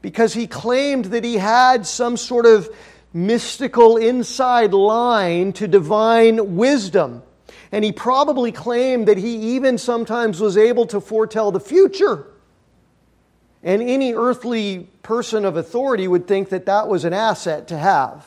because 0.02 0.34
he 0.34 0.46
claimed 0.46 1.06
that 1.06 1.24
he 1.24 1.36
had 1.36 1.86
some 1.86 2.16
sort 2.16 2.46
of 2.46 2.68
mystical 3.16 3.96
inside 3.96 4.74
line 4.74 5.52
to 5.54 5.66
divine 5.66 6.56
wisdom. 6.56 7.22
And 7.72 7.84
he 7.84 7.90
probably 7.90 8.52
claimed 8.52 9.08
that 9.08 9.16
he 9.16 9.56
even 9.56 9.78
sometimes 9.78 10.38
was 10.38 10.56
able 10.56 10.86
to 10.86 11.00
foretell 11.00 11.50
the 11.50 11.60
future. 11.60 12.26
And 13.62 13.82
any 13.82 14.12
earthly 14.12 14.88
person 15.02 15.44
of 15.44 15.56
authority 15.56 16.06
would 16.06 16.28
think 16.28 16.50
that 16.50 16.66
that 16.66 16.88
was 16.88 17.04
an 17.04 17.12
asset 17.12 17.68
to 17.68 17.78
have 17.78 18.26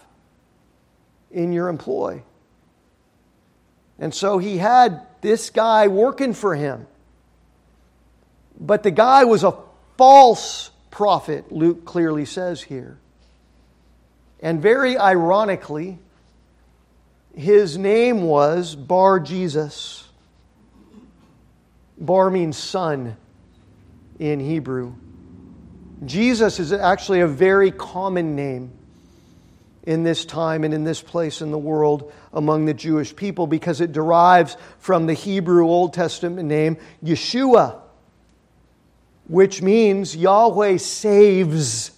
in 1.32 1.54
your 1.54 1.70
employ. 1.70 2.24
And 4.00 4.14
so 4.14 4.40
he 4.40 4.58
had 4.58 5.06
this 5.22 5.50
guy 5.52 5.88
working 5.88 6.34
for 6.34 6.56
him. 6.56 6.88
But 8.60 8.84
the 8.84 8.92
guy 8.92 9.26
was 9.26 9.44
a 9.44 9.56
false 9.98 10.72
prophet, 10.90 11.52
Luke 11.52 11.86
clearly 11.86 12.26
says 12.26 12.62
here. 12.64 12.98
And 14.42 14.62
very 14.62 14.98
ironically, 14.98 16.00
his 17.36 17.78
name 17.78 18.24
was 18.24 18.76
Bar 18.76 19.20
Jesus. 19.20 20.08
Bar 21.98 22.30
means 22.30 22.58
son 22.58 23.18
in 24.18 24.40
Hebrew. 24.40 24.94
Jesus 26.06 26.60
is 26.60 26.72
actually 26.72 27.20
a 27.20 27.28
very 27.28 27.72
common 27.72 28.36
name 28.36 28.72
in 29.84 30.04
this 30.04 30.24
time 30.24 30.64
and 30.64 30.74
in 30.74 30.84
this 30.84 31.02
place 31.02 31.42
in 31.42 31.52
the 31.52 31.58
world 31.58 32.12
among 32.32 32.66
the 32.66 32.74
Jewish 32.74 33.16
people 33.16 33.48
because 33.48 33.82
it 33.82 33.92
derives 33.92 34.56
from 34.78 35.08
the 35.08 35.14
Hebrew 35.14 35.66
Old 35.66 35.94
Testament 35.94 36.48
name 36.48 36.78
Yeshua, 37.04 37.80
which 39.28 39.62
means 39.62 40.16
Yahweh 40.16 40.78
saves. 40.78 41.92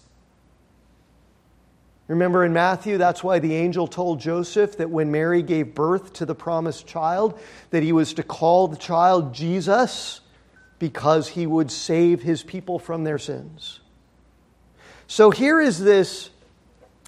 Remember 2.11 2.43
in 2.43 2.51
Matthew, 2.51 2.97
that's 2.97 3.23
why 3.23 3.39
the 3.39 3.55
angel 3.55 3.87
told 3.87 4.19
Joseph 4.19 4.75
that 4.79 4.89
when 4.89 5.13
Mary 5.13 5.41
gave 5.41 5.73
birth 5.73 6.11
to 6.15 6.25
the 6.25 6.35
promised 6.35 6.85
child, 6.85 7.39
that 7.69 7.83
he 7.83 7.93
was 7.93 8.15
to 8.15 8.23
call 8.23 8.67
the 8.67 8.75
child 8.75 9.33
Jesus 9.33 10.19
because 10.77 11.29
he 11.29 11.47
would 11.47 11.71
save 11.71 12.21
his 12.21 12.43
people 12.43 12.79
from 12.79 13.05
their 13.05 13.17
sins. 13.17 13.79
So 15.07 15.31
here 15.31 15.61
is 15.61 15.79
this 15.79 16.31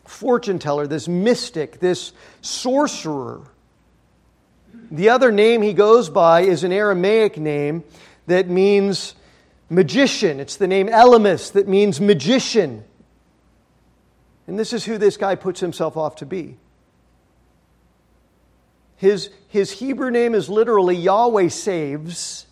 fortune 0.06 0.58
teller, 0.58 0.88
this 0.88 1.10
mystic, 1.10 1.82
this 1.82 2.14
sorcerer. 2.40 3.42
The 4.90 5.10
other 5.10 5.34
name 5.34 5.62
he 5.62 5.74
goes 5.74 6.10
by 6.10 6.44
is 6.44 6.64
an 6.64 6.72
Aramaic 6.72 7.38
name 7.38 7.84
that 8.28 8.48
means 8.48 9.16
magician. 9.70 10.40
It's 10.40 10.56
the 10.56 10.68
name 10.68 10.88
Elymas 10.88 11.52
that 11.52 11.68
means 11.68 12.00
magician. 12.00 12.86
And 14.48 14.60
this 14.60 14.74
is 14.74 14.86
who 14.86 14.98
this 14.98 15.18
guy 15.18 15.36
puts 15.36 15.60
himself 15.60 15.96
off 15.96 16.18
to 16.18 16.26
be. 16.26 16.58
His, 18.98 19.30
his 19.48 19.72
Hebrew 19.72 20.12
name 20.12 20.36
is 20.36 20.50
literally 20.50 20.96
Yahweh 20.96 21.50
saves, 21.50 22.48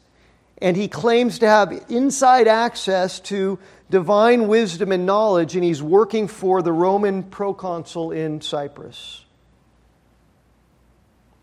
and 0.61 0.75
he 0.75 0.87
claims 0.87 1.39
to 1.39 1.47
have 1.47 1.85
inside 1.89 2.47
access 2.47 3.19
to 3.21 3.59
divine 3.89 4.47
wisdom 4.47 4.91
and 4.91 5.05
knowledge, 5.05 5.55
and 5.55 5.63
he's 5.63 5.81
working 5.81 6.27
for 6.27 6.61
the 6.61 6.71
Roman 6.71 7.23
proconsul 7.23 8.11
in 8.11 8.41
Cyprus. 8.41 9.25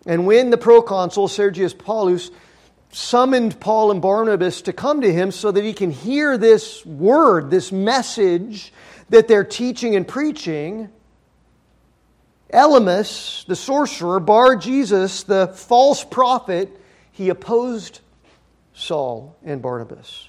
And 0.06 0.26
when 0.26 0.50
the 0.50 0.58
proconsul, 0.58 1.28
Sergius 1.28 1.74
Paulus, 1.74 2.30
summoned 2.90 3.60
Paul 3.60 3.90
and 3.90 4.00
Barnabas 4.00 4.62
to 4.62 4.72
come 4.72 5.02
to 5.02 5.12
him 5.12 5.30
so 5.30 5.50
that 5.50 5.62
he 5.62 5.74
can 5.74 5.90
hear 5.90 6.38
this 6.38 6.84
word, 6.86 7.50
this 7.50 7.70
message 7.70 8.72
that 9.10 9.28
they're 9.28 9.44
teaching 9.44 9.96
and 9.96 10.06
preaching, 10.06 10.90
Elymas, 12.52 13.46
the 13.46 13.56
sorcerer, 13.56 14.20
Bar 14.20 14.56
Jesus, 14.56 15.22
the 15.22 15.48
false 15.48 16.04
prophet, 16.04 16.70
he 17.12 17.28
opposed 17.28 18.00
Saul 18.72 19.36
and 19.44 19.60
Barnabas. 19.60 20.28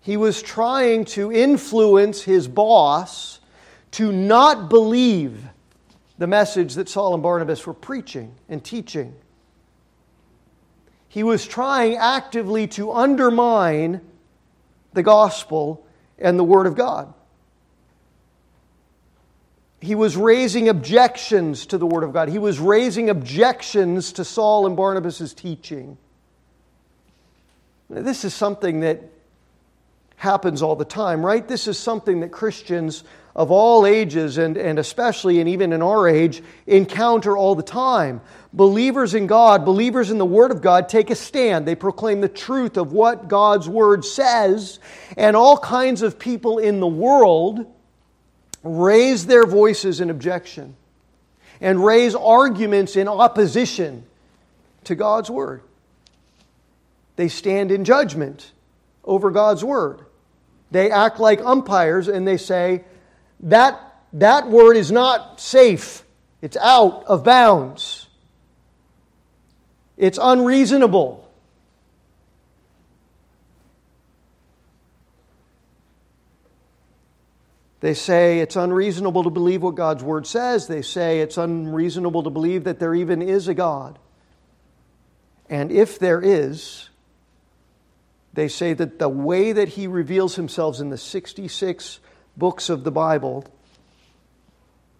He 0.00 0.16
was 0.16 0.42
trying 0.42 1.06
to 1.06 1.32
influence 1.32 2.22
his 2.22 2.46
boss 2.46 3.40
to 3.92 4.12
not 4.12 4.68
believe 4.68 5.42
the 6.18 6.26
message 6.26 6.74
that 6.74 6.88
Saul 6.88 7.14
and 7.14 7.22
Barnabas 7.22 7.66
were 7.66 7.74
preaching 7.74 8.34
and 8.48 8.62
teaching. 8.62 9.14
He 11.08 11.22
was 11.22 11.46
trying 11.46 11.96
actively 11.96 12.66
to 12.68 12.92
undermine 12.92 14.00
the 14.92 15.02
gospel 15.02 15.83
and 16.18 16.38
the 16.38 16.44
Word 16.44 16.66
of 16.66 16.76
God. 16.76 17.12
He 19.80 19.94
was 19.94 20.16
raising 20.16 20.68
objections 20.68 21.66
to 21.66 21.78
the 21.78 21.86
Word 21.86 22.04
of 22.04 22.12
God. 22.12 22.28
He 22.28 22.38
was 22.38 22.58
raising 22.58 23.10
objections 23.10 24.12
to 24.14 24.24
Saul 24.24 24.66
and 24.66 24.76
Barnabas' 24.76 25.34
teaching. 25.34 25.98
This 27.90 28.24
is 28.24 28.32
something 28.32 28.80
that 28.80 29.02
happens 30.16 30.62
all 30.62 30.74
the 30.74 30.86
time, 30.86 31.24
right? 31.24 31.46
This 31.46 31.68
is 31.68 31.78
something 31.78 32.20
that 32.20 32.32
Christians 32.32 33.04
of 33.34 33.50
all 33.50 33.84
ages, 33.84 34.38
and, 34.38 34.56
and 34.56 34.78
especially 34.78 35.40
and 35.40 35.48
even 35.48 35.72
in 35.72 35.82
our 35.82 36.08
age, 36.08 36.42
encounter 36.66 37.36
all 37.36 37.54
the 37.54 37.62
time. 37.62 38.20
Believers 38.52 39.14
in 39.14 39.26
God, 39.26 39.64
believers 39.64 40.10
in 40.10 40.18
the 40.18 40.24
Word 40.24 40.52
of 40.52 40.62
God, 40.62 40.88
take 40.88 41.10
a 41.10 41.16
stand. 41.16 41.66
They 41.66 41.74
proclaim 41.74 42.20
the 42.20 42.28
truth 42.28 42.76
of 42.76 42.92
what 42.92 43.26
God's 43.26 43.68
Word 43.68 44.04
says, 44.04 44.78
and 45.16 45.34
all 45.34 45.58
kinds 45.58 46.02
of 46.02 46.18
people 46.18 46.58
in 46.58 46.78
the 46.78 46.86
world 46.86 47.66
raise 48.62 49.26
their 49.26 49.46
voices 49.46 50.00
in 50.00 50.10
objection 50.10 50.76
and 51.60 51.84
raise 51.84 52.14
arguments 52.14 52.96
in 52.96 53.08
opposition 53.08 54.04
to 54.84 54.94
God's 54.94 55.30
Word. 55.30 55.62
They 57.16 57.28
stand 57.28 57.72
in 57.72 57.84
judgment 57.84 58.52
over 59.04 59.30
God's 59.30 59.64
Word. 59.64 60.06
They 60.70 60.90
act 60.90 61.20
like 61.20 61.40
umpires 61.40 62.08
and 62.08 62.26
they 62.26 62.36
say, 62.36 62.84
that, 63.44 63.80
that 64.14 64.48
word 64.48 64.76
is 64.76 64.90
not 64.90 65.40
safe. 65.40 66.02
It's 66.42 66.56
out 66.56 67.04
of 67.04 67.24
bounds. 67.24 68.08
It's 69.96 70.18
unreasonable. 70.20 71.20
They 77.80 77.94
say 77.94 78.40
it's 78.40 78.56
unreasonable 78.56 79.24
to 79.24 79.30
believe 79.30 79.62
what 79.62 79.74
God's 79.74 80.02
Word 80.02 80.26
says. 80.26 80.66
They 80.66 80.80
say 80.80 81.20
it's 81.20 81.36
unreasonable 81.36 82.22
to 82.22 82.30
believe 82.30 82.64
that 82.64 82.78
there 82.80 82.94
even 82.94 83.20
is 83.20 83.46
a 83.46 83.52
God. 83.52 83.98
And 85.50 85.70
if 85.70 85.98
there 85.98 86.22
is, 86.22 86.88
they 88.32 88.48
say 88.48 88.72
that 88.72 88.98
the 88.98 89.10
way 89.10 89.52
that 89.52 89.68
He 89.68 89.86
reveals 89.86 90.34
Himself 90.34 90.80
in 90.80 90.88
the 90.88 90.96
66 90.96 92.00
books 92.36 92.68
of 92.68 92.84
the 92.84 92.90
Bible 92.90 93.44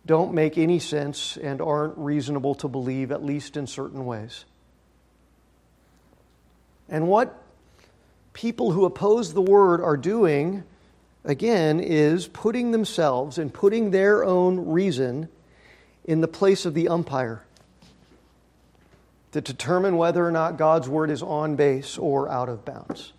don't 0.07 0.35
make 0.35 0.59
any 0.59 0.79
sense 0.79 1.37
and 1.37 1.61
aren't 1.61 1.97
reasonable 1.97 2.55
to 2.57 2.69
believe, 2.69 3.11
at 3.11 3.25
least 3.25 3.57
in 3.57 3.67
certain 3.67 4.05
ways. 4.05 4.45
And 6.89 7.09
what 7.09 7.43
people 8.35 8.73
who 8.73 8.85
oppose 8.85 9.33
the 9.33 9.41
word 9.41 9.81
are 9.81 9.97
doing, 9.97 10.65
again, 11.25 11.81
is 11.81 12.29
putting 12.29 12.73
themselves 12.73 13.39
and 13.39 13.53
putting 13.53 13.91
their 13.91 14.25
own 14.25 14.69
reason 14.69 15.29
in 16.05 16.21
the 16.21 16.29
place 16.29 16.67
of 16.67 16.75
the 16.75 16.89
umpire 16.89 17.43
to 19.33 19.41
determine 19.41 19.97
whether 19.97 20.25
or 20.25 20.31
not 20.31 20.59
God's 20.59 20.89
word 20.89 21.11
is 21.11 21.23
on 21.23 21.57
base 21.57 21.97
or 21.97 22.29
out 22.29 22.49
of 22.49 22.65
bounds. 22.65 23.13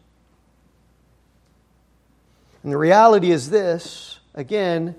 And 2.66 2.72
the 2.72 2.80
reality 2.80 3.30
is 3.30 3.52
this 3.52 4.18
again, 4.34 4.96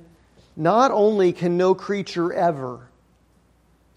not 0.54 0.92
only 0.92 1.32
can 1.32 1.56
no 1.56 1.74
creature 1.74 2.32
ever 2.32 2.88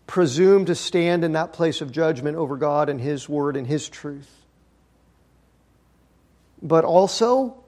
presume 0.08 0.66
to 0.66 0.74
stand 0.74 1.24
in 1.24 1.34
that 1.34 1.54
place 1.54 1.80
of 1.80 1.92
judgment 1.92 2.36
over 2.36 2.58
God 2.58 2.90
and 2.90 3.00
His 3.00 3.30
Word 3.30 3.56
and 3.56 3.68
His 3.68 3.88
truth, 3.88 4.28
but 6.64 6.84
also 6.84 7.64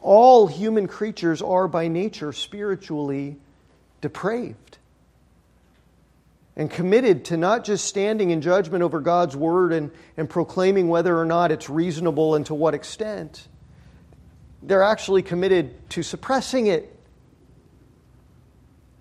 all 0.00 0.46
human 0.46 0.88
creatures 0.88 1.42
are 1.42 1.68
by 1.68 1.88
nature 1.88 2.32
spiritually 2.32 3.36
depraved 4.00 4.78
and 6.56 6.70
committed 6.70 7.26
to 7.26 7.36
not 7.36 7.64
just 7.64 7.84
standing 7.84 8.30
in 8.30 8.40
judgment 8.40 8.82
over 8.82 9.00
God's 9.00 9.36
Word 9.36 9.74
and, 9.74 9.90
and 10.16 10.30
proclaiming 10.30 10.88
whether 10.88 11.18
or 11.18 11.26
not 11.26 11.52
it's 11.52 11.68
reasonable 11.68 12.36
and 12.36 12.46
to 12.46 12.54
what 12.54 12.72
extent 12.72 13.46
they're 14.62 14.82
actually 14.82 15.22
committed 15.22 15.90
to 15.90 16.02
suppressing 16.02 16.66
it. 16.66 16.96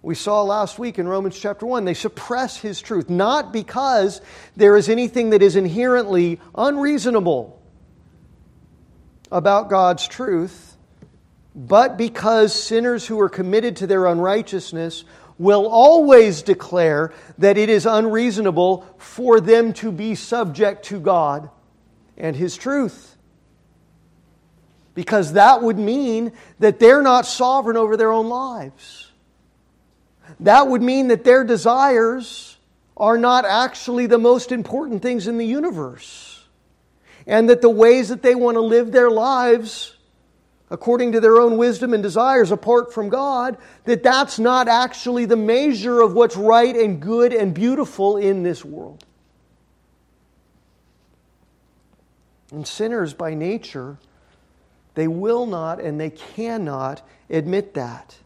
We 0.01 0.15
saw 0.15 0.43
last 0.43 0.79
week 0.79 0.97
in 0.97 1.07
Romans 1.07 1.37
chapter 1.37 1.65
1, 1.65 1.83
they 1.83 1.93
suppress 1.93 2.57
his 2.57 2.81
truth, 2.81 3.09
not 3.09 3.51
because 3.51 4.21
there 4.55 4.77
is 4.77 4.87
anything 4.87 5.31
that 5.31 5.41
is 5.41 5.57
inherently 5.57 6.39
unreasonable 6.55 7.61
about 9.29 9.69
God's 9.69 10.07
truth, 10.07 10.77
but 11.53 11.97
because 11.97 12.53
sinners 12.53 13.05
who 13.05 13.19
are 13.19 13.29
committed 13.29 13.75
to 13.77 13.87
their 13.87 14.05
unrighteousness 14.05 15.03
will 15.37 15.67
always 15.67 16.41
declare 16.41 17.13
that 17.37 17.57
it 17.57 17.69
is 17.69 17.85
unreasonable 17.85 18.85
for 18.97 19.41
them 19.41 19.73
to 19.73 19.91
be 19.91 20.15
subject 20.15 20.85
to 20.85 20.99
God 20.99 21.49
and 22.17 22.35
his 22.35 22.55
truth 22.55 23.17
because 24.99 25.31
that 25.31 25.61
would 25.61 25.79
mean 25.79 26.33
that 26.59 26.77
they're 26.77 27.01
not 27.01 27.25
sovereign 27.25 27.77
over 27.77 27.95
their 27.95 28.11
own 28.11 28.27
lives. 28.27 29.09
That 30.41 30.67
would 30.67 30.81
mean 30.81 31.07
that 31.07 31.23
their 31.23 31.45
desires 31.45 32.57
are 32.97 33.17
not 33.17 33.45
actually 33.45 34.07
the 34.07 34.17
most 34.17 34.51
important 34.51 35.01
things 35.01 35.25
in 35.25 35.37
the 35.37 35.45
universe. 35.45 36.43
And 37.25 37.49
that 37.49 37.61
the 37.61 37.69
ways 37.69 38.09
that 38.09 38.21
they 38.21 38.35
want 38.35 38.55
to 38.55 38.59
live 38.59 38.91
their 38.91 39.09
lives 39.09 39.95
according 40.69 41.13
to 41.13 41.21
their 41.21 41.39
own 41.39 41.55
wisdom 41.55 41.93
and 41.93 42.03
desires 42.03 42.51
apart 42.51 42.93
from 42.93 43.07
God, 43.07 43.57
that 43.85 44.03
that's 44.03 44.37
not 44.37 44.67
actually 44.67 45.23
the 45.23 45.37
measure 45.37 46.01
of 46.01 46.11
what's 46.11 46.35
right 46.35 46.75
and 46.75 47.01
good 47.01 47.31
and 47.31 47.53
beautiful 47.53 48.17
in 48.17 48.43
this 48.43 48.65
world. 48.65 49.05
And 52.51 52.67
sinners 52.67 53.13
by 53.13 53.33
nature 53.33 53.97
they 54.95 55.07
will 55.07 55.45
not 55.45 55.79
and 55.79 55.99
they 55.99 56.09
cannot 56.09 57.01
admit 57.29 57.75
that 57.75 58.17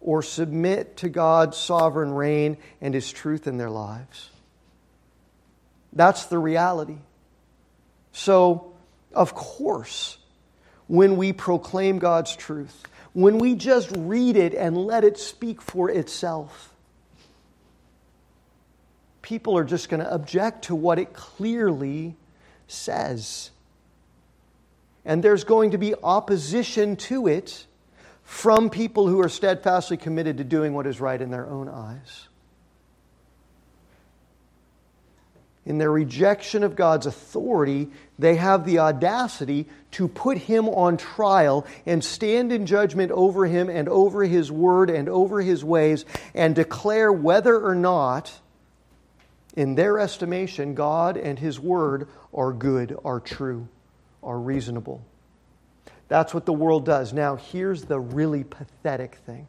or 0.00 0.22
submit 0.22 0.98
to 0.98 1.08
God's 1.08 1.56
sovereign 1.56 2.12
reign 2.12 2.58
and 2.80 2.92
His 2.94 3.10
truth 3.10 3.46
in 3.46 3.56
their 3.56 3.70
lives. 3.70 4.30
That's 5.92 6.26
the 6.26 6.38
reality. 6.38 6.98
So, 8.12 8.74
of 9.12 9.34
course, 9.34 10.18
when 10.86 11.16
we 11.16 11.32
proclaim 11.32 11.98
God's 11.98 12.36
truth, 12.36 12.84
when 13.14 13.38
we 13.38 13.54
just 13.54 13.90
read 13.96 14.36
it 14.36 14.54
and 14.54 14.76
let 14.76 15.04
it 15.04 15.18
speak 15.18 15.62
for 15.62 15.88
itself, 15.90 16.74
people 19.22 19.56
are 19.56 19.64
just 19.64 19.88
going 19.88 20.02
to 20.02 20.12
object 20.12 20.66
to 20.66 20.74
what 20.74 20.98
it 20.98 21.14
clearly 21.14 22.16
says 22.66 23.50
and 25.04 25.22
there's 25.22 25.44
going 25.44 25.72
to 25.72 25.78
be 25.78 25.94
opposition 26.02 26.96
to 26.96 27.26
it 27.26 27.66
from 28.22 28.70
people 28.70 29.06
who 29.06 29.20
are 29.20 29.28
steadfastly 29.28 29.96
committed 29.96 30.38
to 30.38 30.44
doing 30.44 30.72
what 30.72 30.86
is 30.86 31.00
right 31.00 31.20
in 31.20 31.30
their 31.30 31.46
own 31.46 31.68
eyes. 31.68 32.28
In 35.66 35.78
their 35.78 35.90
rejection 35.90 36.62
of 36.62 36.76
God's 36.76 37.06
authority, 37.06 37.88
they 38.18 38.36
have 38.36 38.66
the 38.66 38.80
audacity 38.80 39.66
to 39.92 40.08
put 40.08 40.36
him 40.36 40.68
on 40.68 40.98
trial 40.98 41.66
and 41.86 42.04
stand 42.04 42.52
in 42.52 42.66
judgment 42.66 43.10
over 43.12 43.46
him 43.46 43.70
and 43.70 43.88
over 43.88 44.24
his 44.24 44.52
word 44.52 44.90
and 44.90 45.08
over 45.08 45.40
his 45.40 45.64
ways 45.64 46.04
and 46.34 46.54
declare 46.54 47.10
whether 47.10 47.58
or 47.58 47.74
not, 47.74 48.32
in 49.56 49.74
their 49.74 49.98
estimation, 49.98 50.74
God 50.74 51.16
and 51.16 51.38
his 51.38 51.58
word 51.58 52.08
are 52.34 52.52
good, 52.52 52.98
are 53.02 53.20
true 53.20 53.68
are 54.24 54.38
reasonable. 54.38 55.04
That's 56.08 56.34
what 56.34 56.46
the 56.46 56.52
world 56.52 56.84
does. 56.84 57.12
Now, 57.12 57.36
here's 57.36 57.84
the 57.84 57.98
really 57.98 58.44
pathetic 58.44 59.16
thing 59.26 59.46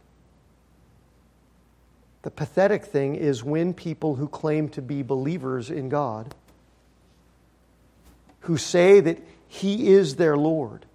The 2.24 2.32
pathetic 2.32 2.86
thing 2.86 3.16
is 3.16 3.44
when 3.44 3.74
people 3.74 4.16
who 4.16 4.28
claim 4.28 4.70
to 4.70 4.82
be 4.82 5.02
believers 5.04 5.70
in 5.70 5.90
God, 5.90 6.34
who 8.42 8.58
say 8.58 9.00
that 9.00 9.20
He 9.48 9.90
is 9.90 10.16
their 10.16 10.38
Lord, 10.38 10.86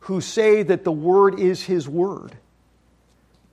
who 0.00 0.20
say 0.20 0.62
that 0.62 0.84
the 0.84 0.92
Word 0.92 1.38
is 1.38 1.62
His 1.62 1.88
Word, 1.88 2.36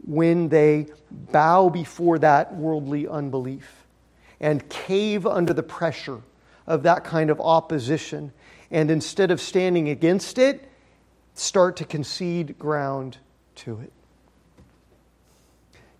when 0.05 0.49
they 0.49 0.87
bow 1.09 1.69
before 1.69 2.19
that 2.19 2.55
worldly 2.55 3.07
unbelief 3.07 3.85
and 4.39 4.67
cave 4.67 5.27
under 5.27 5.53
the 5.53 5.63
pressure 5.63 6.21
of 6.65 6.83
that 6.83 7.03
kind 7.03 7.29
of 7.29 7.39
opposition, 7.39 8.33
and 8.71 8.89
instead 8.89 9.31
of 9.31 9.41
standing 9.41 9.89
against 9.89 10.37
it, 10.37 10.67
start 11.33 11.77
to 11.77 11.85
concede 11.85 12.57
ground 12.57 13.17
to 13.55 13.79
it. 13.81 13.91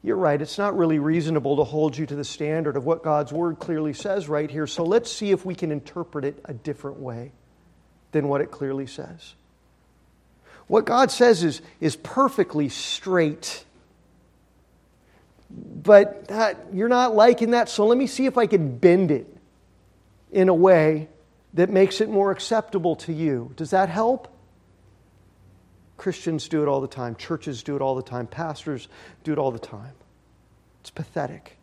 You're 0.04 0.18
right, 0.18 0.42
it's 0.42 0.58
not 0.58 0.76
really 0.76 0.98
reasonable 0.98 1.58
to 1.58 1.64
hold 1.64 1.96
you 1.96 2.08
to 2.08 2.16
the 2.16 2.24
standard 2.24 2.76
of 2.76 2.86
what 2.86 3.04
God's 3.04 3.32
Word 3.32 3.60
clearly 3.60 3.94
says 3.94 4.28
right 4.28 4.50
here, 4.50 4.66
so 4.66 4.84
let's 4.84 5.12
see 5.12 5.32
if 5.32 5.46
we 5.46 5.54
can 5.54 5.72
interpret 5.72 6.26
it 6.26 6.40
a 6.46 6.54
different 6.54 7.00
way 7.00 7.32
than 8.12 8.28
what 8.28 8.42
it 8.42 8.50
clearly 8.50 8.88
says. 8.88 9.36
What 10.66 10.86
God 10.86 11.12
says 11.12 11.44
is, 11.44 11.62
is 11.80 11.96
perfectly 11.96 12.70
straight 12.70 13.66
but 15.84 16.28
that, 16.28 16.58
you're 16.74 16.90
not 16.90 17.16
liking 17.16 17.52
that, 17.52 17.70
so 17.70 17.86
let 17.86 17.98
me 17.98 18.08
see 18.08 18.26
if 18.26 18.38
I 18.38 18.48
can 18.48 18.78
bend 18.78 19.12
it 19.12 19.28
in 20.32 20.50
a 20.50 20.54
way 20.54 21.10
that 21.54 21.70
makes 21.70 22.02
it 22.02 22.10
more 22.10 22.32
acceptable 22.32 22.96
to 22.96 23.14
you. 23.14 23.52
Does 23.56 23.72
that 23.72 23.90
help? 23.90 24.28
Christians 25.98 26.48
do 26.48 26.64
it 26.64 26.68
all 26.68 26.82
the 26.82 26.88
time, 26.88 27.16
churches 27.16 27.62
do 27.62 27.76
it 27.76 27.82
all 27.82 27.96
the 27.96 28.02
time, 28.02 28.26
pastors 28.26 28.88
do 29.24 29.32
it 29.32 29.38
all 29.38 29.52
the 29.52 29.60
time. 29.60 29.94
It's 30.80 30.90
pathetic. 30.90 31.58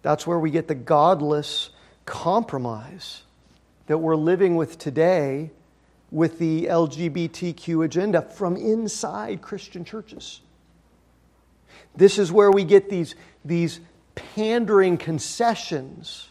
That's 0.00 0.26
where 0.26 0.38
we 0.38 0.50
get 0.50 0.68
the 0.68 0.74
godless 0.74 1.70
compromise 2.06 3.22
that 3.86 3.98
we're 3.98 4.16
living 4.16 4.56
with 4.56 4.78
today 4.78 5.50
with 6.10 6.38
the 6.38 6.64
LGBTQ 6.64 7.84
agenda 7.84 8.22
from 8.22 8.56
inside 8.56 9.42
Christian 9.42 9.84
churches. 9.84 10.40
This 11.94 12.18
is 12.18 12.32
where 12.32 12.50
we 12.50 12.64
get 12.64 12.88
these, 12.88 13.14
these 13.44 13.80
pandering 14.14 14.96
concessions 14.96 16.28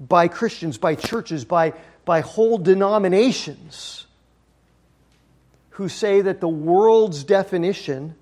by 0.00 0.28
Christians, 0.28 0.78
by 0.78 0.94
churches, 0.94 1.44
by, 1.44 1.74
by 2.04 2.20
whole 2.20 2.58
denominations 2.58 4.06
who 5.70 5.88
say 5.88 6.20
that 6.22 6.40
the 6.40 6.48
world's 6.48 7.24
definition 7.24 8.14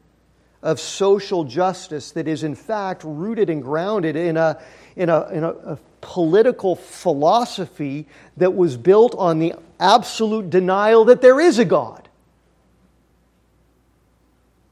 of 0.62 0.80
social 0.80 1.44
justice 1.44 2.10
that 2.12 2.26
is 2.26 2.42
in 2.42 2.54
fact 2.54 3.02
rooted 3.04 3.48
and 3.48 3.62
grounded 3.62 4.16
in 4.16 4.36
a, 4.36 4.60
in 4.96 5.08
a, 5.08 5.28
in 5.28 5.44
a, 5.44 5.50
a 5.50 5.78
political 6.00 6.74
philosophy 6.74 8.06
that 8.36 8.54
was 8.54 8.76
built 8.76 9.14
on 9.16 9.38
the 9.38 9.54
absolute 9.78 10.50
denial 10.50 11.04
that 11.04 11.20
there 11.20 11.40
is 11.40 11.58
a 11.58 11.64
God. 11.64 12.08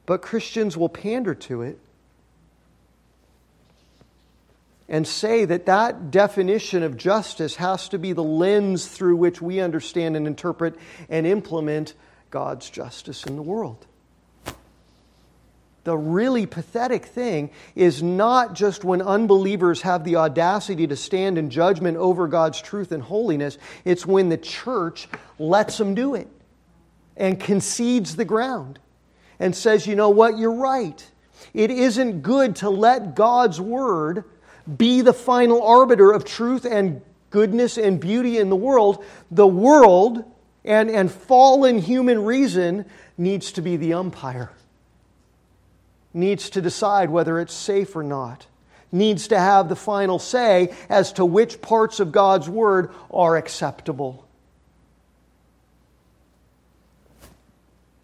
But 0.05 0.21
Christians 0.21 0.77
will 0.77 0.89
pander 0.89 1.35
to 1.35 1.61
it 1.61 1.79
and 4.89 5.07
say 5.07 5.45
that 5.45 5.65
that 5.65 6.11
definition 6.11 6.83
of 6.83 6.95
justice 6.95 7.55
has 7.57 7.89
to 7.89 7.99
be 7.99 8.13
the 8.13 8.23
lens 8.23 8.87
through 8.87 9.17
which 9.17 9.41
we 9.41 9.59
understand 9.59 10.15
and 10.15 10.25
interpret 10.27 10.75
and 11.09 11.27
implement 11.27 11.93
God's 12.29 12.69
justice 12.69 13.25
in 13.25 13.35
the 13.35 13.41
world. 13.41 13.85
The 15.83 15.97
really 15.97 16.45
pathetic 16.45 17.05
thing 17.05 17.49
is 17.73 18.03
not 18.03 18.53
just 18.53 18.83
when 18.83 19.01
unbelievers 19.01 19.83
have 19.83 20.03
the 20.03 20.17
audacity 20.17 20.85
to 20.87 20.97
stand 20.97 21.37
in 21.37 21.49
judgment 21.49 21.95
over 21.95 22.27
God's 22.27 22.61
truth 22.61 22.91
and 22.91 23.01
holiness, 23.01 23.57
it's 23.85 24.05
when 24.05 24.27
the 24.27 24.37
church 24.37 25.07
lets 25.39 25.77
them 25.77 25.95
do 25.95 26.15
it 26.15 26.27
and 27.15 27.39
concedes 27.39 28.17
the 28.17 28.25
ground 28.25 28.79
and 29.39 29.55
says, 29.55 29.87
you 29.87 29.95
know 29.95 30.09
what, 30.09 30.37
you're 30.37 30.51
right. 30.51 31.09
It 31.53 31.71
isn't 31.71 32.21
good 32.21 32.57
to 32.57 32.69
let 32.69 33.15
God's 33.15 33.61
word 33.61 34.25
be 34.75 35.01
the 35.01 35.13
final 35.13 35.61
arbiter 35.63 36.11
of 36.11 36.25
truth 36.25 36.65
and 36.65 37.01
goodness 37.29 37.77
and 37.77 37.99
beauty 37.99 38.37
in 38.37 38.49
the 38.49 38.55
world. 38.55 39.03
The 39.31 39.47
world 39.47 40.23
and, 40.65 40.89
and 40.89 41.11
fallen 41.11 41.79
human 41.79 42.23
reason 42.23 42.85
needs 43.17 43.51
to 43.53 43.61
be 43.61 43.77
the 43.77 43.93
umpire, 43.93 44.51
needs 46.13 46.49
to 46.51 46.61
decide 46.61 47.09
whether 47.09 47.39
it's 47.39 47.53
safe 47.53 47.95
or 47.95 48.03
not, 48.03 48.45
needs 48.91 49.29
to 49.29 49.39
have 49.39 49.69
the 49.69 49.75
final 49.75 50.19
say 50.19 50.73
as 50.89 51.13
to 51.13 51.25
which 51.25 51.61
parts 51.61 51.99
of 51.99 52.11
God's 52.11 52.49
word 52.49 52.91
are 53.11 53.37
acceptable. 53.37 54.25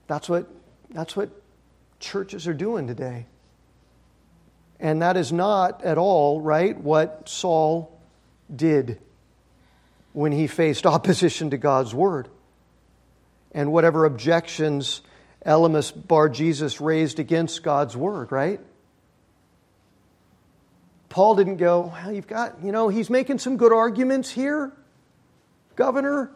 That's 0.07 0.29
what 0.29 0.47
that's 0.89 1.15
what 1.15 1.29
churches 1.99 2.47
are 2.47 2.53
doing 2.53 2.87
today. 2.87 3.25
And 4.83 5.01
that 5.01 5.15
is 5.15 5.31
not 5.31 5.81
at 5.85 5.97
all, 5.97 6.41
right, 6.41 6.77
what 6.77 7.29
Saul 7.29 7.97
did 8.53 8.99
when 10.11 10.33
he 10.33 10.45
faced 10.45 10.85
opposition 10.95 11.51
to 11.51 11.57
God's 11.57 11.95
word. 11.95 12.27
And 13.53 13.71
whatever 13.71 14.03
objections 14.03 15.01
Elymas 15.45 15.93
Bar 16.07 16.27
Jesus 16.27 16.81
raised 16.81 17.19
against 17.19 17.63
God's 17.63 17.95
word, 17.95 18.33
right? 18.33 18.59
Paul 21.07 21.35
didn't 21.35 21.57
go, 21.57 21.93
well, 21.93 22.11
you've 22.11 22.27
got, 22.27 22.61
you 22.61 22.73
know, 22.73 22.89
he's 22.89 23.09
making 23.09 23.39
some 23.39 23.55
good 23.55 23.71
arguments 23.71 24.31
here, 24.31 24.73
governor, 25.77 26.29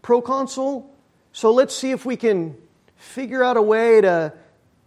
proconsul. 0.00 0.90
So 1.32 1.52
let's 1.52 1.76
see 1.76 1.90
if 1.90 2.06
we 2.06 2.16
can 2.16 2.56
figure 2.96 3.44
out 3.44 3.58
a 3.58 3.62
way 3.62 4.00
to, 4.00 4.32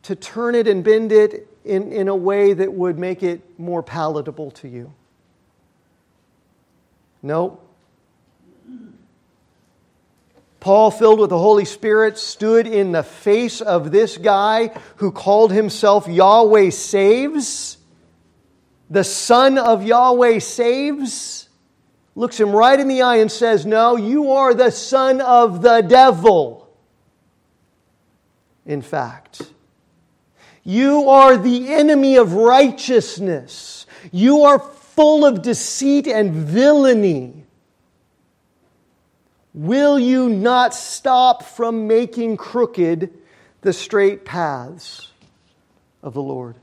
to 0.03 0.15
turn 0.15 0.55
it 0.55 0.67
and 0.67 0.83
bend 0.83 1.11
it 1.11 1.47
in, 1.65 1.91
in 1.91 2.07
a 2.07 2.15
way 2.15 2.53
that 2.53 2.71
would 2.73 2.97
make 2.97 3.23
it 3.23 3.41
more 3.59 3.83
palatable 3.83 4.51
to 4.51 4.67
you. 4.67 4.93
No. 7.21 7.59
Paul, 10.59 10.91
filled 10.91 11.19
with 11.19 11.29
the 11.29 11.37
Holy 11.37 11.65
Spirit, 11.65 12.17
stood 12.17 12.65
in 12.67 12.91
the 12.91 13.03
face 13.03 13.61
of 13.61 13.91
this 13.91 14.17
guy 14.17 14.71
who 14.97 15.11
called 15.11 15.51
himself 15.51 16.07
Yahweh 16.07 16.69
Saves, 16.69 17.77
the 18.89 19.03
Son 19.03 19.57
of 19.57 19.83
Yahweh 19.83 20.39
Saves, 20.39 21.49
looks 22.15 22.39
him 22.39 22.51
right 22.51 22.79
in 22.79 22.87
the 22.87 23.01
eye 23.01 23.17
and 23.17 23.31
says, 23.31 23.65
No, 23.65 23.95
you 23.95 24.31
are 24.31 24.53
the 24.53 24.71
son 24.71 25.21
of 25.21 25.61
the 25.61 25.81
devil 25.81 26.65
in 28.65 28.81
fact. 28.81 29.41
You 30.65 31.09
are 31.09 31.37
the 31.37 31.71
enemy 31.71 32.17
of 32.17 32.33
righteousness. 32.33 33.85
You 34.11 34.41
are 34.43 34.57
full 34.57 35.23
of 35.23 35.43
deceit 35.43 36.07
and 36.07 36.33
villainy. 36.33 37.45
Will 39.53 39.99
you 39.99 40.27
not 40.27 40.73
stop 40.73 41.43
from 41.43 41.87
making 41.87 42.37
crooked 42.37 43.13
the 43.61 43.73
straight 43.73 44.25
paths 44.25 45.11
of 46.01 46.15
the 46.15 46.21
Lord? 46.21 46.55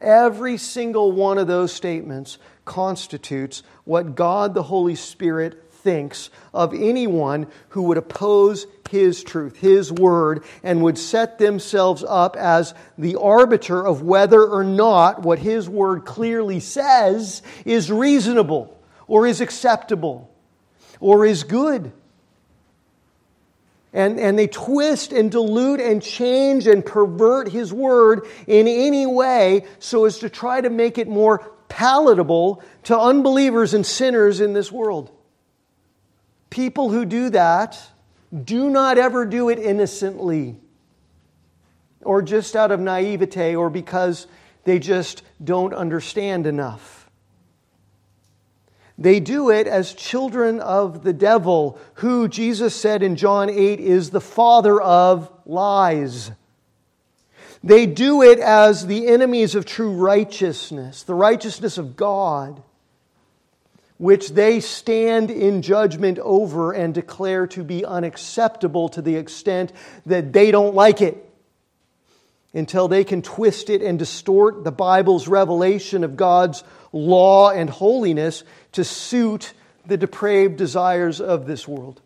Every 0.00 0.58
single 0.58 1.10
one 1.10 1.38
of 1.38 1.46
those 1.46 1.72
statements 1.72 2.38
constitutes 2.66 3.62
what 3.84 4.14
God 4.14 4.52
the 4.54 4.62
Holy 4.62 4.94
Spirit 4.94 5.67
thinks 5.82 6.30
of 6.52 6.74
anyone 6.74 7.46
who 7.70 7.82
would 7.82 7.98
oppose 7.98 8.66
his 8.90 9.22
truth, 9.22 9.56
his 9.56 9.92
word, 9.92 10.44
and 10.62 10.82
would 10.82 10.98
set 10.98 11.38
themselves 11.38 12.04
up 12.06 12.36
as 12.36 12.74
the 12.96 13.16
arbiter 13.16 13.84
of 13.84 14.02
whether 14.02 14.44
or 14.44 14.64
not 14.64 15.22
what 15.22 15.38
his 15.38 15.68
word 15.68 16.04
clearly 16.04 16.60
says 16.60 17.42
is 17.64 17.92
reasonable 17.92 18.78
or 19.06 19.26
is 19.26 19.40
acceptable 19.40 20.30
or 21.00 21.24
is 21.24 21.44
good. 21.44 21.92
And, 23.92 24.20
and 24.20 24.38
they 24.38 24.48
twist 24.48 25.12
and 25.12 25.30
dilute 25.30 25.80
and 25.80 26.02
change 26.02 26.66
and 26.66 26.84
pervert 26.84 27.48
his 27.48 27.72
word 27.72 28.26
in 28.46 28.68
any 28.68 29.06
way 29.06 29.64
so 29.78 30.04
as 30.04 30.18
to 30.18 30.28
try 30.28 30.60
to 30.60 30.68
make 30.68 30.98
it 30.98 31.08
more 31.08 31.50
palatable 31.68 32.62
to 32.84 32.98
unbelievers 32.98 33.74
and 33.74 33.84
sinners 33.84 34.40
in 34.40 34.52
this 34.52 34.70
world. 34.70 35.10
People 36.50 36.90
who 36.90 37.04
do 37.04 37.30
that 37.30 37.80
do 38.44 38.70
not 38.70 38.98
ever 38.98 39.24
do 39.24 39.48
it 39.48 39.58
innocently 39.58 40.56
or 42.02 42.22
just 42.22 42.56
out 42.56 42.70
of 42.70 42.80
naivete 42.80 43.54
or 43.54 43.70
because 43.70 44.26
they 44.64 44.78
just 44.78 45.22
don't 45.42 45.74
understand 45.74 46.46
enough. 46.46 46.98
They 48.98 49.20
do 49.20 49.50
it 49.50 49.68
as 49.68 49.94
children 49.94 50.58
of 50.58 51.04
the 51.04 51.12
devil, 51.12 51.78
who 51.94 52.26
Jesus 52.26 52.74
said 52.74 53.02
in 53.02 53.14
John 53.14 53.48
8 53.48 53.78
is 53.78 54.10
the 54.10 54.20
father 54.20 54.80
of 54.80 55.30
lies. 55.46 56.32
They 57.62 57.86
do 57.86 58.22
it 58.22 58.40
as 58.40 58.86
the 58.86 59.06
enemies 59.06 59.54
of 59.54 59.64
true 59.64 59.92
righteousness, 59.92 61.04
the 61.04 61.14
righteousness 61.14 61.78
of 61.78 61.96
God, 61.96 62.62
which 63.98 64.30
they 64.30 64.60
stand 64.60 65.30
in 65.30 65.60
judgment 65.60 66.18
over 66.20 66.72
and 66.72 66.94
declare 66.94 67.46
to 67.48 67.64
be 67.64 67.84
unacceptable 67.84 68.88
to 68.88 69.02
the 69.02 69.16
extent 69.16 69.72
that 70.06 70.32
they 70.32 70.50
don't 70.52 70.74
like 70.74 71.02
it 71.02 71.24
until 72.54 72.88
they 72.88 73.04
can 73.04 73.20
twist 73.20 73.68
it 73.68 73.82
and 73.82 73.98
distort 73.98 74.64
the 74.64 74.72
Bible's 74.72 75.28
revelation 75.28 76.04
of 76.04 76.16
God's 76.16 76.62
law 76.92 77.50
and 77.50 77.68
holiness 77.68 78.44
to 78.72 78.84
suit 78.84 79.52
the 79.84 79.96
depraved 79.96 80.56
desires 80.56 81.20
of 81.20 81.46
this 81.46 81.66
world. 81.66 82.00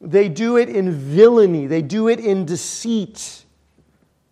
They 0.00 0.28
do 0.28 0.56
it 0.56 0.68
in 0.68 0.92
villainy, 0.92 1.66
they 1.66 1.82
do 1.82 2.08
it 2.08 2.20
in 2.20 2.44
deceit, 2.44 3.44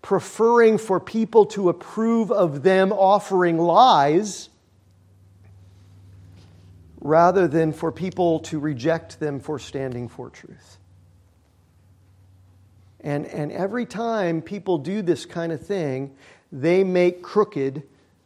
preferring 0.01 0.79
for 0.79 1.01
people 1.01 1.47
to 1.47 1.69
approve 1.69 2.31
of 2.31 2.63
them 2.63 2.93
offering 2.93 3.59
lies 3.59 4.50
rather 7.01 7.49
than 7.49 7.73
for 7.73 7.91
people 7.91 8.41
to 8.41 8.59
reject 8.59 9.19
them 9.21 9.41
for 9.41 9.59
standing 9.59 10.09
for 10.09 10.29
truth. 10.31 10.79
And, 13.01 13.27
and 13.27 13.51
every 13.51 13.87
time 13.87 14.43
people 14.43 14.79
do 14.79 15.01
this 15.01 15.25
kind 15.25 15.53
of 15.53 15.65
thing, 15.65 16.15
they 16.53 16.85
make 16.85 17.23
crooked 17.23 17.83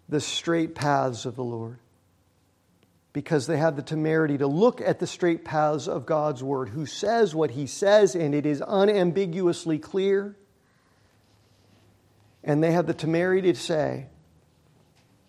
the 0.08 0.20
straight 0.20 0.74
paths 0.74 1.24
of 1.26 1.36
the 1.36 1.44
Lord. 1.44 1.78
Because 3.12 3.46
they 3.46 3.58
have 3.58 3.76
the 3.76 3.82
temerity 3.82 4.38
to 4.38 4.48
look 4.48 4.80
at 4.80 4.98
the 4.98 5.06
straight 5.06 5.44
paths 5.44 5.86
of 5.86 6.04
God's 6.04 6.42
Word, 6.42 6.68
who 6.70 6.84
says 6.84 7.32
what 7.32 7.52
He 7.52 7.68
says, 7.68 8.16
and 8.16 8.34
it 8.34 8.44
is 8.44 8.60
unambiguously 8.66 9.78
clear. 9.78 10.34
And 12.42 12.62
they 12.62 12.72
have 12.72 12.88
the 12.88 12.94
temerity 12.94 13.52
to 13.52 13.58
say, 13.58 14.06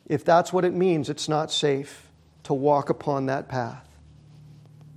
if 0.07 0.25
that's 0.25 0.51
what 0.51 0.65
it 0.65 0.73
means, 0.73 1.09
it's 1.11 1.29
not 1.29 1.51
safe 1.51 2.04
to 2.45 2.53
walk 2.53 2.89
upon 2.89 3.27
that 3.27 3.47
path. 3.47 3.87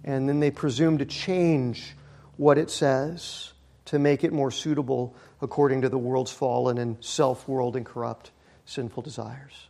And 0.05 0.29
then 0.29 0.41
they 0.41 0.51
presume 0.51 0.99
to 0.99 1.05
change 1.05 1.95
what 2.37 2.57
it 2.57 2.71
says 2.71 3.53
to 3.87 3.99
make 3.99 4.25
it 4.25 4.33
more 4.33 4.51
suitable 4.51 5.15
according 5.41 5.83
to 5.83 5.89
the 5.89 5.99
world's 5.99 6.31
fallen 6.31 6.79
and 6.79 6.97
self 7.01 7.49
world 7.49 7.77
and 7.77 7.85
corrupt 7.85 8.31
sinful 8.65 9.03
desires. 9.03 9.69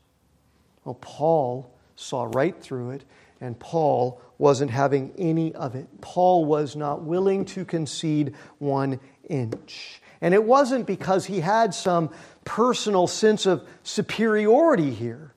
Well, 0.84 0.98
Paul 1.00 1.72
saw 1.96 2.28
right 2.32 2.60
through 2.60 2.90
it, 2.90 3.04
and 3.40 3.58
Paul 3.58 4.20
wasn't 4.38 4.70
having 4.70 5.12
any 5.18 5.54
of 5.54 5.74
it. 5.74 5.86
Paul 6.00 6.44
was 6.44 6.76
not 6.76 7.02
willing 7.02 7.44
to 7.46 7.64
concede 7.64 8.34
one 8.58 9.00
inch. 9.28 10.00
And 10.20 10.34
it 10.34 10.42
wasn't 10.42 10.86
because 10.86 11.26
he 11.26 11.40
had 11.40 11.74
some 11.74 12.10
personal 12.44 13.06
sense 13.06 13.46
of 13.46 13.66
superiority 13.82 14.92
here. 14.92 15.32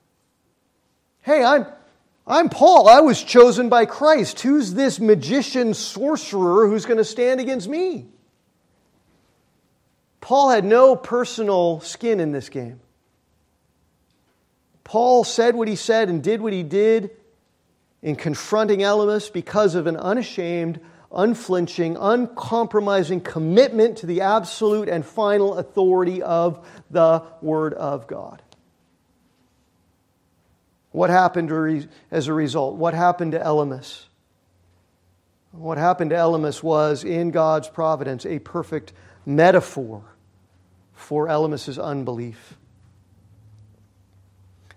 Hey, 1.20 1.44
I'm, 1.44 1.66
I'm 2.26 2.48
Paul. 2.48 2.88
I 2.88 3.00
was 3.00 3.22
chosen 3.22 3.68
by 3.68 3.84
Christ. 3.84 4.40
Who's 4.40 4.74
this 4.74 5.00
magician 5.00 5.74
sorcerer 5.74 6.68
who's 6.68 6.86
going 6.86 6.98
to 6.98 7.04
stand 7.04 7.40
against 7.40 7.68
me? 7.68 8.06
Paul 10.20 10.50
had 10.50 10.64
no 10.64 10.94
personal 10.94 11.80
skin 11.80 12.20
in 12.20 12.30
this 12.30 12.48
game. 12.48 12.80
Paul 14.84 15.24
said 15.24 15.56
what 15.56 15.68
he 15.68 15.76
said 15.76 16.08
and 16.08 16.22
did 16.22 16.40
what 16.40 16.52
he 16.52 16.62
did 16.62 17.10
in 18.02 18.14
confronting 18.14 18.80
Elymas 18.80 19.32
because 19.32 19.74
of 19.74 19.88
an 19.88 19.96
unashamed, 19.96 20.80
unflinching, 21.10 21.96
uncompromising 21.98 23.20
commitment 23.20 23.98
to 23.98 24.06
the 24.06 24.20
absolute 24.20 24.88
and 24.88 25.04
final 25.04 25.58
authority 25.58 26.22
of 26.22 26.64
the 26.90 27.22
Word 27.40 27.74
of 27.74 28.06
God. 28.06 28.42
What 30.92 31.10
happened 31.10 31.88
as 32.10 32.28
a 32.28 32.32
result? 32.32 32.76
What 32.76 32.94
happened 32.94 33.32
to 33.32 33.38
Elymas? 33.38 34.04
What 35.52 35.78
happened 35.78 36.10
to 36.10 36.16
Elymas 36.16 36.62
was, 36.62 37.04
in 37.04 37.30
God's 37.30 37.68
providence, 37.68 38.24
a 38.24 38.38
perfect 38.38 38.92
metaphor 39.26 40.02
for 40.92 41.28
Elymas's 41.28 41.78
unbelief. 41.78 42.56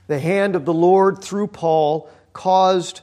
The 0.07 0.19
hand 0.19 0.55
of 0.55 0.65
the 0.65 0.73
Lord 0.73 1.23
through 1.23 1.47
Paul 1.47 2.09
caused 2.33 3.01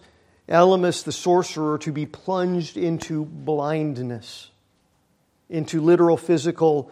Elymas 0.48 1.04
the 1.04 1.12
sorcerer 1.12 1.78
to 1.78 1.92
be 1.92 2.06
plunged 2.06 2.76
into 2.76 3.24
blindness, 3.24 4.50
into 5.48 5.80
literal 5.80 6.16
physical 6.16 6.90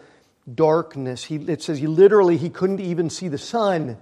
darkness. 0.53 1.23
He, 1.23 1.35
it 1.35 1.61
says 1.61 1.79
he 1.79 1.87
literally 1.87 2.37
he 2.37 2.49
couldn't 2.49 2.79
even 2.79 3.09
see 3.09 3.27
the 3.27 3.37
sun, 3.37 3.97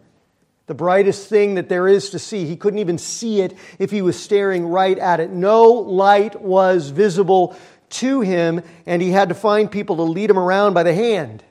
the 0.70 0.76
brightest 0.76 1.28
thing 1.28 1.56
that 1.56 1.68
there 1.68 1.88
is 1.88 2.12
to 2.12 2.20
see. 2.20 2.46
He 2.46 2.56
couldn't 2.56 2.78
even 2.78 3.00
see 3.00 3.42
it 3.42 3.58
if 3.80 3.90
he 3.90 4.04
was 4.04 4.22
staring 4.22 4.68
right 4.68 5.00
at 5.00 5.20
it. 5.20 5.32
No 5.32 5.64
light 5.64 6.40
was 6.40 6.92
visible 6.92 7.58
to 7.90 8.22
him, 8.22 8.62
and 8.86 9.02
he 9.02 9.10
had 9.10 9.30
to 9.30 9.36
find 9.36 9.72
people 9.72 9.96
to 9.96 10.04
lead 10.04 10.30
him 10.30 10.38
around 10.38 10.76
by 10.76 10.84
the 10.84 10.94
hand 10.94 11.44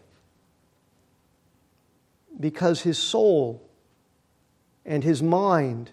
because 2.39 2.83
his 2.83 2.97
soul 2.97 3.69
and 4.87 5.03
his 5.03 5.21
mind 5.21 5.91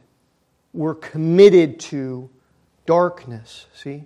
were 0.72 0.94
committed 0.94 1.80
to 1.80 2.30
darkness, 2.86 3.66
see? 3.74 4.04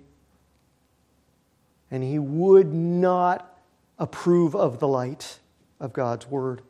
And 1.90 2.02
he 2.02 2.18
would 2.18 2.72
not 2.72 3.54
approve 3.98 4.56
of 4.56 4.80
the 4.80 4.88
light 4.88 5.40
of 5.78 5.92
God's 5.92 6.26
word. 6.26 6.62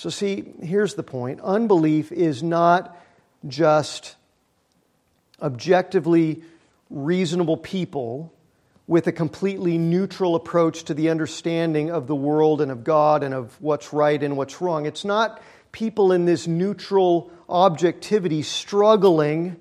So, 0.00 0.08
see, 0.08 0.54
here's 0.62 0.94
the 0.94 1.02
point 1.02 1.40
unbelief 1.42 2.10
is 2.10 2.42
not 2.42 2.96
just 3.46 4.16
objectively 5.42 6.42
reasonable 6.88 7.58
people 7.58 8.32
with 8.86 9.08
a 9.08 9.12
completely 9.12 9.76
neutral 9.76 10.36
approach 10.36 10.84
to 10.84 10.94
the 10.94 11.10
understanding 11.10 11.90
of 11.90 12.06
the 12.06 12.14
world 12.14 12.62
and 12.62 12.70
of 12.70 12.82
God 12.82 13.22
and 13.22 13.34
of 13.34 13.60
what's 13.60 13.92
right 13.92 14.22
and 14.22 14.38
what's 14.38 14.62
wrong. 14.62 14.86
It's 14.86 15.04
not 15.04 15.42
people 15.70 16.12
in 16.12 16.24
this 16.24 16.46
neutral 16.46 17.30
objectivity 17.46 18.40
struggling 18.40 19.56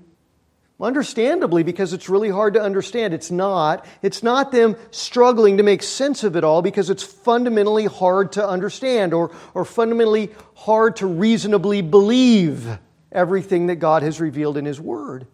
understandably 0.82 1.64
because 1.64 1.94
it's 1.94 2.08
really 2.10 2.30
hard 2.30 2.54
to 2.54 2.62
understand 2.62 3.14
it's 3.14 3.32
not 3.32 3.86
it's 4.02 4.24
not 4.24 4.52
them 4.52 4.76
struggling 4.92 5.58
to 5.58 5.64
make 5.64 5.84
sense 5.84 6.24
of 6.24 6.36
it 6.36 6.44
all 6.44 6.62
because 6.62 6.90
it's 6.90 7.04
fundamentally 7.04 7.86
hard 7.86 8.32
to 8.32 8.48
understand 8.48 9.14
or, 9.14 9.30
or 9.54 9.66
fundamentally 9.66 10.32
hard 10.56 10.96
to 10.96 11.06
reasonably 11.06 11.82
believe 11.82 12.80
everything 13.12 13.68
that 13.68 13.76
god 13.76 14.04
has 14.04 14.22
revealed 14.22 14.56
in 14.56 14.64
his 14.64 14.80
word 14.80 15.28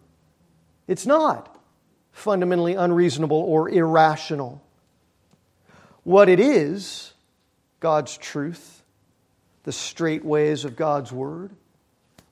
it's 0.88 1.06
not 1.06 1.56
fundamentally 2.16 2.74
unreasonable 2.74 3.36
or 3.36 3.68
irrational. 3.68 4.62
What 6.02 6.30
it 6.30 6.40
is, 6.40 7.12
God's 7.78 8.16
truth, 8.16 8.82
the 9.64 9.72
straight 9.72 10.24
ways 10.24 10.64
of 10.64 10.76
God's 10.76 11.12
word, 11.12 11.50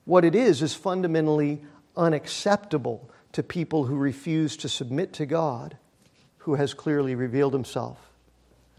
what 0.05 0.25
it 0.25 0.33
is 0.33 0.61
is 0.61 0.73
fundamentally 0.73 1.63
unacceptable 1.97 3.09
to 3.31 3.43
people 3.43 3.85
who 3.85 3.95
refuse 3.95 4.55
to 4.57 4.69
submit 4.69 5.13
to 5.13 5.25
God, 5.25 5.77
who 6.39 6.55
has 6.55 6.73
clearly 6.73 7.15
revealed 7.15 7.53
himself, 7.53 7.99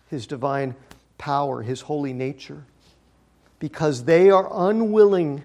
his 0.09 0.27
divine 0.27 0.75
power, 1.19 1.63
his 1.63 1.83
holy 1.83 2.13
nature, 2.13 2.65
because 3.59 4.05
they 4.05 4.31
are 4.31 4.49
unwilling 4.53 5.43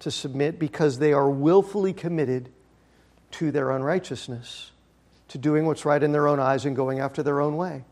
to 0.00 0.10
submit, 0.10 0.58
because 0.58 0.98
they 0.98 1.12
are 1.12 1.30
willfully 1.30 1.92
committed 1.92 2.48
to 3.30 3.50
their 3.50 3.70
unrighteousness 3.70 4.72
to 5.28 5.38
doing 5.38 5.64
what's 5.64 5.86
right 5.86 6.02
in 6.02 6.12
their 6.12 6.28
own 6.28 6.38
eyes 6.38 6.66
and 6.66 6.76
going 6.76 7.00
after 7.00 7.22
their 7.22 7.40
own 7.40 7.56
way, 7.56 7.84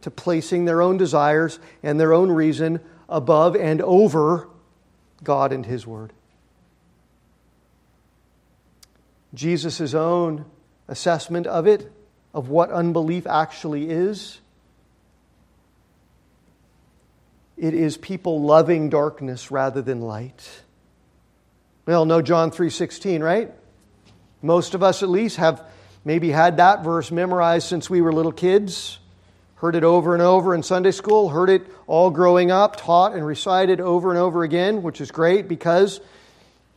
to 0.00 0.10
placing 0.10 0.64
their 0.64 0.82
own 0.82 0.96
desires 0.96 1.60
and 1.82 2.00
their 2.00 2.12
own 2.12 2.28
reason 2.30 2.80
above 3.08 3.54
and 3.54 3.80
over 3.82 4.48
God 5.22 5.52
and 5.52 5.64
His 5.64 5.86
Word. 5.86 6.12
Jesus' 9.34 9.94
own 9.94 10.44
assessment 10.88 11.46
of 11.46 11.66
it, 11.66 11.92
of 12.32 12.48
what 12.48 12.70
unbelief 12.70 13.26
actually 13.26 13.90
is, 13.90 14.40
it 17.56 17.74
is 17.74 17.96
people 17.96 18.42
loving 18.42 18.88
darkness 18.88 19.50
rather 19.50 19.82
than 19.82 20.00
light. 20.00 20.62
We 21.86 21.94
all 21.94 22.04
know 22.04 22.22
John 22.22 22.50
3:16, 22.50 23.22
right? 23.22 23.52
Most 24.42 24.74
of 24.74 24.82
us 24.82 25.02
at 25.02 25.08
least 25.08 25.36
have 25.36 25.64
maybe 26.04 26.30
had 26.30 26.58
that 26.58 26.84
verse 26.84 27.10
memorized 27.10 27.66
since 27.66 27.90
we 27.90 28.00
were 28.00 28.12
little 28.12 28.32
kids, 28.32 28.98
heard 29.56 29.74
it 29.74 29.82
over 29.82 30.14
and 30.14 30.22
over 30.22 30.54
in 30.54 30.62
Sunday 30.62 30.92
school, 30.92 31.30
heard 31.30 31.50
it 31.50 31.66
all 31.86 32.10
growing 32.10 32.50
up, 32.50 32.76
taught 32.76 33.14
and 33.14 33.26
recited 33.26 33.80
over 33.80 34.10
and 34.10 34.18
over 34.18 34.44
again, 34.44 34.82
which 34.82 35.00
is 35.00 35.10
great 35.10 35.48
because 35.48 36.00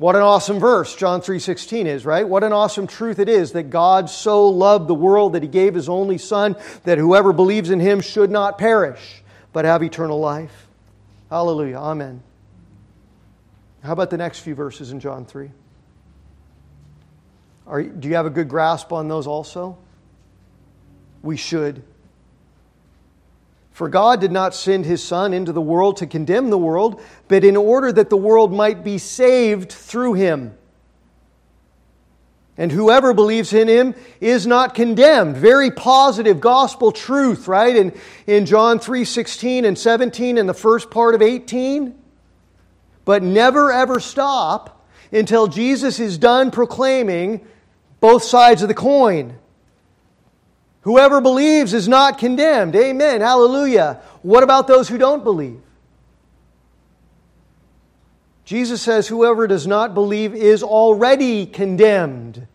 What 0.02 0.16
an 0.16 0.24
awesome 0.24 0.60
verse 0.60 0.96
John 0.96 1.22
3:16 1.22 1.86
is, 1.86 2.08
right? 2.08 2.28
What 2.28 2.44
an 2.44 2.54
awesome 2.54 2.88
truth 2.88 3.20
it 3.20 3.30
is 3.30 3.52
that 3.52 3.70
God 3.70 4.10
so 4.10 4.50
loved 4.50 4.88
the 4.88 4.96
world 4.96 5.34
that 5.34 5.44
he 5.44 5.48
gave 5.48 5.76
his 5.76 5.88
only 5.88 6.18
son 6.18 6.56
that 6.86 6.98
whoever 6.98 7.32
believes 7.32 7.70
in 7.70 7.80
him 7.80 8.02
should 8.02 8.32
not 8.32 8.58
perish 8.58 9.22
but 9.54 9.64
have 9.64 9.84
eternal 9.84 10.20
life. 10.20 10.68
Hallelujah. 11.30 11.78
Amen. 11.78 12.24
How 13.84 13.94
about 13.94 14.10
the 14.10 14.18
next 14.18 14.40
few 14.40 14.56
verses 14.56 14.92
in 14.92 15.00
John 15.00 15.24
3? 15.24 15.52
Are, 17.68 17.84
do 17.84 18.10
you 18.10 18.16
have 18.16 18.26
a 18.26 18.32
good 18.32 18.50
grasp 18.50 18.92
on 18.92 19.08
those 19.08 19.28
also? 19.28 19.78
We 21.22 21.38
should. 21.38 21.84
For 23.82 23.90
God 23.90 24.22
did 24.22 24.32
not 24.32 24.54
send 24.54 24.86
his 24.86 25.04
Son 25.04 25.34
into 25.34 25.52
the 25.52 25.60
world 25.60 25.98
to 25.98 26.06
condemn 26.06 26.52
the 26.52 26.58
world, 26.60 27.02
but 27.28 27.44
in 27.44 27.58
order 27.58 27.92
that 27.92 28.12
the 28.12 28.16
world 28.16 28.54
might 28.54 28.84
be 28.84 29.00
saved 29.00 29.72
through 29.72 30.14
him. 30.14 30.56
And 32.60 32.72
whoever 32.72 33.12
believes 33.12 33.54
in 33.54 33.68
him 33.68 33.96
is 34.20 34.46
not 34.46 34.76
condemned. 34.76 35.36
Very 35.36 35.72
positive 35.72 36.40
gospel 36.40 36.92
truth, 36.92 37.48
right? 37.48 37.76
In, 37.76 38.00
in 38.28 38.46
John 38.46 38.78
3 38.78 39.04
16 39.04 39.66
and 39.66 39.76
17 39.76 40.38
and 40.38 40.48
the 40.48 40.54
first 40.54 40.92
part 40.92 41.16
of 41.16 41.24
18. 41.24 41.96
But 43.04 43.24
never 43.24 43.72
ever 43.72 44.00
stop 44.00 44.86
until 45.12 45.48
Jesus 45.48 46.00
is 46.00 46.20
done 46.20 46.52
proclaiming 46.52 47.48
both 48.00 48.22
sides 48.22 48.62
of 48.62 48.68
the 48.68 48.76
coin. 48.76 49.40
Whoever 50.82 51.22
believes 51.22 51.74
is 51.74 51.88
not 51.88 52.18
condemned. 52.18 52.76
Amen. 52.76 53.22
Hallelujah. 53.22 54.02
What 54.24 54.44
about 54.44 54.68
those 54.68 54.90
who 54.90 54.98
don't 54.98 55.24
believe? 55.24 55.62
Jesus 58.46 58.82
says, 58.82 59.08
Whoever 59.08 59.48
does 59.48 59.68
not 59.68 59.94
believe 59.94 60.34
is 60.34 60.64
already 60.64 61.46
condemned. 61.46 62.48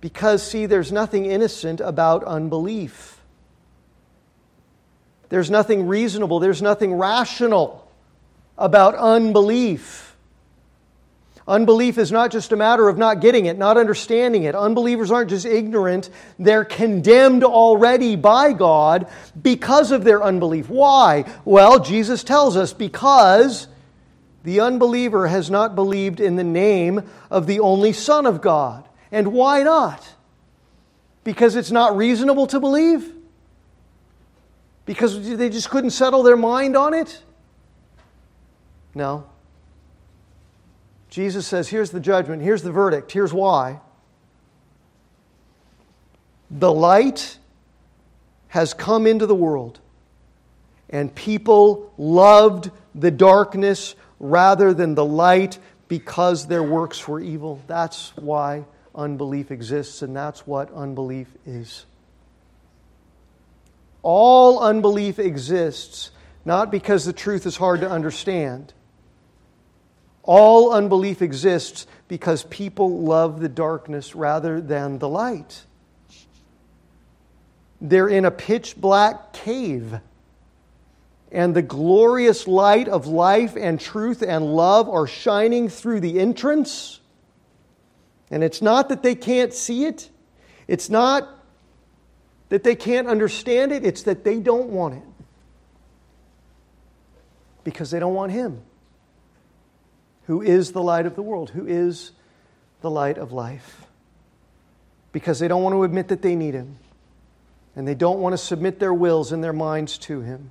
Because, 0.00 0.42
see, 0.48 0.66
there's 0.66 0.92
nothing 0.92 1.26
innocent 1.26 1.80
about 1.80 2.24
unbelief. 2.24 3.20
There's 5.28 5.50
nothing 5.50 5.86
reasonable, 5.86 6.40
there's 6.40 6.62
nothing 6.62 6.94
rational 6.94 7.88
about 8.56 8.94
unbelief. 8.94 10.07
Unbelief 11.48 11.96
is 11.96 12.12
not 12.12 12.30
just 12.30 12.52
a 12.52 12.56
matter 12.56 12.90
of 12.90 12.98
not 12.98 13.22
getting 13.22 13.46
it, 13.46 13.56
not 13.56 13.78
understanding 13.78 14.42
it. 14.42 14.54
Unbelievers 14.54 15.10
aren't 15.10 15.30
just 15.30 15.46
ignorant, 15.46 16.10
they're 16.38 16.64
condemned 16.64 17.42
already 17.42 18.16
by 18.16 18.52
God 18.52 19.08
because 19.40 19.90
of 19.90 20.04
their 20.04 20.22
unbelief. 20.22 20.68
Why? 20.68 21.24
Well, 21.46 21.80
Jesus 21.80 22.22
tells 22.22 22.54
us 22.54 22.74
because 22.74 23.66
the 24.44 24.60
unbeliever 24.60 25.26
has 25.26 25.50
not 25.50 25.74
believed 25.74 26.20
in 26.20 26.36
the 26.36 26.44
name 26.44 27.08
of 27.30 27.46
the 27.46 27.60
only 27.60 27.94
Son 27.94 28.26
of 28.26 28.42
God. 28.42 28.86
And 29.10 29.32
why 29.32 29.62
not? 29.62 30.06
Because 31.24 31.56
it's 31.56 31.70
not 31.70 31.96
reasonable 31.96 32.46
to 32.48 32.60
believe? 32.60 33.10
Because 34.84 35.36
they 35.36 35.48
just 35.48 35.70
couldn't 35.70 35.90
settle 35.90 36.22
their 36.22 36.36
mind 36.36 36.76
on 36.76 36.92
it? 36.92 37.22
No. 38.94 39.26
Jesus 41.08 41.46
says, 41.46 41.68
here's 41.68 41.90
the 41.90 42.00
judgment, 42.00 42.42
here's 42.42 42.62
the 42.62 42.72
verdict, 42.72 43.12
here's 43.12 43.32
why. 43.32 43.80
The 46.50 46.72
light 46.72 47.38
has 48.48 48.74
come 48.74 49.06
into 49.06 49.26
the 49.26 49.34
world, 49.34 49.80
and 50.90 51.14
people 51.14 51.92
loved 51.98 52.70
the 52.94 53.10
darkness 53.10 53.94
rather 54.18 54.72
than 54.74 54.94
the 54.94 55.04
light 55.04 55.58
because 55.88 56.46
their 56.46 56.62
works 56.62 57.06
were 57.06 57.20
evil. 57.20 57.60
That's 57.66 58.16
why 58.16 58.64
unbelief 58.94 59.50
exists, 59.50 60.02
and 60.02 60.14
that's 60.14 60.46
what 60.46 60.72
unbelief 60.72 61.28
is. 61.46 61.86
All 64.02 64.60
unbelief 64.60 65.18
exists 65.18 66.10
not 66.44 66.70
because 66.70 67.04
the 67.04 67.12
truth 67.12 67.46
is 67.46 67.56
hard 67.56 67.80
to 67.80 67.90
understand, 67.90 68.72
all 70.28 70.74
unbelief 70.74 71.22
exists 71.22 71.86
because 72.06 72.44
people 72.44 73.00
love 73.00 73.40
the 73.40 73.48
darkness 73.48 74.14
rather 74.14 74.60
than 74.60 74.98
the 74.98 75.08
light. 75.08 75.64
They're 77.80 78.10
in 78.10 78.26
a 78.26 78.30
pitch 78.30 78.76
black 78.76 79.32
cave. 79.32 80.00
And 81.32 81.56
the 81.56 81.62
glorious 81.62 82.46
light 82.46 82.88
of 82.88 83.06
life 83.06 83.56
and 83.56 83.80
truth 83.80 84.22
and 84.22 84.54
love 84.54 84.90
are 84.90 85.06
shining 85.06 85.70
through 85.70 86.00
the 86.00 86.20
entrance. 86.20 87.00
And 88.30 88.44
it's 88.44 88.60
not 88.60 88.90
that 88.90 89.02
they 89.02 89.14
can't 89.14 89.54
see 89.54 89.86
it, 89.86 90.10
it's 90.66 90.90
not 90.90 91.26
that 92.50 92.64
they 92.64 92.76
can't 92.76 93.08
understand 93.08 93.72
it, 93.72 93.82
it's 93.82 94.02
that 94.02 94.24
they 94.24 94.40
don't 94.40 94.68
want 94.68 94.94
it. 94.94 95.02
Because 97.64 97.90
they 97.90 97.98
don't 97.98 98.14
want 98.14 98.32
Him 98.32 98.62
who 100.28 100.42
is 100.42 100.72
the 100.72 100.82
light 100.82 101.06
of 101.06 101.16
the 101.16 101.22
world, 101.22 101.48
who 101.48 101.66
is 101.66 102.12
the 102.82 102.90
light 102.90 103.16
of 103.16 103.32
life. 103.32 103.86
Because 105.10 105.38
they 105.38 105.48
don't 105.48 105.62
want 105.62 105.72
to 105.72 105.82
admit 105.84 106.08
that 106.08 106.20
they 106.20 106.36
need 106.36 106.52
Him, 106.52 106.76
and 107.74 107.88
they 107.88 107.94
don't 107.94 108.20
want 108.20 108.34
to 108.34 108.38
submit 108.38 108.78
their 108.78 108.92
wills 108.92 109.32
and 109.32 109.42
their 109.42 109.54
minds 109.54 109.96
to 109.98 110.20
Him, 110.20 110.50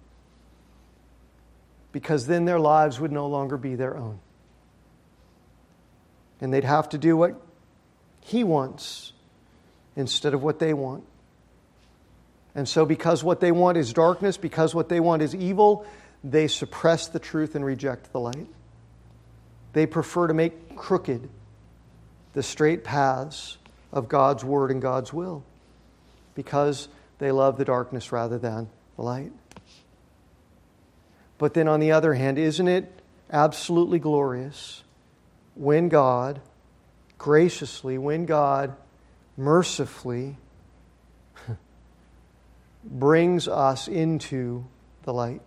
because 1.92 2.26
then 2.26 2.46
their 2.46 2.60
lives 2.60 3.00
would 3.00 3.12
no 3.12 3.28
longer 3.28 3.56
be 3.56 3.76
their 3.76 3.96
own. 3.96 4.18
And 6.42 6.52
they'd 6.52 6.64
have 6.64 6.90
to 6.90 6.98
do 6.98 7.16
what 7.16 7.40
He 8.22 8.44
wants 8.44 9.14
instead 9.96 10.34
of 10.34 10.42
what 10.42 10.58
they 10.58 10.74
want. 10.74 11.04
And 12.56 12.68
so, 12.68 12.84
because 12.84 13.24
what 13.24 13.42
they 13.42 13.52
want 13.52 13.78
is 13.78 13.94
darkness, 13.94 14.38
because 14.38 14.74
what 14.74 14.90
they 14.90 15.00
want 15.00 15.22
is 15.22 15.36
evil, 15.36 15.86
they 16.24 16.48
suppress 16.48 17.08
the 17.08 17.20
truth 17.20 17.54
and 17.54 17.64
reject 17.64 18.12
the 18.12 18.20
light. 18.20 18.48
They 19.78 19.86
prefer 19.86 20.26
to 20.26 20.34
make 20.34 20.76
crooked 20.76 21.30
the 22.34 22.42
straight 22.42 22.84
paths 22.84 23.60
of 23.92 24.10
God's 24.10 24.44
word 24.44 24.72
and 24.72 24.82
God's 24.82 25.14
will 25.14 25.44
because 26.34 26.88
they 27.20 27.32
love 27.32 27.60
the 27.60 27.66
darkness 27.66 28.12
rather 28.12 28.40
than 28.40 28.72
the 28.96 29.04
light. 29.04 29.32
But 31.38 31.54
then, 31.54 31.68
on 31.68 31.80
the 31.80 31.92
other 31.92 32.16
hand, 32.16 32.40
isn't 32.40 32.68
it 32.68 32.92
absolutely 33.32 34.00
glorious 34.00 34.84
when 35.54 35.90
God 35.90 36.42
graciously, 37.20 38.00
when 38.00 38.26
God 38.26 38.76
mercifully 39.38 40.38
brings 42.84 43.48
us 43.48 43.88
into 43.88 44.66
the 45.04 45.14
light 45.14 45.44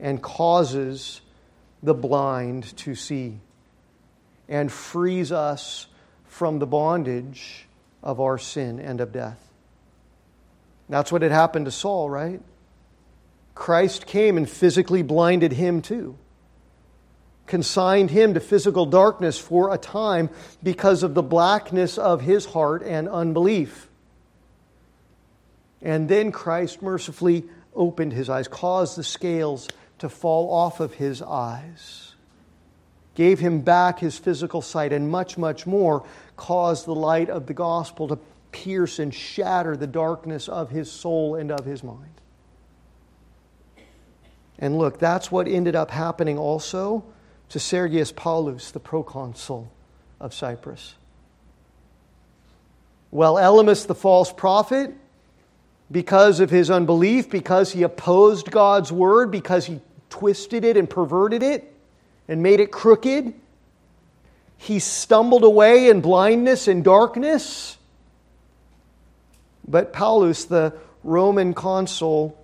and 0.00 0.22
causes 0.22 1.20
the 1.82 1.94
blind 1.94 2.76
to 2.78 2.94
see 2.94 3.40
and 4.48 4.70
frees 4.70 5.32
us 5.32 5.86
from 6.24 6.58
the 6.58 6.66
bondage 6.66 7.66
of 8.02 8.20
our 8.20 8.38
sin 8.38 8.78
and 8.80 9.00
of 9.00 9.12
death. 9.12 9.38
That's 10.88 11.10
what 11.10 11.22
had 11.22 11.32
happened 11.32 11.66
to 11.66 11.70
Saul, 11.70 12.10
right? 12.10 12.40
Christ 13.54 14.06
came 14.06 14.36
and 14.36 14.48
physically 14.48 15.02
blinded 15.02 15.52
him 15.52 15.82
too, 15.82 16.16
consigned 17.46 18.10
him 18.10 18.34
to 18.34 18.40
physical 18.40 18.86
darkness 18.86 19.38
for 19.38 19.72
a 19.72 19.78
time 19.78 20.30
because 20.62 21.02
of 21.02 21.14
the 21.14 21.22
blackness 21.22 21.98
of 21.98 22.20
his 22.20 22.46
heart 22.46 22.82
and 22.82 23.08
unbelief. 23.08 23.88
And 25.80 26.08
then 26.08 26.32
Christ 26.32 26.82
mercifully 26.82 27.44
opened 27.74 28.12
his 28.12 28.28
eyes, 28.30 28.48
caused 28.48 28.96
the 28.96 29.04
scales 29.04 29.68
to 30.02 30.08
fall 30.08 30.52
off 30.52 30.80
of 30.80 30.94
his 30.94 31.22
eyes, 31.22 32.16
gave 33.14 33.38
him 33.38 33.60
back 33.60 34.00
his 34.00 34.18
physical 34.18 34.60
sight, 34.60 34.92
and 34.92 35.08
much, 35.08 35.38
much 35.38 35.64
more, 35.64 36.04
caused 36.36 36.86
the 36.86 36.94
light 36.94 37.30
of 37.30 37.46
the 37.46 37.54
gospel 37.54 38.08
to 38.08 38.18
pierce 38.50 38.98
and 38.98 39.14
shatter 39.14 39.76
the 39.76 39.86
darkness 39.86 40.48
of 40.48 40.70
his 40.70 40.90
soul 40.90 41.36
and 41.36 41.52
of 41.52 41.64
his 41.64 41.84
mind. 41.84 42.20
And 44.58 44.76
look, 44.76 44.98
that's 44.98 45.30
what 45.30 45.46
ended 45.46 45.76
up 45.76 45.92
happening 45.92 46.36
also 46.36 47.04
to 47.50 47.60
Sergius 47.60 48.10
Paulus, 48.10 48.72
the 48.72 48.80
proconsul 48.80 49.70
of 50.20 50.34
Cyprus. 50.34 50.96
Well, 53.12 53.36
Elymas, 53.36 53.86
the 53.86 53.94
false 53.94 54.32
prophet, 54.32 54.94
because 55.92 56.40
of 56.40 56.50
his 56.50 56.72
unbelief, 56.72 57.30
because 57.30 57.70
he 57.70 57.84
opposed 57.84 58.50
God's 58.50 58.90
word, 58.90 59.30
because 59.30 59.66
he 59.66 59.80
twisted 60.12 60.62
it 60.62 60.76
and 60.76 60.88
perverted 60.88 61.42
it 61.42 61.74
and 62.28 62.42
made 62.42 62.60
it 62.60 62.70
crooked. 62.70 63.32
He 64.58 64.78
stumbled 64.78 65.42
away 65.42 65.88
in 65.88 66.02
blindness 66.02 66.68
and 66.68 66.84
darkness. 66.84 67.78
But 69.66 69.94
Paulus, 69.94 70.44
the 70.44 70.74
Roman 71.02 71.54
consul 71.54 72.38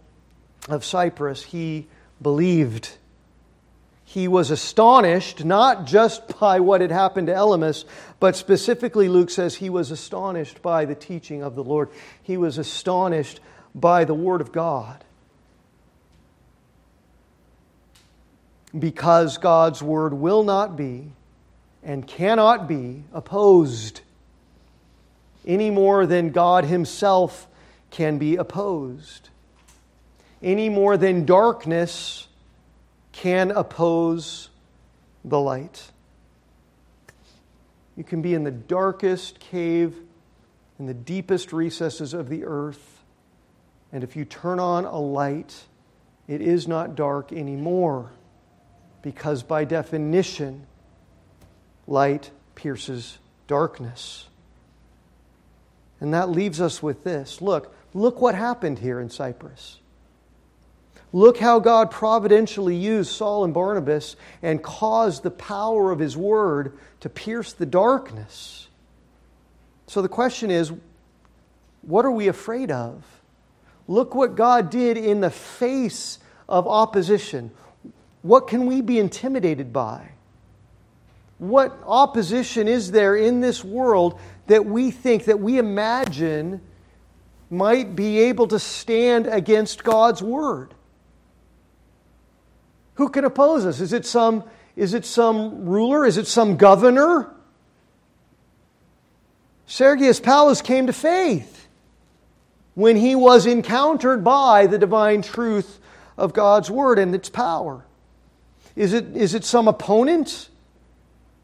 of 0.66 0.82
Cyprus, 0.82 1.44
he 1.44 1.86
believed. 2.22 2.96
he 4.08 4.26
was 4.26 4.50
astonished, 4.50 5.44
not 5.44 5.84
just 5.84 6.40
by 6.40 6.60
what 6.60 6.80
had 6.80 6.90
happened 6.90 7.26
to 7.26 7.34
Elymas, 7.34 7.84
but 8.18 8.36
specifically, 8.36 9.06
Luke 9.06 9.28
says 9.28 9.56
he 9.56 9.68
was 9.68 9.90
astonished 9.90 10.62
by 10.62 10.86
the 10.86 10.94
teaching 10.94 11.42
of 11.42 11.54
the 11.54 11.62
Lord. 11.62 11.90
He 12.22 12.38
was 12.38 12.56
astonished 12.56 13.38
by 13.74 14.06
the 14.06 14.14
Word 14.14 14.40
of 14.40 14.50
God. 14.50 15.04
Because 18.76 19.38
God's 19.38 19.82
Word 19.82 20.12
will 20.14 20.42
not 20.42 20.76
be 20.76 21.12
and 21.82 22.06
cannot 22.06 22.68
be 22.68 23.04
opposed 23.12 24.00
any 25.46 25.70
more 25.70 26.06
than 26.06 26.30
God 26.30 26.66
Himself 26.66 27.48
can 27.90 28.18
be 28.18 28.36
opposed, 28.36 29.30
any 30.42 30.68
more 30.68 30.96
than 30.96 31.24
darkness 31.24 32.28
can 33.12 33.50
oppose 33.50 34.50
the 35.24 35.40
light. 35.40 35.90
You 37.96 38.04
can 38.04 38.22
be 38.22 38.34
in 38.34 38.44
the 38.44 38.50
darkest 38.50 39.40
cave, 39.40 39.96
in 40.78 40.86
the 40.86 40.94
deepest 40.94 41.52
recesses 41.52 42.14
of 42.14 42.28
the 42.28 42.44
earth, 42.44 43.02
and 43.90 44.04
if 44.04 44.14
you 44.14 44.24
turn 44.24 44.60
on 44.60 44.84
a 44.84 44.98
light, 44.98 45.64
it 46.28 46.42
is 46.42 46.68
not 46.68 46.94
dark 46.94 47.32
anymore, 47.32 48.12
because 49.02 49.42
by 49.42 49.64
definition, 49.64 50.66
light 51.86 52.30
pierces 52.54 53.18
darkness. 53.46 54.28
And 56.00 56.14
that 56.14 56.28
leaves 56.30 56.60
us 56.60 56.82
with 56.82 57.04
this. 57.04 57.40
Look, 57.40 57.74
look 57.94 58.20
what 58.20 58.34
happened 58.34 58.78
here 58.78 59.00
in 59.00 59.10
Cyprus. 59.10 59.78
Look 61.12 61.38
how 61.38 61.58
God 61.58 61.90
providentially 61.90 62.76
used 62.76 63.10
Saul 63.10 63.44
and 63.44 63.54
Barnabas 63.54 64.16
and 64.42 64.62
caused 64.62 65.22
the 65.22 65.30
power 65.30 65.90
of 65.90 65.98
his 65.98 66.16
word 66.16 66.78
to 67.00 67.08
pierce 67.08 67.52
the 67.52 67.66
darkness. 67.66 68.68
So 69.86 70.02
the 70.02 70.08
question 70.08 70.50
is 70.50 70.72
what 71.82 72.04
are 72.04 72.10
we 72.10 72.28
afraid 72.28 72.70
of? 72.70 73.02
Look 73.86 74.14
what 74.14 74.34
God 74.34 74.68
did 74.68 74.98
in 74.98 75.20
the 75.20 75.30
face 75.30 76.18
of 76.46 76.68
opposition. 76.68 77.50
What 78.22 78.48
can 78.48 78.66
we 78.66 78.80
be 78.80 78.98
intimidated 78.98 79.72
by? 79.72 80.10
What 81.38 81.78
opposition 81.86 82.66
is 82.66 82.90
there 82.90 83.14
in 83.16 83.40
this 83.40 83.62
world 83.62 84.18
that 84.48 84.66
we 84.66 84.90
think, 84.90 85.26
that 85.26 85.38
we 85.38 85.58
imagine 85.58 86.60
might 87.50 87.94
be 87.94 88.18
able 88.18 88.48
to 88.48 88.58
stand 88.58 89.26
against 89.26 89.84
God's 89.84 90.22
word? 90.22 90.74
Who 92.94 93.08
can 93.08 93.24
oppose 93.24 93.64
us? 93.64 93.80
Is 93.80 93.92
it 93.92 94.04
some, 94.04 94.42
is 94.74 94.94
it 94.94 95.04
some 95.04 95.66
ruler? 95.66 96.04
Is 96.04 96.18
it 96.18 96.26
some 96.26 96.56
governor? 96.56 97.32
Sergius 99.68 100.18
Paulus 100.18 100.60
came 100.60 100.88
to 100.88 100.92
faith 100.92 101.68
when 102.74 102.96
he 102.96 103.14
was 103.14 103.46
encountered 103.46 104.24
by 104.24 104.66
the 104.66 104.78
divine 104.78 105.22
truth 105.22 105.78
of 106.16 106.32
God's 106.32 106.70
word 106.70 106.98
and 106.98 107.14
its 107.14 107.28
power. 107.28 107.84
Is 108.78 108.92
it, 108.92 109.16
is 109.16 109.34
it 109.34 109.44
some 109.44 109.66
opponent 109.66 110.48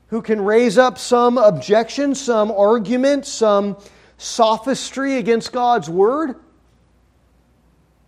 who 0.07 0.22
can 0.22 0.41
raise 0.41 0.78
up 0.78 0.99
some 0.99 1.37
objection, 1.37 2.14
some 2.14 2.53
argument, 2.53 3.26
some 3.26 3.76
sophistry 4.18 5.16
against 5.16 5.51
God's 5.51 5.91
word? 5.91 6.37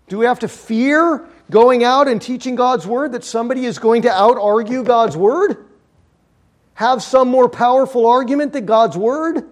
Do 0.07 0.19
we 0.19 0.27
have 0.27 0.39
to 0.39 0.49
fear 0.49 1.27
going 1.51 1.83
out 1.83 2.07
and 2.07 2.23
teaching 2.23 2.55
God's 2.55 2.87
word 2.87 3.11
that 3.13 3.25
somebody 3.25 3.65
is 3.65 3.81
going 3.81 4.03
to 4.03 4.13
out 4.13 4.39
argue 4.39 4.85
God's 4.85 5.17
word? 5.17 5.57
Have 6.75 7.03
some 7.03 7.27
more 7.27 7.49
powerful 7.49 8.07
argument 8.07 8.53
than 8.53 8.65
God's 8.65 8.97
word? 8.97 9.43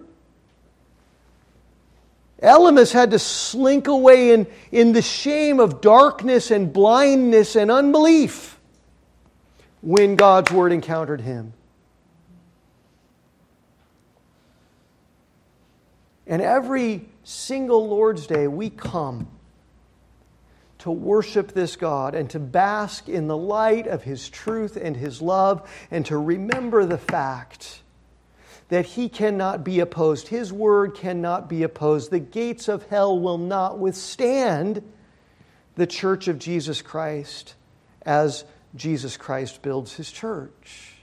Elymas 2.41 2.93
had 2.93 3.11
to 3.11 3.19
slink 3.19 3.89
away 3.89 4.31
in, 4.31 4.47
in 4.71 4.93
the 4.93 5.01
shame 5.01 5.59
of 5.59 5.81
darkness 5.81 6.49
and 6.49 6.71
blindness 6.71 7.57
and 7.57 7.69
unbelief 7.69 8.54
when 9.85 10.15
God's 10.15 10.51
word 10.51 10.71
encountered 10.71 11.21
him. 11.21 11.53
And 16.25 16.41
every 16.41 17.07
single 17.23 17.87
Lord's 17.87 18.25
Day, 18.25 18.47
we 18.47 18.71
come 18.71 19.27
to 20.79 20.89
worship 20.89 21.51
this 21.51 21.75
God 21.75 22.15
and 22.15 22.27
to 22.31 22.39
bask 22.39 23.07
in 23.07 23.27
the 23.27 23.37
light 23.37 23.85
of 23.85 24.01
His 24.01 24.27
truth 24.27 24.75
and 24.75 24.97
His 24.97 25.21
love 25.21 25.69
and 25.91 26.03
to 26.07 26.17
remember 26.17 26.83
the 26.83 26.97
fact 26.97 27.83
that 28.69 28.87
He 28.87 29.07
cannot 29.07 29.63
be 29.63 29.79
opposed. 29.81 30.29
His 30.29 30.51
word 30.51 30.95
cannot 30.95 31.47
be 31.47 31.61
opposed. 31.61 32.09
The 32.09 32.19
gates 32.19 32.67
of 32.67 32.87
hell 32.87 33.19
will 33.19 33.37
not 33.37 33.77
withstand 33.77 34.81
the 35.75 35.85
church 35.85 36.27
of 36.27 36.39
Jesus 36.39 36.81
Christ 36.81 37.53
as 38.01 38.45
Jesus 38.75 39.17
Christ 39.17 39.61
builds 39.61 39.93
His 39.93 40.11
church. 40.11 40.93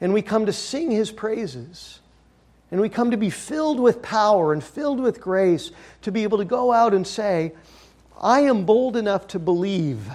And 0.00 0.12
we 0.12 0.22
come 0.22 0.46
to 0.46 0.52
sing 0.52 0.90
His 0.90 1.10
praises. 1.10 2.00
And 2.70 2.80
we 2.80 2.88
come 2.88 3.10
to 3.12 3.16
be 3.16 3.30
filled 3.30 3.78
with 3.78 4.02
power 4.02 4.52
and 4.52 4.62
filled 4.62 5.00
with 5.00 5.20
grace 5.20 5.70
to 6.02 6.10
be 6.10 6.24
able 6.24 6.38
to 6.38 6.44
go 6.44 6.72
out 6.72 6.94
and 6.94 7.06
say, 7.06 7.52
I 8.20 8.40
am 8.40 8.64
bold 8.64 8.96
enough 8.96 9.28
to 9.28 9.38
believe 9.38 10.10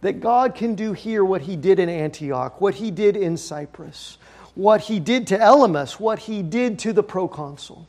that 0.00 0.20
God 0.20 0.54
can 0.54 0.74
do 0.74 0.92
here 0.92 1.24
what 1.24 1.42
he 1.42 1.56
did 1.56 1.78
in 1.78 1.88
Antioch, 1.88 2.60
what 2.60 2.74
he 2.74 2.90
did 2.90 3.16
in 3.16 3.36
Cyprus, 3.36 4.18
what 4.54 4.82
he 4.82 4.98
did 5.00 5.26
to 5.28 5.38
Elymas, 5.38 6.00
what 6.00 6.20
he 6.20 6.42
did 6.42 6.78
to 6.80 6.92
the 6.92 7.02
proconsul. 7.02 7.86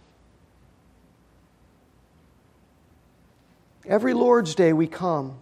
Every 3.85 4.13
Lord's 4.13 4.55
Day 4.55 4.73
we 4.73 4.87
come 4.87 5.37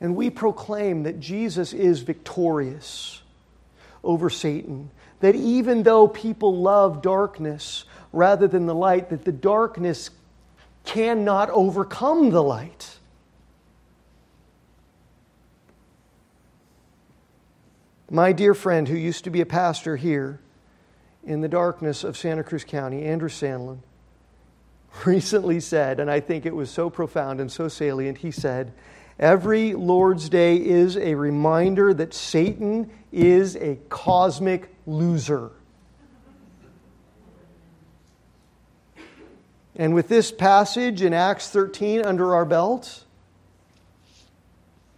and 0.00 0.16
we 0.16 0.30
proclaim 0.30 1.02
that 1.02 1.20
Jesus 1.20 1.72
is 1.72 2.00
victorious 2.00 3.22
over 4.02 4.30
Satan. 4.30 4.90
That 5.20 5.34
even 5.34 5.82
though 5.82 6.08
people 6.08 6.56
love 6.56 7.02
darkness 7.02 7.84
rather 8.12 8.48
than 8.48 8.66
the 8.66 8.74
light, 8.74 9.10
that 9.10 9.24
the 9.24 9.32
darkness 9.32 10.10
cannot 10.84 11.50
overcome 11.50 12.30
the 12.30 12.42
light. 12.42 12.96
My 18.10 18.32
dear 18.32 18.54
friend 18.54 18.88
who 18.88 18.96
used 18.96 19.24
to 19.24 19.30
be 19.30 19.40
a 19.40 19.46
pastor 19.46 19.96
here 19.96 20.40
in 21.22 21.42
the 21.42 21.48
darkness 21.48 22.02
of 22.02 22.16
Santa 22.16 22.42
Cruz 22.42 22.64
County, 22.64 23.04
Andrew 23.04 23.28
Sandlin, 23.28 23.78
recently 25.04 25.60
said, 25.60 26.00
and 26.00 26.10
I 26.10 26.18
think 26.18 26.46
it 26.46 26.56
was 26.56 26.70
so 26.70 26.90
profound 26.90 27.40
and 27.40 27.52
so 27.52 27.68
salient, 27.68 28.18
he 28.18 28.30
said, 28.30 28.72
Every 29.20 29.74
Lord's 29.74 30.30
Day 30.30 30.56
is 30.56 30.96
a 30.96 31.14
reminder 31.14 31.92
that 31.92 32.14
Satan 32.14 32.90
is 33.12 33.54
a 33.54 33.78
cosmic 33.90 34.74
loser. 34.86 35.50
And 39.76 39.94
with 39.94 40.08
this 40.08 40.32
passage 40.32 41.02
in 41.02 41.12
Acts 41.12 41.50
13 41.50 42.02
under 42.02 42.34
our 42.34 42.46
belt, 42.46 43.04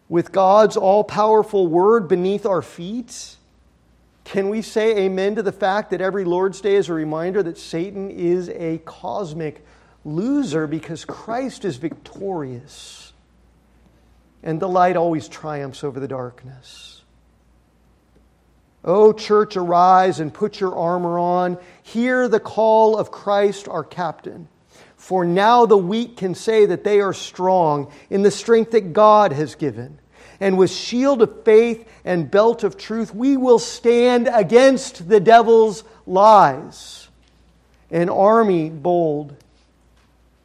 with 0.08 0.30
God's 0.30 0.76
all 0.76 1.02
powerful 1.02 1.66
word 1.66 2.06
beneath 2.06 2.46
our 2.46 2.62
feet, 2.62 3.36
can 4.22 4.50
we 4.50 4.62
say 4.62 4.98
amen 4.98 5.34
to 5.34 5.42
the 5.42 5.50
fact 5.50 5.90
that 5.90 6.00
every 6.00 6.24
Lord's 6.24 6.60
Day 6.60 6.76
is 6.76 6.88
a 6.88 6.94
reminder 6.94 7.42
that 7.42 7.58
Satan 7.58 8.08
is 8.08 8.50
a 8.50 8.78
cosmic 8.84 9.66
loser 10.04 10.68
because 10.68 11.04
Christ 11.04 11.64
is 11.64 11.76
victorious 11.76 13.11
and 14.42 14.60
the 14.60 14.68
light 14.68 14.96
always 14.96 15.28
triumphs 15.28 15.84
over 15.84 16.00
the 16.00 16.08
darkness? 16.08 17.02
O 18.84 19.12
church, 19.12 19.56
arise 19.56 20.18
and 20.18 20.34
put 20.34 20.58
your 20.58 20.76
armor 20.76 21.18
on. 21.18 21.58
Hear 21.82 22.26
the 22.28 22.40
call 22.40 22.96
of 22.96 23.10
Christ 23.12 23.68
our 23.68 23.84
captain. 23.84 24.48
For 24.96 25.24
now 25.24 25.66
the 25.66 25.76
weak 25.76 26.16
can 26.16 26.34
say 26.34 26.66
that 26.66 26.84
they 26.84 27.00
are 27.00 27.12
strong 27.12 27.92
in 28.10 28.22
the 28.22 28.30
strength 28.30 28.72
that 28.72 28.92
God 28.92 29.32
has 29.32 29.54
given. 29.54 29.98
And 30.40 30.58
with 30.58 30.70
shield 30.70 31.22
of 31.22 31.44
faith 31.44 31.88
and 32.04 32.30
belt 32.30 32.64
of 32.64 32.76
truth, 32.76 33.14
we 33.14 33.36
will 33.36 33.60
stand 33.60 34.28
against 34.32 35.08
the 35.08 35.20
devil's 35.20 35.84
lies. 36.06 37.08
An 37.90 38.08
army 38.08 38.70
bold, 38.70 39.36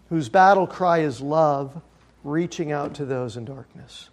whose 0.09 0.29
battle 0.29 0.67
cry 0.67 0.99
is 0.99 1.21
love, 1.21 1.81
reaching 2.27 2.71
out 2.71 2.95
to 2.95 3.05
those 3.05 3.37
in 3.37 3.45
darkness. 3.45 4.09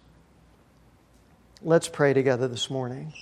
Let's 1.61 1.87
pray 1.87 2.13
together 2.13 2.47
this 2.47 2.69
morning 2.69 3.13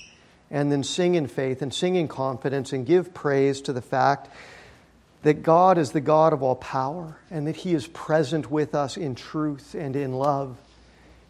and 0.52 0.72
then 0.72 0.84
sing 0.84 1.16
in 1.16 1.28
faith 1.28 1.62
and 1.62 1.74
sing 1.74 1.96
in 1.96 2.08
confidence 2.08 2.74
and 2.74 2.86
give 2.86 3.14
praise 3.14 3.62
to 3.62 3.74
the 3.74 3.82
fact 3.82 4.30
that 5.24 5.41
God 5.41 5.78
is 5.78 5.91
the 5.91 6.02
God 6.02 6.34
of 6.34 6.44
all 6.44 6.56
power 6.56 7.18
and 7.32 7.48
that 7.48 7.56
He 7.56 7.74
is 7.74 7.88
present 7.88 8.52
with 8.52 8.76
us 8.76 8.98
in 8.98 9.16
truth 9.16 9.74
and 9.74 9.96
in 9.96 10.14
love 10.14 10.58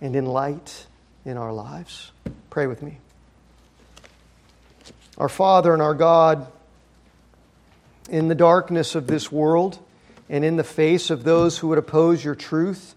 and 0.01 0.15
in 0.15 0.25
light. 0.25 0.87
in 1.25 1.37
our 1.37 1.53
lives. 1.53 2.11
Pray 2.49 2.67
with 2.67 2.81
me. 2.81 2.97
Our 5.17 5.29
Father 5.29 5.71
and 5.71 5.81
our 5.81 5.93
God, 5.93 6.47
in 8.09 8.27
the 8.27 8.35
darkness 8.35 8.95
of 8.95 9.07
this 9.07 9.31
world 9.31 9.79
and 10.27 10.43
in 10.43 10.57
the 10.57 10.63
face 10.63 11.09
of 11.09 11.23
those 11.23 11.59
who 11.59 11.69
would 11.69 11.77
oppose 11.77 12.25
your 12.25 12.35
truth 12.35 12.95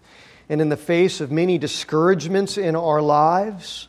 and 0.49 0.61
in 0.61 0.69
the 0.69 0.77
face 0.77 1.19
of 1.19 1.31
many 1.31 1.57
discouragements 1.57 2.57
in 2.57 2.75
our 2.75 3.01
lives, 3.01 3.87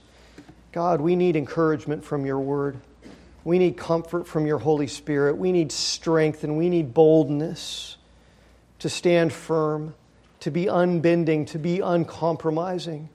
God, 0.72 1.00
we 1.00 1.16
need 1.16 1.36
encouragement 1.36 2.04
from 2.04 2.26
your 2.26 2.40
word. 2.40 2.80
We 3.44 3.59
need 3.59 3.76
comfort 3.76 4.26
from 4.26 4.46
your 4.46 4.59
Holy 4.59 4.88
Spirit. 4.88 5.38
We 5.38 5.52
need 5.52 5.72
strength 5.72 6.44
and 6.44 6.59
we 6.59 6.68
need 6.68 6.92
boldness 6.92 7.96
to 8.80 8.88
stand 8.88 9.32
firm, 9.32 9.94
to 10.40 10.50
be 10.50 10.66
unbending, 10.66 11.46
to 11.46 11.59
be 11.59 11.80
uncompromising, 11.80 13.09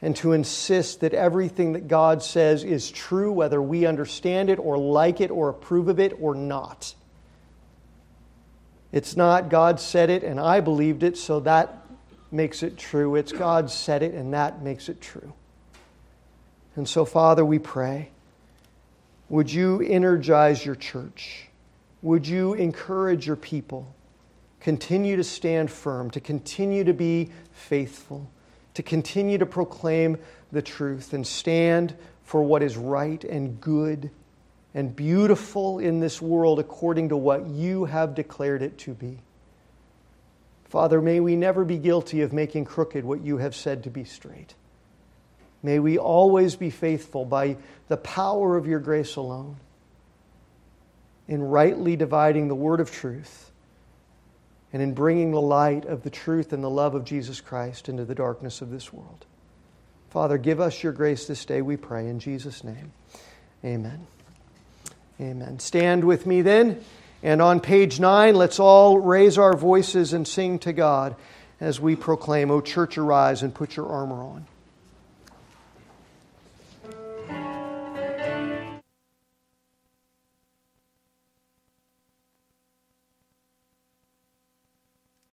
and 0.00 0.14
to 0.16 0.32
insist 0.32 1.00
that 1.00 1.14
everything 1.14 1.72
that 1.72 1.88
God 1.88 2.22
says 2.22 2.62
is 2.64 2.90
true, 2.90 3.32
whether 3.32 3.60
we 3.60 3.86
understand 3.86 4.50
it 4.50 4.58
or 4.58 4.76
like 4.76 5.20
it 5.20 5.30
or 5.30 5.48
approve 5.48 5.88
of 5.88 5.98
it 5.98 6.12
or 6.20 6.34
not. 6.34 6.94
It's 8.92 9.16
not 9.16 9.48
God 9.48 9.80
said 9.80 10.10
it 10.10 10.22
and 10.22 10.38
I 10.38 10.60
believed 10.60 11.02
it, 11.02 11.16
so 11.16 11.40
that 11.40 11.83
makes 12.34 12.62
it 12.62 12.76
true. 12.76 13.14
It's 13.14 13.32
God 13.32 13.70
said 13.70 14.02
it 14.02 14.12
and 14.12 14.34
that 14.34 14.60
makes 14.60 14.88
it 14.88 15.00
true. 15.00 15.32
And 16.76 16.88
so, 16.88 17.04
Father, 17.04 17.44
we 17.44 17.58
pray 17.58 18.10
would 19.30 19.50
you 19.50 19.80
energize 19.80 20.64
your 20.64 20.74
church? 20.74 21.48
Would 22.02 22.26
you 22.26 22.52
encourage 22.54 23.26
your 23.26 23.36
people? 23.36 23.94
Continue 24.60 25.16
to 25.16 25.24
stand 25.24 25.70
firm, 25.70 26.10
to 26.10 26.20
continue 26.20 26.84
to 26.84 26.92
be 26.92 27.30
faithful, 27.52 28.30
to 28.74 28.82
continue 28.82 29.38
to 29.38 29.46
proclaim 29.46 30.18
the 30.52 30.60
truth 30.60 31.14
and 31.14 31.26
stand 31.26 31.96
for 32.22 32.42
what 32.42 32.62
is 32.62 32.76
right 32.76 33.24
and 33.24 33.60
good 33.60 34.10
and 34.74 34.94
beautiful 34.94 35.78
in 35.78 36.00
this 36.00 36.20
world 36.20 36.58
according 36.58 37.08
to 37.08 37.16
what 37.16 37.46
you 37.46 37.84
have 37.86 38.14
declared 38.14 38.62
it 38.62 38.76
to 38.78 38.92
be. 38.92 39.18
Father, 40.64 41.00
may 41.00 41.20
we 41.20 41.36
never 41.36 41.64
be 41.64 41.78
guilty 41.78 42.22
of 42.22 42.32
making 42.32 42.64
crooked 42.64 43.04
what 43.04 43.20
you 43.20 43.38
have 43.38 43.54
said 43.54 43.84
to 43.84 43.90
be 43.90 44.04
straight. 44.04 44.54
May 45.62 45.78
we 45.78 45.98
always 45.98 46.56
be 46.56 46.70
faithful 46.70 47.24
by 47.24 47.56
the 47.88 47.96
power 47.96 48.56
of 48.56 48.66
your 48.66 48.80
grace 48.80 49.16
alone 49.16 49.56
in 51.26 51.42
rightly 51.42 51.96
dividing 51.96 52.48
the 52.48 52.54
word 52.54 52.80
of 52.80 52.90
truth 52.90 53.50
and 54.72 54.82
in 54.82 54.92
bringing 54.92 55.30
the 55.30 55.40
light 55.40 55.84
of 55.86 56.02
the 56.02 56.10
truth 56.10 56.52
and 56.52 56.62
the 56.62 56.68
love 56.68 56.94
of 56.94 57.04
Jesus 57.04 57.40
Christ 57.40 57.88
into 57.88 58.04
the 58.04 58.14
darkness 58.14 58.60
of 58.60 58.70
this 58.70 58.92
world. 58.92 59.24
Father, 60.10 60.36
give 60.36 60.60
us 60.60 60.82
your 60.82 60.92
grace 60.92 61.26
this 61.26 61.44
day, 61.44 61.62
we 61.62 61.76
pray, 61.76 62.08
in 62.08 62.18
Jesus' 62.18 62.62
name. 62.62 62.92
Amen. 63.64 64.06
Amen. 65.20 65.58
Stand 65.60 66.04
with 66.04 66.26
me 66.26 66.42
then. 66.42 66.84
And 67.24 67.40
on 67.40 67.60
page 67.60 67.98
nine, 67.98 68.36
let's 68.36 68.60
all 68.60 68.98
raise 68.98 69.38
our 69.38 69.56
voices 69.56 70.12
and 70.12 70.28
sing 70.28 70.58
to 70.60 70.74
God 70.74 71.16
as 71.58 71.80
we 71.80 71.96
proclaim, 71.96 72.50
O 72.50 72.60
church, 72.60 72.98
arise 72.98 73.42
and 73.42 73.54
put 73.54 73.76
your 73.76 73.88
armor 73.88 74.22
on. 74.22 74.46